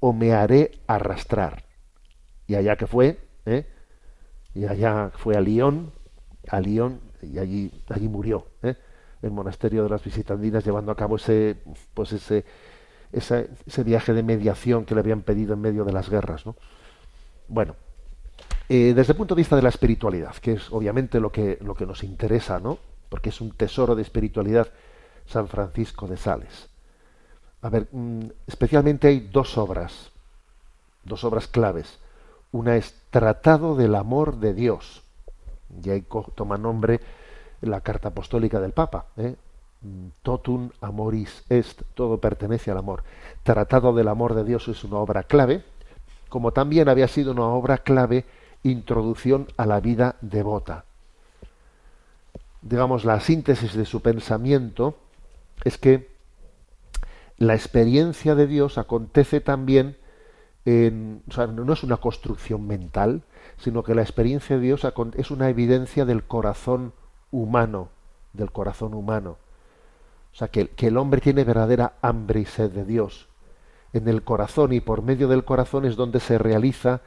o 0.00 0.12
me 0.12 0.32
haré 0.34 0.72
arrastrar. 0.86 1.64
Y 2.46 2.56
allá 2.56 2.76
que 2.76 2.86
fue, 2.86 3.18
¿eh? 3.46 3.66
y 4.54 4.64
allá 4.66 5.12
fue 5.14 5.36
a 5.36 5.40
Lyon, 5.40 5.92
a 6.48 6.60
Lyon 6.60 7.00
y 7.22 7.38
allí 7.38 7.70
allí 7.88 8.08
murió, 8.08 8.46
¿eh? 8.62 8.74
el 9.22 9.30
monasterio 9.30 9.84
de 9.84 9.90
las 9.90 10.02
Visitandinas 10.04 10.64
llevando 10.64 10.92
a 10.92 10.96
cabo 10.96 11.16
ese 11.16 11.56
pues 11.94 12.12
ese 12.12 12.44
esa- 13.12 13.44
ese 13.66 13.84
viaje 13.84 14.12
de 14.14 14.22
mediación 14.22 14.84
que 14.84 14.94
le 14.94 15.00
habían 15.00 15.22
pedido 15.22 15.54
en 15.54 15.60
medio 15.60 15.84
de 15.84 15.92
las 15.92 16.10
guerras, 16.10 16.46
¿no? 16.46 16.56
Bueno, 17.50 17.74
eh, 18.68 18.94
desde 18.94 19.12
el 19.12 19.16
punto 19.16 19.34
de 19.34 19.40
vista 19.40 19.56
de 19.56 19.62
la 19.62 19.70
espiritualidad, 19.70 20.36
que 20.36 20.52
es 20.52 20.72
obviamente 20.72 21.18
lo 21.18 21.32
que 21.32 21.58
lo 21.62 21.74
que 21.74 21.84
nos 21.84 22.04
interesa, 22.04 22.60
¿no? 22.60 22.78
Porque 23.08 23.30
es 23.30 23.40
un 23.40 23.50
tesoro 23.50 23.96
de 23.96 24.02
espiritualidad 24.02 24.68
San 25.26 25.48
Francisco 25.48 26.06
de 26.06 26.16
Sales. 26.16 26.68
A 27.62 27.68
ver, 27.68 27.88
mm, 27.90 28.26
especialmente 28.46 29.08
hay 29.08 29.18
dos 29.32 29.58
obras, 29.58 30.12
dos 31.02 31.24
obras 31.24 31.48
claves. 31.48 31.98
Una 32.52 32.76
es 32.76 32.94
Tratado 33.10 33.74
del 33.74 33.96
Amor 33.96 34.36
de 34.36 34.54
Dios. 34.54 35.02
Y 35.82 35.90
ahí 35.90 36.04
toma 36.36 36.56
nombre 36.56 37.00
la 37.62 37.80
carta 37.80 38.10
apostólica 38.10 38.60
del 38.60 38.72
Papa. 38.72 39.06
¿eh? 39.16 39.34
Mm, 39.80 40.08
Totum 40.22 40.70
amoris 40.80 41.44
est, 41.48 41.82
todo 41.94 42.20
pertenece 42.20 42.70
al 42.70 42.78
amor. 42.78 43.02
Tratado 43.42 43.92
del 43.92 44.06
Amor 44.06 44.34
de 44.34 44.44
Dios 44.44 44.68
es 44.68 44.84
una 44.84 44.98
obra 44.98 45.24
clave, 45.24 45.64
como 46.30 46.52
también 46.52 46.88
había 46.88 47.08
sido 47.08 47.32
una 47.32 47.44
obra 47.44 47.78
clave 47.78 48.24
Introducción 48.62 49.48
a 49.56 49.64
la 49.64 49.80
vida 49.80 50.16
devota. 50.20 50.84
Digamos, 52.60 53.06
la 53.06 53.18
síntesis 53.20 53.72
de 53.72 53.86
su 53.86 54.02
pensamiento 54.02 54.96
es 55.64 55.78
que 55.78 56.10
la 57.38 57.54
experiencia 57.54 58.34
de 58.34 58.46
Dios 58.46 58.76
acontece 58.76 59.40
también 59.40 59.96
en, 60.66 61.22
o 61.26 61.32
sea, 61.32 61.46
no 61.46 61.72
es 61.72 61.82
una 61.82 61.96
construcción 61.96 62.66
mental, 62.66 63.22
sino 63.56 63.82
que 63.82 63.94
la 63.94 64.02
experiencia 64.02 64.56
de 64.56 64.62
Dios 64.62 64.86
es 65.16 65.30
una 65.30 65.48
evidencia 65.48 66.04
del 66.04 66.24
corazón 66.24 66.92
humano, 67.30 67.88
del 68.34 68.52
corazón 68.52 68.92
humano. 68.92 69.38
O 70.34 70.36
sea, 70.36 70.48
que, 70.48 70.68
que 70.68 70.88
el 70.88 70.98
hombre 70.98 71.22
tiene 71.22 71.44
verdadera 71.44 71.94
hambre 72.02 72.40
y 72.40 72.44
sed 72.44 72.70
de 72.72 72.84
Dios. 72.84 73.29
En 73.92 74.08
el 74.08 74.22
corazón 74.22 74.72
y 74.72 74.80
por 74.80 75.02
medio 75.02 75.28
del 75.28 75.44
corazón 75.44 75.84
es 75.84 75.96
donde 75.96 76.20
se 76.20 76.38
realiza 76.38 77.00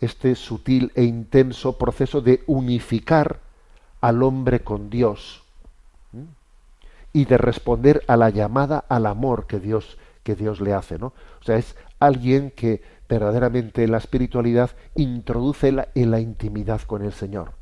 este 0.00 0.34
sutil 0.34 0.92
e 0.94 1.04
intenso 1.04 1.78
proceso 1.78 2.20
de 2.20 2.42
unificar 2.46 3.40
al 4.00 4.22
hombre 4.22 4.60
con 4.60 4.90
Dios 4.90 5.42
y 7.12 7.24
de 7.24 7.38
responder 7.38 8.02
a 8.08 8.16
la 8.16 8.28
llamada 8.28 8.84
al 8.88 9.06
amor 9.06 9.46
que 9.46 9.58
Dios 9.58 9.96
que 10.26 10.34
Dios 10.34 10.60
le 10.60 10.74
hace, 10.74 10.98
¿no? 10.98 11.14
O 11.40 11.44
sea, 11.44 11.56
es 11.56 11.76
alguien 12.00 12.50
que 12.50 12.82
verdaderamente 13.08 13.84
en 13.84 13.92
la 13.92 13.98
espiritualidad 13.98 14.72
introduce 14.96 15.70
la, 15.70 15.86
en 15.94 16.10
la 16.10 16.18
intimidad 16.18 16.80
con 16.80 17.02
el 17.02 17.12
Señor. 17.12 17.52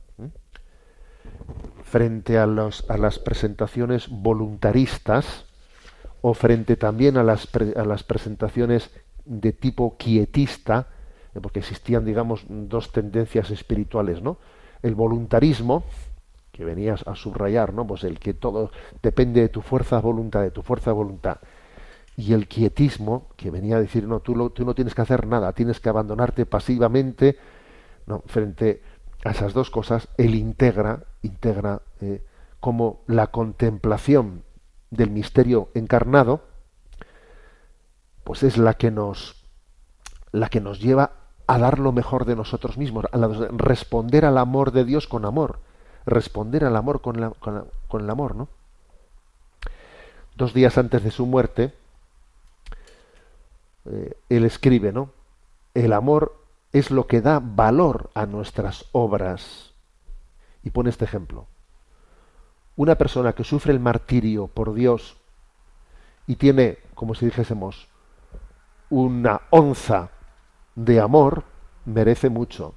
Frente 1.82 2.39
a, 2.39 2.47
los, 2.47 2.89
a 2.89 2.97
las 2.97 3.18
presentaciones 3.18 4.09
voluntaristas 4.09 5.44
o 6.27 6.33
frente 6.33 6.77
también 6.87 7.18
a 7.18 7.22
las, 7.22 7.47
pre- 7.47 7.75
a 7.77 7.85
las 7.85 8.03
presentaciones 8.03 8.91
de 9.27 9.53
tipo 9.53 9.97
quietista, 9.99 10.89
eh, 11.35 11.41
porque 11.43 11.59
existían, 11.61 12.05
digamos, 12.07 12.45
dos 12.49 12.93
tendencias 12.93 13.51
espirituales, 13.51 14.22
¿no? 14.22 14.39
El 14.83 14.95
voluntarismo, 14.95 15.85
que 16.53 16.64
venías 16.64 17.07
a 17.07 17.14
subrayar, 17.14 17.75
¿no? 17.75 17.87
Pues 17.87 18.05
el 18.05 18.18
que 18.18 18.33
todo 18.33 18.70
depende 19.03 19.41
de 19.43 19.51
tu 19.51 19.61
fuerza 19.61 20.01
voluntad, 20.01 20.41
de 20.43 20.51
tu 20.51 20.62
fuerza 20.62 20.93
voluntad. 20.93 21.39
Y 22.16 22.33
el 22.33 22.47
quietismo, 22.49 23.29
que 23.37 23.51
venía 23.51 23.77
a 23.77 23.81
decir, 23.81 24.07
no, 24.07 24.20
tú, 24.20 24.37
lo- 24.37 24.51
tú 24.51 24.64
no 24.64 24.75
tienes 24.75 24.95
que 24.95 25.03
hacer 25.03 25.27
nada, 25.27 25.53
tienes 25.53 25.81
que 25.81 25.89
abandonarte 25.91 26.47
pasivamente, 26.47 27.37
no, 28.07 28.22
frente 28.27 28.83
a 29.25 29.33
esas 29.33 29.55
dos 29.55 29.70
cosas, 29.70 30.09
él 30.18 30.35
integra, 30.37 31.05
integra 31.22 31.83
eh, 32.01 32.22
como 32.61 33.03
la 33.09 33.29
contemplación 33.29 34.44
del 34.95 35.11
misterio 35.11 35.69
encarnado, 35.75 36.43
pues 38.25 38.43
es 38.43 38.57
la 38.57 38.75
que 38.75 38.91
nos, 38.91 39.45
la 40.33 40.49
que 40.49 40.61
nos 40.61 40.81
lleva 40.81 41.13
a 41.47 41.59
dar 41.59 41.79
lo 41.79 41.93
mejor 41.93 42.25
de 42.25 42.37
nosotros 42.37 42.79
mismos, 42.79 43.05
a 43.13 43.19
responder 43.57 44.25
al 44.25 44.39
amor 44.39 44.73
de 44.73 44.85
Dios 44.85 45.07
con 45.07 45.25
amor, 45.27 45.59
responder 46.07 46.65
al 46.65 46.77
amor 46.77 47.01
con, 47.03 47.21
la- 47.21 47.33
el 47.93 48.11
amor, 48.11 48.35
¿no? 48.35 48.49
Dos 50.37 50.53
días 50.55 50.79
antes 50.79 51.05
de 51.05 51.11
su 51.11 51.27
muerte, 51.27 51.73
eh, 53.87 54.17
él 54.29 54.45
escribe, 54.45 54.93
¿no? 54.93 55.11
El 55.75 55.93
amor 55.93 56.37
es 56.73 56.91
lo 56.91 57.07
que 57.07 57.21
da 57.21 57.41
valor 57.41 58.11
a 58.15 58.27
nuestras 58.27 58.87
obras. 58.93 59.73
Y 60.63 60.71
pone 60.71 60.91
este 60.91 61.05
ejemplo. 61.05 61.47
Una 62.77 62.97
persona 62.97 63.33
que 63.33 63.45
sufre 63.45 63.72
el 63.72 63.81
martirio 63.81 64.49
por 64.49 64.75
Dios 64.75 65.16
y 66.27 66.37
tiene, 66.37 66.79
como 66.95 67.14
si 67.14 67.27
dijésemos, 67.27 67.89
una 68.91 69.43
onza 69.51 70.11
de 70.75 71.01
amor, 71.01 71.45
merece 71.85 72.31
mucho. 72.31 72.75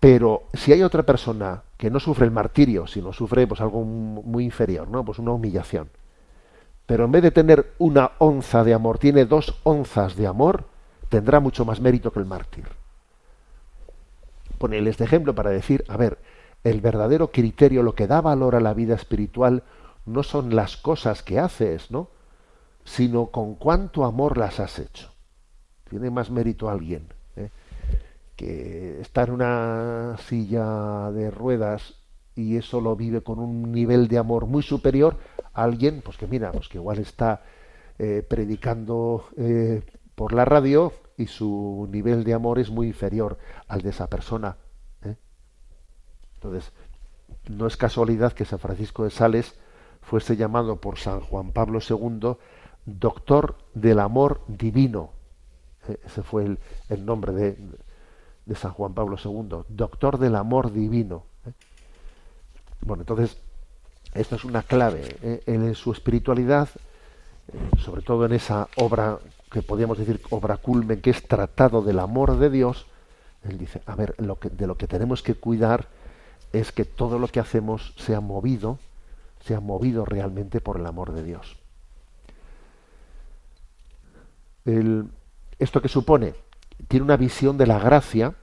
Pero 0.00 0.44
si 0.54 0.72
hay 0.72 0.82
otra 0.82 1.02
persona 1.02 1.62
que 1.76 1.90
no 1.90 2.00
sufre 2.00 2.24
el 2.24 2.30
martirio, 2.30 2.86
sino 2.86 3.12
sufre 3.12 3.46
pues 3.46 3.60
algo 3.60 3.82
mu- 3.84 4.22
muy 4.22 4.44
inferior, 4.44 4.88
¿no? 4.88 5.04
Pues 5.04 5.18
una 5.18 5.32
humillación. 5.32 5.90
Pero 6.86 7.04
en 7.04 7.12
vez 7.12 7.22
de 7.22 7.30
tener 7.30 7.72
una 7.78 8.12
onza 8.18 8.64
de 8.64 8.74
amor, 8.74 8.98
tiene 8.98 9.24
dos 9.26 9.60
onzas 9.64 10.16
de 10.16 10.26
amor, 10.26 10.64
tendrá 11.08 11.40
mucho 11.40 11.64
más 11.64 11.80
mérito 11.80 12.12
que 12.12 12.20
el 12.20 12.26
mártir. 12.26 12.64
Ponerle 14.58 14.90
este 14.90 15.04
ejemplo 15.04 15.34
para 15.34 15.50
decir, 15.50 15.84
a 15.88 15.96
ver, 15.96 16.18
el 16.64 16.80
verdadero 16.80 17.30
criterio, 17.30 17.82
lo 17.82 17.94
que 17.94 18.06
da 18.06 18.20
valor 18.20 18.54
a 18.54 18.60
la 18.60 18.74
vida 18.74 18.94
espiritual, 18.94 19.62
no 20.06 20.22
son 20.22 20.54
las 20.54 20.76
cosas 20.76 21.22
que 21.22 21.38
haces, 21.38 21.90
¿no? 21.90 22.08
Sino 22.84 23.26
con 23.26 23.54
cuánto 23.54 24.04
amor 24.04 24.36
las 24.38 24.60
has 24.60 24.78
hecho. 24.78 25.10
Tiene 25.88 26.10
más 26.10 26.30
mérito 26.30 26.70
alguien 26.70 27.08
¿eh? 27.36 27.50
que 28.36 29.00
está 29.00 29.24
en 29.24 29.32
una 29.32 30.16
silla 30.18 31.10
de 31.10 31.30
ruedas 31.30 31.94
y 32.34 32.56
eso 32.56 32.80
lo 32.80 32.96
vive 32.96 33.22
con 33.22 33.38
un 33.38 33.72
nivel 33.72 34.08
de 34.08 34.18
amor 34.18 34.46
muy 34.46 34.62
superior 34.62 35.16
a 35.52 35.64
alguien, 35.64 36.00
pues 36.02 36.16
que 36.16 36.26
mira, 36.26 36.52
pues 36.52 36.68
que 36.68 36.78
igual 36.78 36.98
está 36.98 37.42
eh, 37.98 38.24
predicando 38.26 39.26
eh, 39.36 39.82
por 40.14 40.32
la 40.32 40.44
radio 40.44 40.92
y 41.16 41.26
su 41.26 41.88
nivel 41.90 42.24
de 42.24 42.34
amor 42.34 42.58
es 42.58 42.70
muy 42.70 42.86
inferior 42.86 43.38
al 43.68 43.82
de 43.82 43.90
esa 43.90 44.06
persona. 44.06 44.56
Entonces, 46.42 46.72
no 47.48 47.66
es 47.66 47.76
casualidad 47.76 48.32
que 48.32 48.46
San 48.46 48.58
Francisco 48.58 49.04
de 49.04 49.10
Sales 49.10 49.54
fuese 50.00 50.36
llamado 50.36 50.76
por 50.76 50.98
San 50.98 51.20
Juan 51.20 51.52
Pablo 51.52 51.80
II 51.86 52.36
doctor 52.86 53.56
del 53.74 54.00
amor 54.00 54.40
divino. 54.48 55.10
Eh, 55.88 56.00
Ese 56.04 56.22
fue 56.22 56.44
el, 56.44 56.58
el 56.88 57.04
nombre 57.04 57.32
de, 57.32 57.58
de 58.46 58.54
San 58.54 58.72
Juan 58.72 58.94
Pablo 58.94 59.16
II, 59.22 59.64
doctor 59.68 60.18
del 60.18 60.34
amor 60.36 60.72
divino. 60.72 61.24
¿eh? 61.46 61.52
Bueno, 62.80 63.02
entonces, 63.02 63.36
esto 64.14 64.36
es 64.36 64.44
una 64.44 64.62
clave 64.62 65.16
¿eh? 65.22 65.42
en 65.46 65.74
su 65.74 65.92
espiritualidad, 65.92 66.68
sobre 67.78 68.02
todo 68.02 68.26
en 68.26 68.32
esa 68.32 68.68
obra 68.76 69.18
que 69.50 69.62
podríamos 69.62 69.98
decir 69.98 70.20
obra 70.30 70.56
culmen, 70.56 71.00
que 71.00 71.10
es 71.10 71.26
Tratado 71.26 71.82
del 71.82 71.98
Amor 71.98 72.38
de 72.38 72.50
Dios. 72.50 72.86
Él 73.42 73.58
dice, 73.58 73.82
a 73.86 73.96
ver, 73.96 74.14
lo 74.18 74.38
que, 74.38 74.48
de 74.48 74.66
lo 74.66 74.76
que 74.76 74.86
tenemos 74.86 75.22
que 75.22 75.34
cuidar 75.34 75.88
es 76.52 76.72
que 76.72 76.84
todo 76.84 77.18
lo 77.18 77.28
que 77.28 77.40
hacemos 77.40 77.94
sea 77.96 78.20
movido, 78.20 78.78
sea 79.44 79.60
movido 79.60 80.04
realmente 80.04 80.60
por 80.60 80.78
el 80.78 80.86
amor 80.86 81.12
de 81.12 81.22
Dios. 81.22 81.56
El- 84.64 85.08
¿Esto 85.58 85.82
que 85.82 85.88
supone? 85.88 86.34
Tiene 86.88 87.04
una 87.04 87.16
visión 87.16 87.58
de 87.58 87.66
la 87.66 87.78
gracia, 87.78 88.34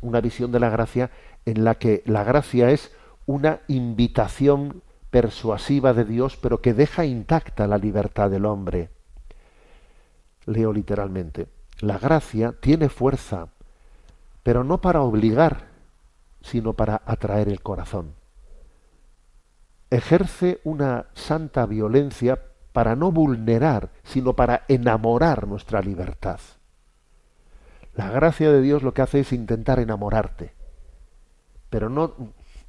una 0.00 0.20
visión 0.20 0.52
de 0.52 0.60
la 0.60 0.68
gracia 0.68 1.10
en 1.44 1.64
la 1.64 1.76
que 1.76 2.02
la 2.06 2.24
gracia 2.24 2.70
es 2.70 2.92
una 3.26 3.60
invitación 3.68 4.82
persuasiva 5.10 5.92
de 5.94 6.04
Dios, 6.04 6.36
pero 6.36 6.60
que 6.60 6.74
deja 6.74 7.04
intacta 7.04 7.66
la 7.66 7.78
libertad 7.78 8.30
del 8.30 8.44
hombre. 8.46 8.90
Leo 10.46 10.72
literalmente. 10.72 11.46
La 11.80 11.98
gracia 11.98 12.54
tiene 12.60 12.88
fuerza, 12.88 13.48
pero 14.42 14.64
no 14.64 14.80
para 14.80 15.02
obligar, 15.02 15.67
sino 16.40 16.74
para 16.74 17.02
atraer 17.06 17.48
el 17.48 17.62
corazón. 17.62 18.14
Ejerce 19.90 20.60
una 20.64 21.06
santa 21.14 21.66
violencia 21.66 22.38
para 22.72 22.94
no 22.94 23.10
vulnerar, 23.10 23.90
sino 24.04 24.34
para 24.34 24.64
enamorar 24.68 25.46
nuestra 25.46 25.80
libertad. 25.80 26.40
La 27.94 28.10
gracia 28.10 28.52
de 28.52 28.60
Dios 28.60 28.82
lo 28.82 28.94
que 28.94 29.02
hace 29.02 29.20
es 29.20 29.32
intentar 29.32 29.80
enamorarte, 29.80 30.52
pero 31.70 31.88
no, 31.88 32.14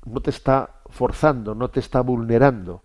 no 0.05 0.21
te 0.21 0.29
está 0.29 0.81
forzando, 0.89 1.53
no 1.53 1.69
te 1.69 1.79
está 1.79 2.01
vulnerando. 2.01 2.81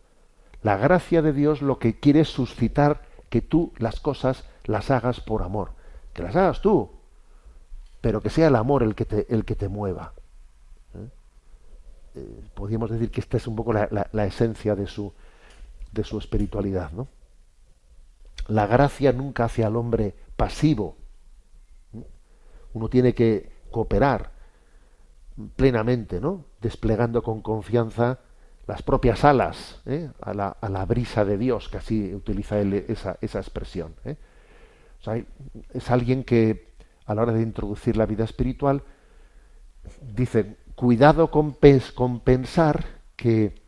La 0.63 0.77
gracia 0.77 1.23
de 1.23 1.33
Dios 1.33 1.63
lo 1.63 1.79
que 1.79 1.99
quiere 2.01 2.21
es 2.21 2.29
suscitar 2.29 3.03
que 3.31 3.41
tú 3.41 3.73
las 3.79 4.01
cosas 4.01 4.45
las 4.65 4.91
hagas 4.91 5.21
por 5.21 5.43
amor, 5.43 5.71
que 6.13 6.23
las 6.23 6.37
hagas 6.37 6.61
tú, 6.61 6.91
pero 8.01 8.21
que 8.21 8.31
sea 8.31 8.49
el 8.49 8.57
amor 8.57 8.83
el 8.83 8.95
que 8.95 9.27
el 9.31 9.45
que 9.45 9.57
te 9.57 9.69
mueva. 9.69 10.13
¿Eh? 12.15 12.41
Podríamos 12.55 12.91
decir 12.91 13.11
que 13.11 13.21
esta 13.21 13.37
es 13.37 13.47
un 13.47 13.57
poco 13.57 13.73
la, 13.73 14.27
esencia 14.27 14.75
de 14.75 14.87
su, 14.87 15.13
de 15.93 16.05
su 16.05 16.19
espiritualidad. 16.19 16.93
¿no? 16.93 17.09
La 18.49 18.67
gracia 18.67 19.13
nunca 19.13 19.45
hace 19.45 19.65
al 19.65 19.77
hombre 19.77 20.15
pasivo. 20.37 20.97
Uno 22.73 22.89
tiene 22.89 23.15
que 23.15 23.53
cooperar 23.71 24.31
plenamente, 25.57 26.21
¿no? 26.21 26.45
desplegando 26.61 27.23
con 27.23 27.43
confianza 27.43 28.21
las 28.67 28.83
propias 28.83 29.25
alas 29.25 29.83
¿eh? 29.87 30.11
a, 30.21 30.33
la, 30.33 30.49
a 30.49 30.69
la 30.69 30.85
brisa 30.87 31.25
de 31.25 31.37
Dios, 31.37 31.69
que 31.69 31.79
así 31.79 32.15
utiliza 32.15 32.59
él 32.61 32.85
esa, 32.89 33.19
esa 33.21 33.39
expresión. 33.39 33.95
¿eh? 34.05 34.17
O 35.01 35.05
sea, 35.05 35.23
es 35.73 35.91
alguien 35.91 36.25
que 36.25 36.73
a 37.05 37.15
la 37.15 37.23
hora 37.23 37.33
de 37.33 37.43
introducir 37.43 37.97
la 37.97 38.07
vida 38.07 38.25
espiritual 38.25 38.83
dice, 40.01 40.57
cuidado 40.75 41.31
con, 41.31 41.57
con 41.95 42.21
pensar 42.21 42.85
que 43.17 43.63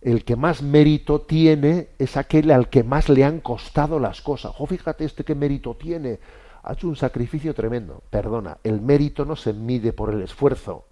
el 0.00 0.24
que 0.24 0.36
más 0.36 0.62
mérito 0.62 1.20
tiene 1.20 1.90
es 1.98 2.16
aquel 2.16 2.50
al 2.50 2.70
que 2.70 2.82
más 2.82 3.08
le 3.08 3.24
han 3.24 3.40
costado 3.40 3.98
las 3.98 4.22
cosas. 4.22 4.52
Oh, 4.58 4.66
fíjate 4.66 5.04
este 5.04 5.24
qué 5.24 5.34
mérito 5.34 5.74
tiene. 5.74 6.18
Ha 6.62 6.72
hecho 6.72 6.88
un 6.88 6.96
sacrificio 6.96 7.54
tremendo. 7.54 8.02
Perdona, 8.10 8.58
el 8.64 8.80
mérito 8.80 9.24
no 9.24 9.36
se 9.36 9.52
mide 9.52 9.92
por 9.92 10.12
el 10.12 10.22
esfuerzo. 10.22 10.86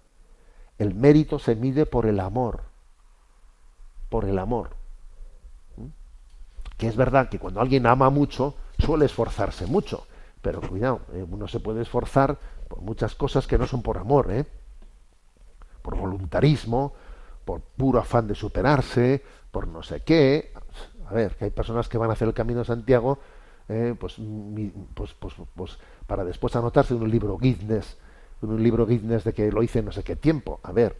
El 0.77 0.93
mérito 0.93 1.39
se 1.39 1.55
mide 1.55 1.85
por 1.85 2.05
el 2.05 2.19
amor. 2.19 2.61
Por 4.09 4.25
el 4.25 4.37
amor. 4.37 4.71
¿Mm? 5.77 5.87
Que 6.77 6.87
es 6.87 6.95
verdad 6.95 7.29
que 7.29 7.39
cuando 7.39 7.61
alguien 7.61 7.87
ama 7.87 8.09
mucho, 8.09 8.55
suele 8.77 9.05
esforzarse 9.05 9.65
mucho. 9.65 10.05
Pero 10.41 10.61
cuidado, 10.61 11.01
eh, 11.13 11.25
uno 11.29 11.47
se 11.47 11.59
puede 11.59 11.81
esforzar 11.81 12.37
por 12.67 12.81
muchas 12.81 13.15
cosas 13.15 13.47
que 13.47 13.57
no 13.57 13.67
son 13.67 13.81
por 13.81 13.97
amor, 13.97 14.31
¿eh? 14.31 14.45
Por 17.45 17.61
puro 17.61 17.99
afán 17.99 18.27
de 18.27 18.35
superarse, 18.35 19.23
por 19.51 19.67
no 19.67 19.83
sé 19.83 20.01
qué. 20.01 20.53
A 21.07 21.13
ver, 21.13 21.35
que 21.35 21.45
hay 21.45 21.51
personas 21.51 21.89
que 21.89 21.97
van 21.97 22.09
a 22.09 22.13
hacer 22.13 22.27
el 22.27 22.33
camino 22.33 22.59
de 22.59 22.65
Santiago, 22.65 23.19
eh, 23.67 23.95
pues, 23.99 24.15
pues, 24.93 25.13
pues, 25.13 25.33
pues, 25.55 25.77
para 26.05 26.23
después 26.23 26.55
anotarse 26.55 26.93
en 26.93 27.01
un 27.01 27.09
libro 27.09 27.37
Guinness, 27.37 27.97
en 28.41 28.49
un 28.49 28.61
libro 28.61 28.85
Guinness 28.85 29.23
de 29.23 29.33
que 29.33 29.51
lo 29.51 29.63
hice 29.63 29.79
en 29.79 29.85
no 29.85 29.91
sé 29.91 30.03
qué 30.03 30.15
tiempo. 30.15 30.59
A 30.63 30.71
ver, 30.71 30.95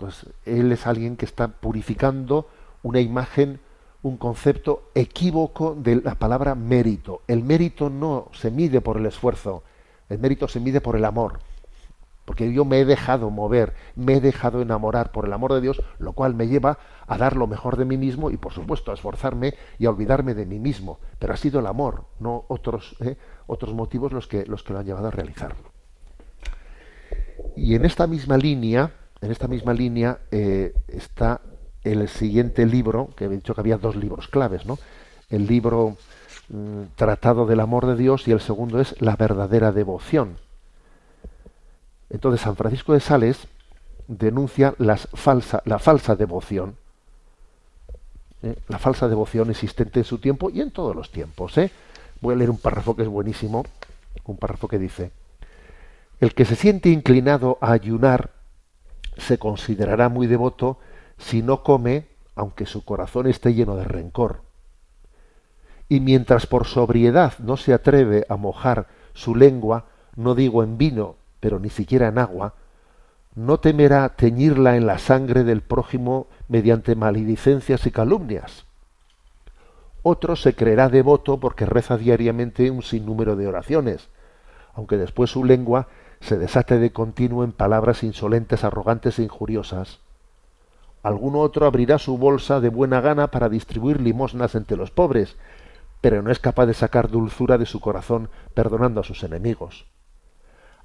entonces, 0.00 0.32
él 0.46 0.72
es 0.72 0.86
alguien 0.86 1.16
que 1.16 1.26
está 1.26 1.48
purificando 1.48 2.48
una 2.82 3.00
imagen, 3.00 3.60
un 4.02 4.16
concepto 4.16 4.90
equívoco 4.94 5.74
de 5.74 5.96
la 5.96 6.14
palabra 6.14 6.54
mérito. 6.54 7.20
El 7.26 7.44
mérito 7.44 7.90
no 7.90 8.28
se 8.32 8.50
mide 8.50 8.80
por 8.80 8.96
el 8.96 9.04
esfuerzo, 9.04 9.62
el 10.08 10.18
mérito 10.18 10.48
se 10.48 10.58
mide 10.58 10.80
por 10.80 10.96
el 10.96 11.04
amor. 11.04 11.40
Porque 12.30 12.52
yo 12.52 12.64
me 12.64 12.78
he 12.78 12.84
dejado 12.84 13.28
mover, 13.28 13.74
me 13.96 14.14
he 14.14 14.20
dejado 14.20 14.62
enamorar 14.62 15.10
por 15.10 15.24
el 15.26 15.32
amor 15.32 15.52
de 15.52 15.60
Dios, 15.60 15.82
lo 15.98 16.12
cual 16.12 16.32
me 16.32 16.46
lleva 16.46 16.78
a 17.08 17.18
dar 17.18 17.36
lo 17.36 17.48
mejor 17.48 17.76
de 17.76 17.84
mí 17.84 17.96
mismo 17.96 18.30
y, 18.30 18.36
por 18.36 18.52
supuesto, 18.52 18.92
a 18.92 18.94
esforzarme 18.94 19.54
y 19.80 19.86
a 19.86 19.90
olvidarme 19.90 20.34
de 20.34 20.46
mí 20.46 20.60
mismo. 20.60 21.00
Pero 21.18 21.32
ha 21.32 21.36
sido 21.36 21.58
el 21.58 21.66
amor, 21.66 22.04
no 22.20 22.44
otros, 22.46 22.94
¿eh? 23.00 23.16
otros 23.48 23.74
motivos 23.74 24.12
los 24.12 24.28
que, 24.28 24.46
los 24.46 24.62
que 24.62 24.72
lo 24.72 24.78
han 24.78 24.86
llevado 24.86 25.08
a 25.08 25.10
realizarlo. 25.10 25.72
Y 27.56 27.74
en 27.74 27.84
esta 27.84 28.06
misma 28.06 28.36
línea, 28.36 28.92
en 29.20 29.32
esta 29.32 29.48
misma 29.48 29.74
línea 29.74 30.20
eh, 30.30 30.72
está 30.86 31.40
el 31.82 32.08
siguiente 32.08 32.64
libro, 32.64 33.08
que 33.16 33.24
he 33.24 33.28
dicho 33.28 33.56
que 33.56 33.60
había 33.60 33.76
dos 33.76 33.96
libros 33.96 34.28
claves, 34.28 34.66
¿no? 34.66 34.78
El 35.30 35.48
libro 35.48 35.96
mm, 36.48 36.94
Tratado 36.94 37.44
del 37.46 37.58
Amor 37.58 37.86
de 37.86 37.96
Dios 37.96 38.28
y 38.28 38.30
el 38.30 38.40
segundo 38.40 38.80
es 38.80 38.94
La 39.02 39.16
verdadera 39.16 39.72
devoción. 39.72 40.36
Entonces 42.10 42.40
San 42.40 42.56
Francisco 42.56 42.92
de 42.92 43.00
Sales 43.00 43.46
denuncia 44.08 44.74
la 44.78 44.96
falsa 44.98 46.16
devoción, 46.16 46.76
¿eh? 48.42 48.56
la 48.68 48.78
falsa 48.78 49.08
devoción 49.08 49.50
existente 49.50 50.00
en 50.00 50.04
su 50.04 50.18
tiempo 50.18 50.50
y 50.50 50.60
en 50.60 50.70
todos 50.70 50.94
los 50.94 51.10
tiempos. 51.10 51.56
¿eh? 51.58 51.70
Voy 52.20 52.34
a 52.34 52.36
leer 52.38 52.50
un 52.50 52.58
párrafo 52.58 52.96
que 52.96 53.02
es 53.02 53.08
buenísimo, 53.08 53.64
un 54.24 54.36
párrafo 54.36 54.68
que 54.68 54.78
dice, 54.78 55.12
el 56.20 56.34
que 56.34 56.44
se 56.44 56.56
siente 56.56 56.90
inclinado 56.90 57.58
a 57.60 57.72
ayunar 57.72 58.30
se 59.16 59.38
considerará 59.38 60.08
muy 60.08 60.26
devoto 60.26 60.78
si 61.18 61.42
no 61.42 61.62
come, 61.62 62.06
aunque 62.34 62.66
su 62.66 62.84
corazón 62.84 63.26
esté 63.26 63.54
lleno 63.54 63.76
de 63.76 63.84
rencor. 63.84 64.42
Y 65.88 66.00
mientras 66.00 66.46
por 66.46 66.66
sobriedad 66.66 67.34
no 67.38 67.56
se 67.56 67.72
atreve 67.72 68.24
a 68.28 68.36
mojar 68.36 68.86
su 69.12 69.34
lengua, 69.34 69.86
no 70.14 70.34
digo 70.34 70.62
en 70.62 70.78
vino, 70.78 71.16
pero 71.40 71.58
ni 71.58 71.70
siquiera 71.70 72.08
en 72.08 72.18
agua, 72.18 72.54
no 73.34 73.60
temerá 73.60 74.08
teñirla 74.10 74.76
en 74.76 74.86
la 74.86 74.98
sangre 74.98 75.44
del 75.44 75.62
prójimo 75.62 76.26
mediante 76.48 76.94
maledicencias 76.94 77.86
y 77.86 77.90
calumnias. 77.90 78.66
Otro 80.02 80.36
se 80.36 80.54
creerá 80.54 80.88
devoto 80.88 81.38
porque 81.38 81.66
reza 81.66 81.96
diariamente 81.96 82.70
un 82.70 82.82
sinnúmero 82.82 83.36
de 83.36 83.46
oraciones, 83.46 84.08
aunque 84.74 84.96
después 84.96 85.30
su 85.30 85.44
lengua 85.44 85.88
se 86.20 86.38
desate 86.38 86.78
de 86.78 86.92
continuo 86.92 87.44
en 87.44 87.52
palabras 87.52 88.02
insolentes, 88.02 88.64
arrogantes 88.64 89.18
e 89.18 89.22
injuriosas. 89.22 90.00
Algún 91.02 91.36
otro 91.36 91.66
abrirá 91.66 91.98
su 91.98 92.18
bolsa 92.18 92.60
de 92.60 92.68
buena 92.68 93.00
gana 93.00 93.30
para 93.30 93.48
distribuir 93.48 94.00
limosnas 94.00 94.54
entre 94.54 94.76
los 94.76 94.90
pobres, 94.90 95.36
pero 96.00 96.22
no 96.22 96.30
es 96.30 96.38
capaz 96.38 96.66
de 96.66 96.74
sacar 96.74 97.08
dulzura 97.08 97.58
de 97.58 97.66
su 97.66 97.80
corazón 97.80 98.28
perdonando 98.54 99.00
a 99.00 99.04
sus 99.04 99.22
enemigos. 99.22 99.86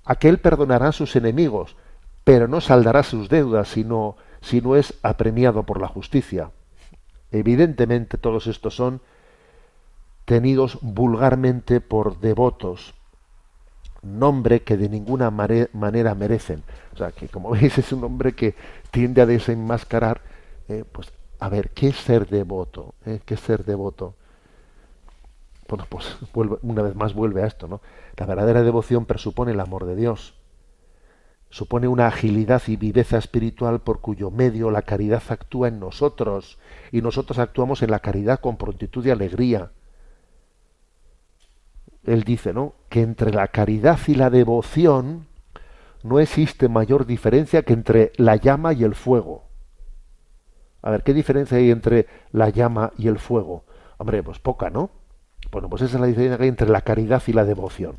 Aquel 0.05 0.37
perdonará 0.37 0.89
a 0.89 0.91
sus 0.91 1.15
enemigos, 1.15 1.75
pero 2.23 2.47
no 2.47 2.61
saldará 2.61 3.03
sus 3.03 3.27
deudas 3.29 3.67
si 3.67 3.83
no, 3.83 4.15
si 4.41 4.61
no 4.61 4.75
es 4.75 4.93
apremiado 5.01 5.63
por 5.63 5.81
la 5.81 5.87
justicia. 5.87 6.51
Evidentemente 7.31 8.17
todos 8.17 8.47
estos 8.47 8.75
son 8.75 9.01
tenidos 10.25 10.79
vulgarmente 10.81 11.81
por 11.81 12.19
devotos, 12.19 12.93
nombre 14.01 14.61
que 14.61 14.77
de 14.77 14.89
ninguna 14.89 15.31
manera 15.31 16.15
merecen. 16.15 16.63
O 16.93 16.97
sea, 16.97 17.11
que 17.11 17.27
como 17.27 17.49
veis 17.51 17.77
es 17.77 17.91
un 17.91 18.03
hombre 18.03 18.33
que 18.33 18.55
tiende 18.91 19.21
a 19.21 19.25
desenmascarar, 19.25 20.21
eh, 20.69 20.83
pues, 20.91 21.11
a 21.39 21.49
ver, 21.49 21.71
¿qué 21.71 21.89
es 21.89 21.95
ser 21.97 22.27
devoto? 22.27 22.93
eh? 23.05 23.19
¿Qué 23.25 23.33
es 23.33 23.39
ser 23.39 23.65
devoto? 23.65 24.15
Bueno, 25.67 25.85
pues 25.89 26.17
una 26.61 26.81
vez 26.81 26.95
más 26.95 27.13
vuelve 27.13 27.43
a 27.43 27.47
esto, 27.47 27.67
¿no? 27.67 27.81
La 28.17 28.25
verdadera 28.25 28.63
devoción 28.63 29.05
presupone 29.05 29.51
el 29.51 29.59
amor 29.59 29.85
de 29.85 29.95
Dios. 29.95 30.35
Supone 31.49 31.87
una 31.87 32.07
agilidad 32.07 32.61
y 32.67 32.75
viveza 32.75 33.17
espiritual 33.17 33.79
por 33.79 34.01
cuyo 34.01 34.29
medio 34.31 34.71
la 34.71 34.81
caridad 34.81 35.23
actúa 35.29 35.69
en 35.69 35.79
nosotros 35.79 36.59
y 36.91 37.01
nosotros 37.01 37.39
actuamos 37.39 37.81
en 37.81 37.91
la 37.91 37.99
caridad 37.99 38.39
con 38.39 38.57
prontitud 38.57 39.05
y 39.05 39.11
alegría. 39.11 39.71
Él 42.03 42.23
dice, 42.23 42.53
¿no? 42.53 42.73
Que 42.89 43.01
entre 43.01 43.31
la 43.31 43.47
caridad 43.47 43.99
y 44.07 44.15
la 44.15 44.29
devoción 44.29 45.27
no 46.03 46.19
existe 46.19 46.67
mayor 46.67 47.05
diferencia 47.05 47.63
que 47.63 47.73
entre 47.73 48.11
la 48.17 48.35
llama 48.35 48.73
y 48.73 48.83
el 48.83 48.93
fuego. 48.93 49.45
A 50.81 50.91
ver, 50.91 51.03
¿qué 51.03 51.13
diferencia 51.13 51.57
hay 51.57 51.71
entre 51.71 52.05
la 52.31 52.49
llama 52.49 52.91
y 52.97 53.07
el 53.07 53.17
fuego? 53.17 53.63
Hombre, 53.97 54.21
pues 54.21 54.37
poca, 54.39 54.69
¿no? 54.69 54.91
Bueno, 55.51 55.69
pues 55.69 55.81
esa 55.83 55.95
es 55.95 56.01
la 56.01 56.07
diferencia 56.07 56.37
que 56.37 56.43
hay 56.43 56.49
entre 56.49 56.69
la 56.69 56.81
caridad 56.81 57.23
y 57.27 57.33
la 57.33 57.45
devoción. 57.45 57.97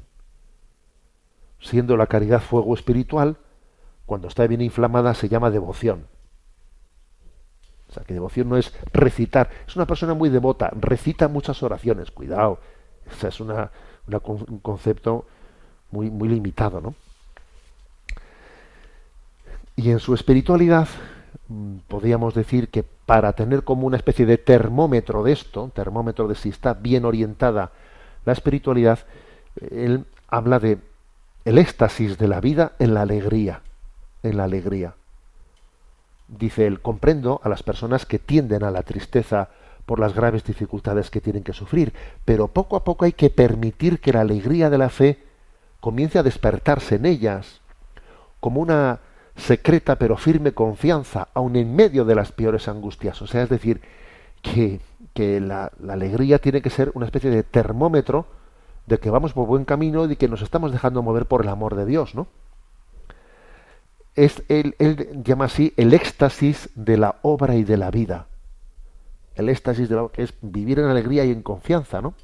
Siendo 1.61 1.97
la 1.97 2.07
caridad 2.07 2.41
fuego 2.41 2.75
espiritual, 2.75 3.39
cuando 4.05 4.29
está 4.29 4.47
bien 4.47 4.61
inflamada 4.61 5.15
se 5.15 5.29
llama 5.29 5.51
devoción. 5.51 6.07
O 7.89 7.93
sea, 7.93 8.05
que 8.05 8.15
devoción 8.15 8.49
no 8.49 8.57
es 8.57 8.73
recitar. 8.93 9.51
Es 9.67 9.77
una 9.77 9.87
persona 9.87 10.15
muy 10.15 10.29
devota, 10.29 10.71
recita 10.79 11.29
muchas 11.29 11.63
oraciones. 11.63 12.11
Cuidado, 12.11 12.61
ese 13.11 13.29
es 13.29 13.41
una, 13.41 13.71
un 14.07 14.59
concepto 14.59 15.27
muy, 15.91 16.11
muy 16.11 16.29
limitado, 16.29 16.81
¿no? 16.81 16.95
Y 19.77 19.91
en 19.91 19.99
su 19.99 20.15
espiritualidad, 20.15 20.89
podríamos 21.89 22.35
decir 22.35 22.69
que 22.69 22.83
para 22.83 23.33
tener 23.35 23.63
como 23.63 23.87
una 23.87 23.97
especie 23.97 24.27
de 24.27 24.39
termómetro 24.39 25.23
de 25.23 25.33
esto, 25.33 25.71
termómetro 25.75 26.29
de 26.29 26.35
si 26.35 26.49
está 26.49 26.75
bien 26.75 27.05
orientada 27.05 27.71
la 28.25 28.33
espiritualidad, 28.33 29.01
él 29.71 30.05
habla 30.29 30.59
de 30.59 30.79
el 31.45 31.59
éxtasis 31.59 32.19
de 32.19 32.27
la 32.27 32.41
vida 32.41 32.73
en 32.81 32.95
la 32.95 33.03
alegría, 33.03 33.63
en 34.25 34.37
la 34.37 34.45
alegría. 34.45 34.95
Dice 36.27 36.67
él, 36.67 36.81
comprendo 36.81 37.41
a 37.45 37.49
las 37.49 37.63
personas 37.63 38.05
que 38.05 38.19
tienden 38.19 38.65
a 38.65 38.73
la 38.73 38.83
tristeza 38.83 39.51
por 39.87 40.01
las 40.01 40.13
graves 40.13 40.43
dificultades 40.43 41.11
que 41.11 41.21
tienen 41.21 41.45
que 41.45 41.53
sufrir, 41.53 41.93
pero 42.25 42.49
poco 42.49 42.75
a 42.75 42.83
poco 42.83 43.05
hay 43.05 43.13
que 43.13 43.31
permitir 43.31 44.01
que 44.01 44.13
la 44.13 44.23
alegría 44.23 44.69
de 44.69 44.79
la 44.79 44.89
fe 44.89 45.23
comience 45.79 46.19
a 46.19 46.25
despertarse 46.25 46.97
en 46.97 47.07
ellas, 47.07 47.61
como 48.41 48.61
una 48.61 48.99
secreta 49.37 49.97
pero 49.97 50.17
firme 50.17 50.53
confianza, 50.53 51.29
aun 51.35 51.57
en 51.57 51.75
medio 51.75 52.05
de 52.05 52.15
las 52.15 52.33
peores 52.33 52.69
angustias. 52.69 53.21
O 53.23 53.27
sea, 53.27 53.43
es 53.43 53.49
decir, 53.49 53.81
que, 54.43 54.81
que 55.15 55.41
la, 55.41 55.73
la 55.79 55.95
alegría 55.95 56.39
tiene 56.39 56.63
que 56.63 56.71
ser 56.71 56.91
una 56.95 57.07
especie 57.07 57.31
de 57.31 57.43
termómetro 57.43 58.27
de 58.87 58.99
que 58.99 59.11
vamos 59.11 59.33
por 59.33 59.47
buen 59.47 59.65
camino 59.65 60.05
y 60.05 60.09
de 60.09 60.17
que 60.17 60.29
nos 60.29 60.43
estamos 60.43 60.73
dejando 60.73 61.03
mover 61.03 61.27
por 61.27 61.43
el 61.43 61.49
amor 61.49 61.75
de 61.75 61.87
Dios, 61.87 62.15
¿no? 62.15 62.29
Es, 64.15 64.43
él, 64.49 64.75
él 64.79 65.23
llama 65.25 65.45
así 65.47 65.75
el 65.77 65.93
éxtasis 65.93 66.71
de 66.75 66.97
la 66.97 67.17
obra 67.23 67.57
y 67.57 67.65
de 67.65 67.77
la 67.77 67.91
vida. 67.91 68.29
El 69.35 69.51
éxtasis 69.51 69.91
de 69.91 69.97
la, 69.97 70.09
que 70.09 70.23
es 70.23 70.33
vivir 70.41 70.79
en 70.79 70.87
alegría 70.87 71.25
y 71.27 71.33
en 71.33 71.43
confianza, 71.43 72.01
¿no? 72.01 72.15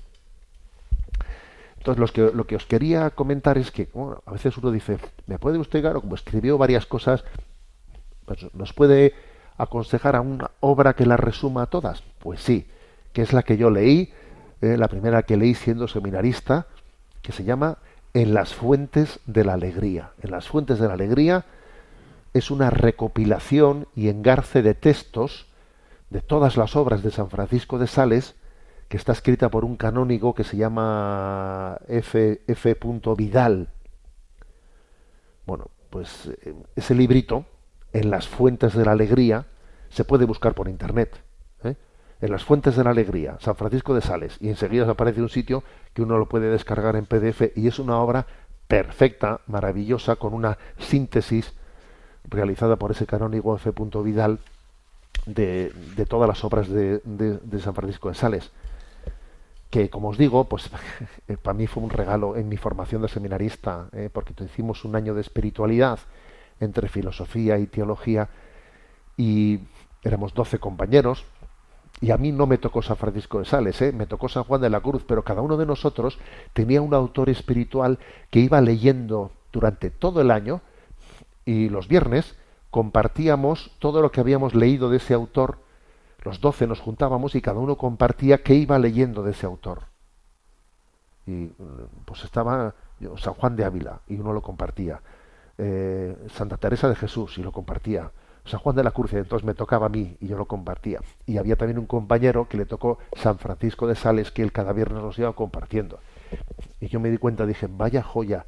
Entonces, 1.84 2.12
que, 2.12 2.30
lo 2.32 2.46
que 2.46 2.54
os 2.54 2.64
quería 2.64 3.10
comentar 3.10 3.58
es 3.58 3.72
que 3.72 3.88
bueno, 3.92 4.22
a 4.24 4.30
veces 4.30 4.56
uno 4.56 4.70
dice, 4.70 4.98
¿me 5.26 5.40
puede 5.40 5.58
usted, 5.58 5.80
claro, 5.80 6.00
como 6.00 6.14
escribió 6.14 6.56
varias 6.56 6.86
cosas, 6.86 7.24
pues, 8.24 8.46
¿nos 8.54 8.72
puede 8.72 9.14
aconsejar 9.58 10.14
a 10.14 10.20
una 10.20 10.52
obra 10.60 10.94
que 10.94 11.06
la 11.06 11.16
resuma 11.16 11.62
a 11.62 11.66
todas? 11.66 12.04
Pues 12.20 12.40
sí, 12.40 12.68
que 13.12 13.22
es 13.22 13.32
la 13.32 13.42
que 13.42 13.56
yo 13.56 13.68
leí, 13.68 14.12
eh, 14.60 14.76
la 14.78 14.86
primera 14.86 15.24
que 15.24 15.36
leí 15.36 15.54
siendo 15.54 15.88
seminarista, 15.88 16.68
que 17.20 17.32
se 17.32 17.42
llama 17.42 17.78
En 18.14 18.32
las 18.32 18.54
fuentes 18.54 19.18
de 19.26 19.44
la 19.44 19.54
alegría. 19.54 20.12
En 20.22 20.30
las 20.30 20.46
fuentes 20.46 20.78
de 20.78 20.86
la 20.86 20.94
alegría 20.94 21.46
es 22.32 22.52
una 22.52 22.70
recopilación 22.70 23.88
y 23.96 24.08
engarce 24.08 24.62
de 24.62 24.74
textos 24.74 25.46
de 26.10 26.20
todas 26.20 26.56
las 26.56 26.76
obras 26.76 27.02
de 27.02 27.10
San 27.10 27.28
Francisco 27.28 27.80
de 27.80 27.88
Sales, 27.88 28.36
que 28.92 28.98
está 28.98 29.12
escrita 29.12 29.48
por 29.48 29.64
un 29.64 29.76
canónigo 29.76 30.34
que 30.34 30.44
se 30.44 30.58
llama 30.58 31.78
F. 31.88 32.42
F. 32.46 32.76
Vidal. 33.16 33.70
Bueno, 35.46 35.70
pues 35.88 36.26
eh, 36.26 36.54
ese 36.76 36.94
librito, 36.94 37.46
en 37.94 38.10
las 38.10 38.28
fuentes 38.28 38.74
de 38.74 38.84
la 38.84 38.92
alegría, 38.92 39.46
se 39.88 40.04
puede 40.04 40.26
buscar 40.26 40.52
por 40.52 40.68
internet. 40.68 41.22
¿eh? 41.64 41.74
En 42.20 42.30
las 42.30 42.44
fuentes 42.44 42.76
de 42.76 42.84
la 42.84 42.90
alegría, 42.90 43.38
San 43.40 43.56
Francisco 43.56 43.94
de 43.94 44.02
Sales, 44.02 44.36
y 44.40 44.50
enseguida 44.50 44.90
aparece 44.90 45.22
un 45.22 45.30
sitio 45.30 45.64
que 45.94 46.02
uno 46.02 46.18
lo 46.18 46.28
puede 46.28 46.50
descargar 46.50 46.94
en 46.96 47.06
PDF 47.06 47.56
y 47.56 47.68
es 47.68 47.78
una 47.78 47.98
obra 47.98 48.26
perfecta, 48.68 49.40
maravillosa, 49.46 50.16
con 50.16 50.34
una 50.34 50.58
síntesis 50.76 51.54
realizada 52.24 52.76
por 52.76 52.90
ese 52.90 53.06
canónigo 53.06 53.56
F. 53.56 53.72
Vidal 54.04 54.38
de, 55.24 55.72
de 55.96 56.04
todas 56.04 56.28
las 56.28 56.44
obras 56.44 56.68
de, 56.68 57.00
San 57.58 57.74
Francisco 57.74 58.10
de 58.10 58.16
Sales 58.16 58.52
que 59.72 59.88
como 59.88 60.10
os 60.10 60.18
digo, 60.18 60.44
pues 60.44 60.70
para 61.42 61.56
mí 61.56 61.66
fue 61.66 61.82
un 61.82 61.88
regalo 61.88 62.36
en 62.36 62.46
mi 62.46 62.58
formación 62.58 63.00
de 63.00 63.08
seminarista, 63.08 63.88
eh, 63.92 64.10
porque 64.12 64.34
hicimos 64.44 64.84
un 64.84 64.94
año 64.94 65.14
de 65.14 65.22
espiritualidad 65.22 65.98
entre 66.60 66.90
filosofía 66.90 67.58
y 67.58 67.66
teología 67.66 68.28
y 69.16 69.60
éramos 70.04 70.34
12 70.34 70.58
compañeros 70.58 71.24
y 72.02 72.10
a 72.10 72.18
mí 72.18 72.32
no 72.32 72.46
me 72.46 72.58
tocó 72.58 72.82
San 72.82 72.98
Francisco 72.98 73.38
de 73.38 73.46
Sales, 73.46 73.80
eh, 73.80 73.92
me 73.92 74.06
tocó 74.06 74.28
San 74.28 74.44
Juan 74.44 74.60
de 74.60 74.68
la 74.68 74.80
Cruz, 74.80 75.04
pero 75.08 75.24
cada 75.24 75.40
uno 75.40 75.56
de 75.56 75.64
nosotros 75.64 76.18
tenía 76.52 76.82
un 76.82 76.92
autor 76.92 77.30
espiritual 77.30 77.98
que 78.28 78.40
iba 78.40 78.60
leyendo 78.60 79.32
durante 79.52 79.88
todo 79.88 80.20
el 80.20 80.30
año 80.30 80.60
y 81.46 81.70
los 81.70 81.88
viernes 81.88 82.36
compartíamos 82.70 83.70
todo 83.78 84.02
lo 84.02 84.12
que 84.12 84.20
habíamos 84.20 84.54
leído 84.54 84.90
de 84.90 84.98
ese 84.98 85.14
autor 85.14 85.60
los 86.24 86.40
doce 86.40 86.66
nos 86.66 86.80
juntábamos 86.80 87.34
y 87.34 87.42
cada 87.42 87.58
uno 87.58 87.76
compartía 87.76 88.42
qué 88.42 88.54
iba 88.54 88.78
leyendo 88.78 89.22
de 89.22 89.32
ese 89.32 89.46
autor. 89.46 89.82
Y 91.26 91.46
pues 92.04 92.24
estaba 92.24 92.74
San 93.16 93.34
Juan 93.34 93.56
de 93.56 93.64
Ávila 93.64 94.00
y 94.08 94.16
uno 94.16 94.32
lo 94.32 94.42
compartía. 94.42 95.00
Eh, 95.58 96.16
Santa 96.34 96.56
Teresa 96.56 96.88
de 96.88 96.96
Jesús 96.96 97.38
y 97.38 97.42
lo 97.42 97.52
compartía. 97.52 98.10
San 98.44 98.58
Juan 98.58 98.74
de 98.74 98.82
la 98.82 98.90
Cruz, 98.90 99.12
entonces 99.12 99.46
me 99.46 99.54
tocaba 99.54 99.86
a 99.86 99.88
mí 99.88 100.16
y 100.20 100.26
yo 100.26 100.36
lo 100.36 100.46
compartía. 100.46 101.00
Y 101.26 101.38
había 101.38 101.56
también 101.56 101.78
un 101.78 101.86
compañero 101.86 102.48
que 102.48 102.56
le 102.56 102.66
tocó 102.66 102.98
San 103.16 103.38
Francisco 103.38 103.86
de 103.86 103.94
Sales 103.94 104.32
que 104.32 104.42
él 104.42 104.50
cada 104.50 104.72
viernes 104.72 105.02
los 105.02 105.18
iba 105.18 105.32
compartiendo. 105.32 106.00
Y 106.80 106.88
yo 106.88 106.98
me 106.98 107.10
di 107.10 107.18
cuenta, 107.18 107.46
dije, 107.46 107.68
vaya 107.70 108.02
joya, 108.02 108.46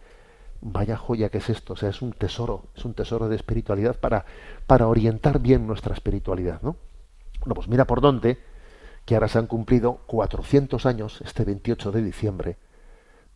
vaya 0.60 0.96
joya 0.96 1.28
que 1.28 1.38
es 1.38 1.48
esto, 1.48 1.74
o 1.74 1.76
sea, 1.76 1.90
es 1.90 2.02
un 2.02 2.12
tesoro, 2.12 2.64
es 2.74 2.84
un 2.84 2.94
tesoro 2.94 3.28
de 3.28 3.36
espiritualidad 3.36 3.96
para, 4.00 4.24
para 4.66 4.88
orientar 4.88 5.38
bien 5.38 5.66
nuestra 5.66 5.94
espiritualidad, 5.94 6.60
¿no? 6.62 6.74
Bueno, 7.44 7.54
pues 7.54 7.68
mira 7.68 7.86
por 7.86 8.00
dónde, 8.00 8.38
que 9.04 9.14
ahora 9.14 9.28
se 9.28 9.38
han 9.38 9.46
cumplido 9.46 10.00
400 10.06 10.86
años, 10.86 11.20
este 11.20 11.44
28 11.44 11.92
de 11.92 12.02
diciembre, 12.02 12.56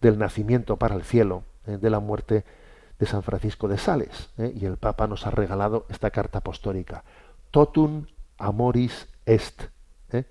del 0.01 0.19
nacimiento 0.19 0.77
para 0.77 0.95
el 0.95 1.03
cielo, 1.03 1.43
eh, 1.67 1.77
de 1.77 1.91
la 1.91 2.01
muerte 2.01 2.45
de 2.99 3.07
San 3.07 3.23
Francisco 3.23 3.69
de 3.69 3.77
Sales. 3.77 4.31
eh, 4.39 4.53
y 4.55 4.65
el 4.65 4.79
Papa 4.79 5.07
nos 5.07 5.27
ha 5.27 5.31
regalado 5.31 5.85
esta 5.91 6.11
carta 6.11 6.39
apostólica. 6.39 7.05
Totum 7.51 8.07
amoris 8.39 9.09
est. 9.27 9.65
eh, 10.13 10.25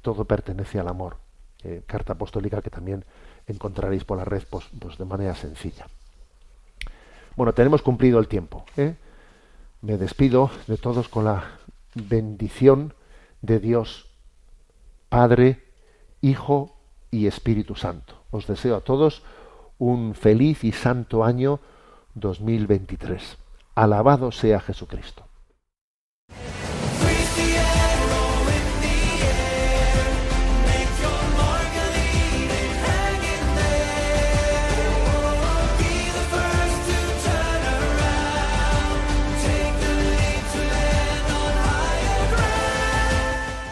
todo 0.00 0.24
pertenece 0.24 0.80
al 0.80 0.88
amor. 0.88 1.18
Eh, 1.64 1.82
carta 1.86 2.14
apostólica 2.14 2.62
que 2.62 2.70
también 2.70 3.04
encontraréis 3.46 4.04
por 4.04 4.16
la 4.16 4.24
red 4.24 4.42
pues, 4.48 4.64
pues 4.78 4.96
de 4.96 5.04
manera 5.04 5.34
sencilla. 5.34 5.86
Bueno, 7.36 7.52
tenemos 7.52 7.82
cumplido 7.82 8.18
el 8.18 8.26
tiempo. 8.26 8.64
Me 9.80 9.96
despido 9.96 10.50
de 10.66 10.76
todos 10.76 11.08
con 11.08 11.24
la 11.24 11.44
bendición 11.94 12.94
de 13.42 13.60
Dios, 13.60 14.06
Padre, 15.08 15.64
Hijo 16.20 16.76
y 17.10 17.26
Espíritu 17.26 17.74
Santo. 17.74 18.22
Os 18.30 18.46
deseo 18.46 18.76
a 18.76 18.80
todos 18.80 19.22
un 19.78 20.14
feliz 20.14 20.64
y 20.64 20.72
santo 20.72 21.24
año 21.24 21.60
2023. 22.14 23.38
Alabado 23.74 24.32
sea 24.32 24.60
Jesucristo. 24.60 25.27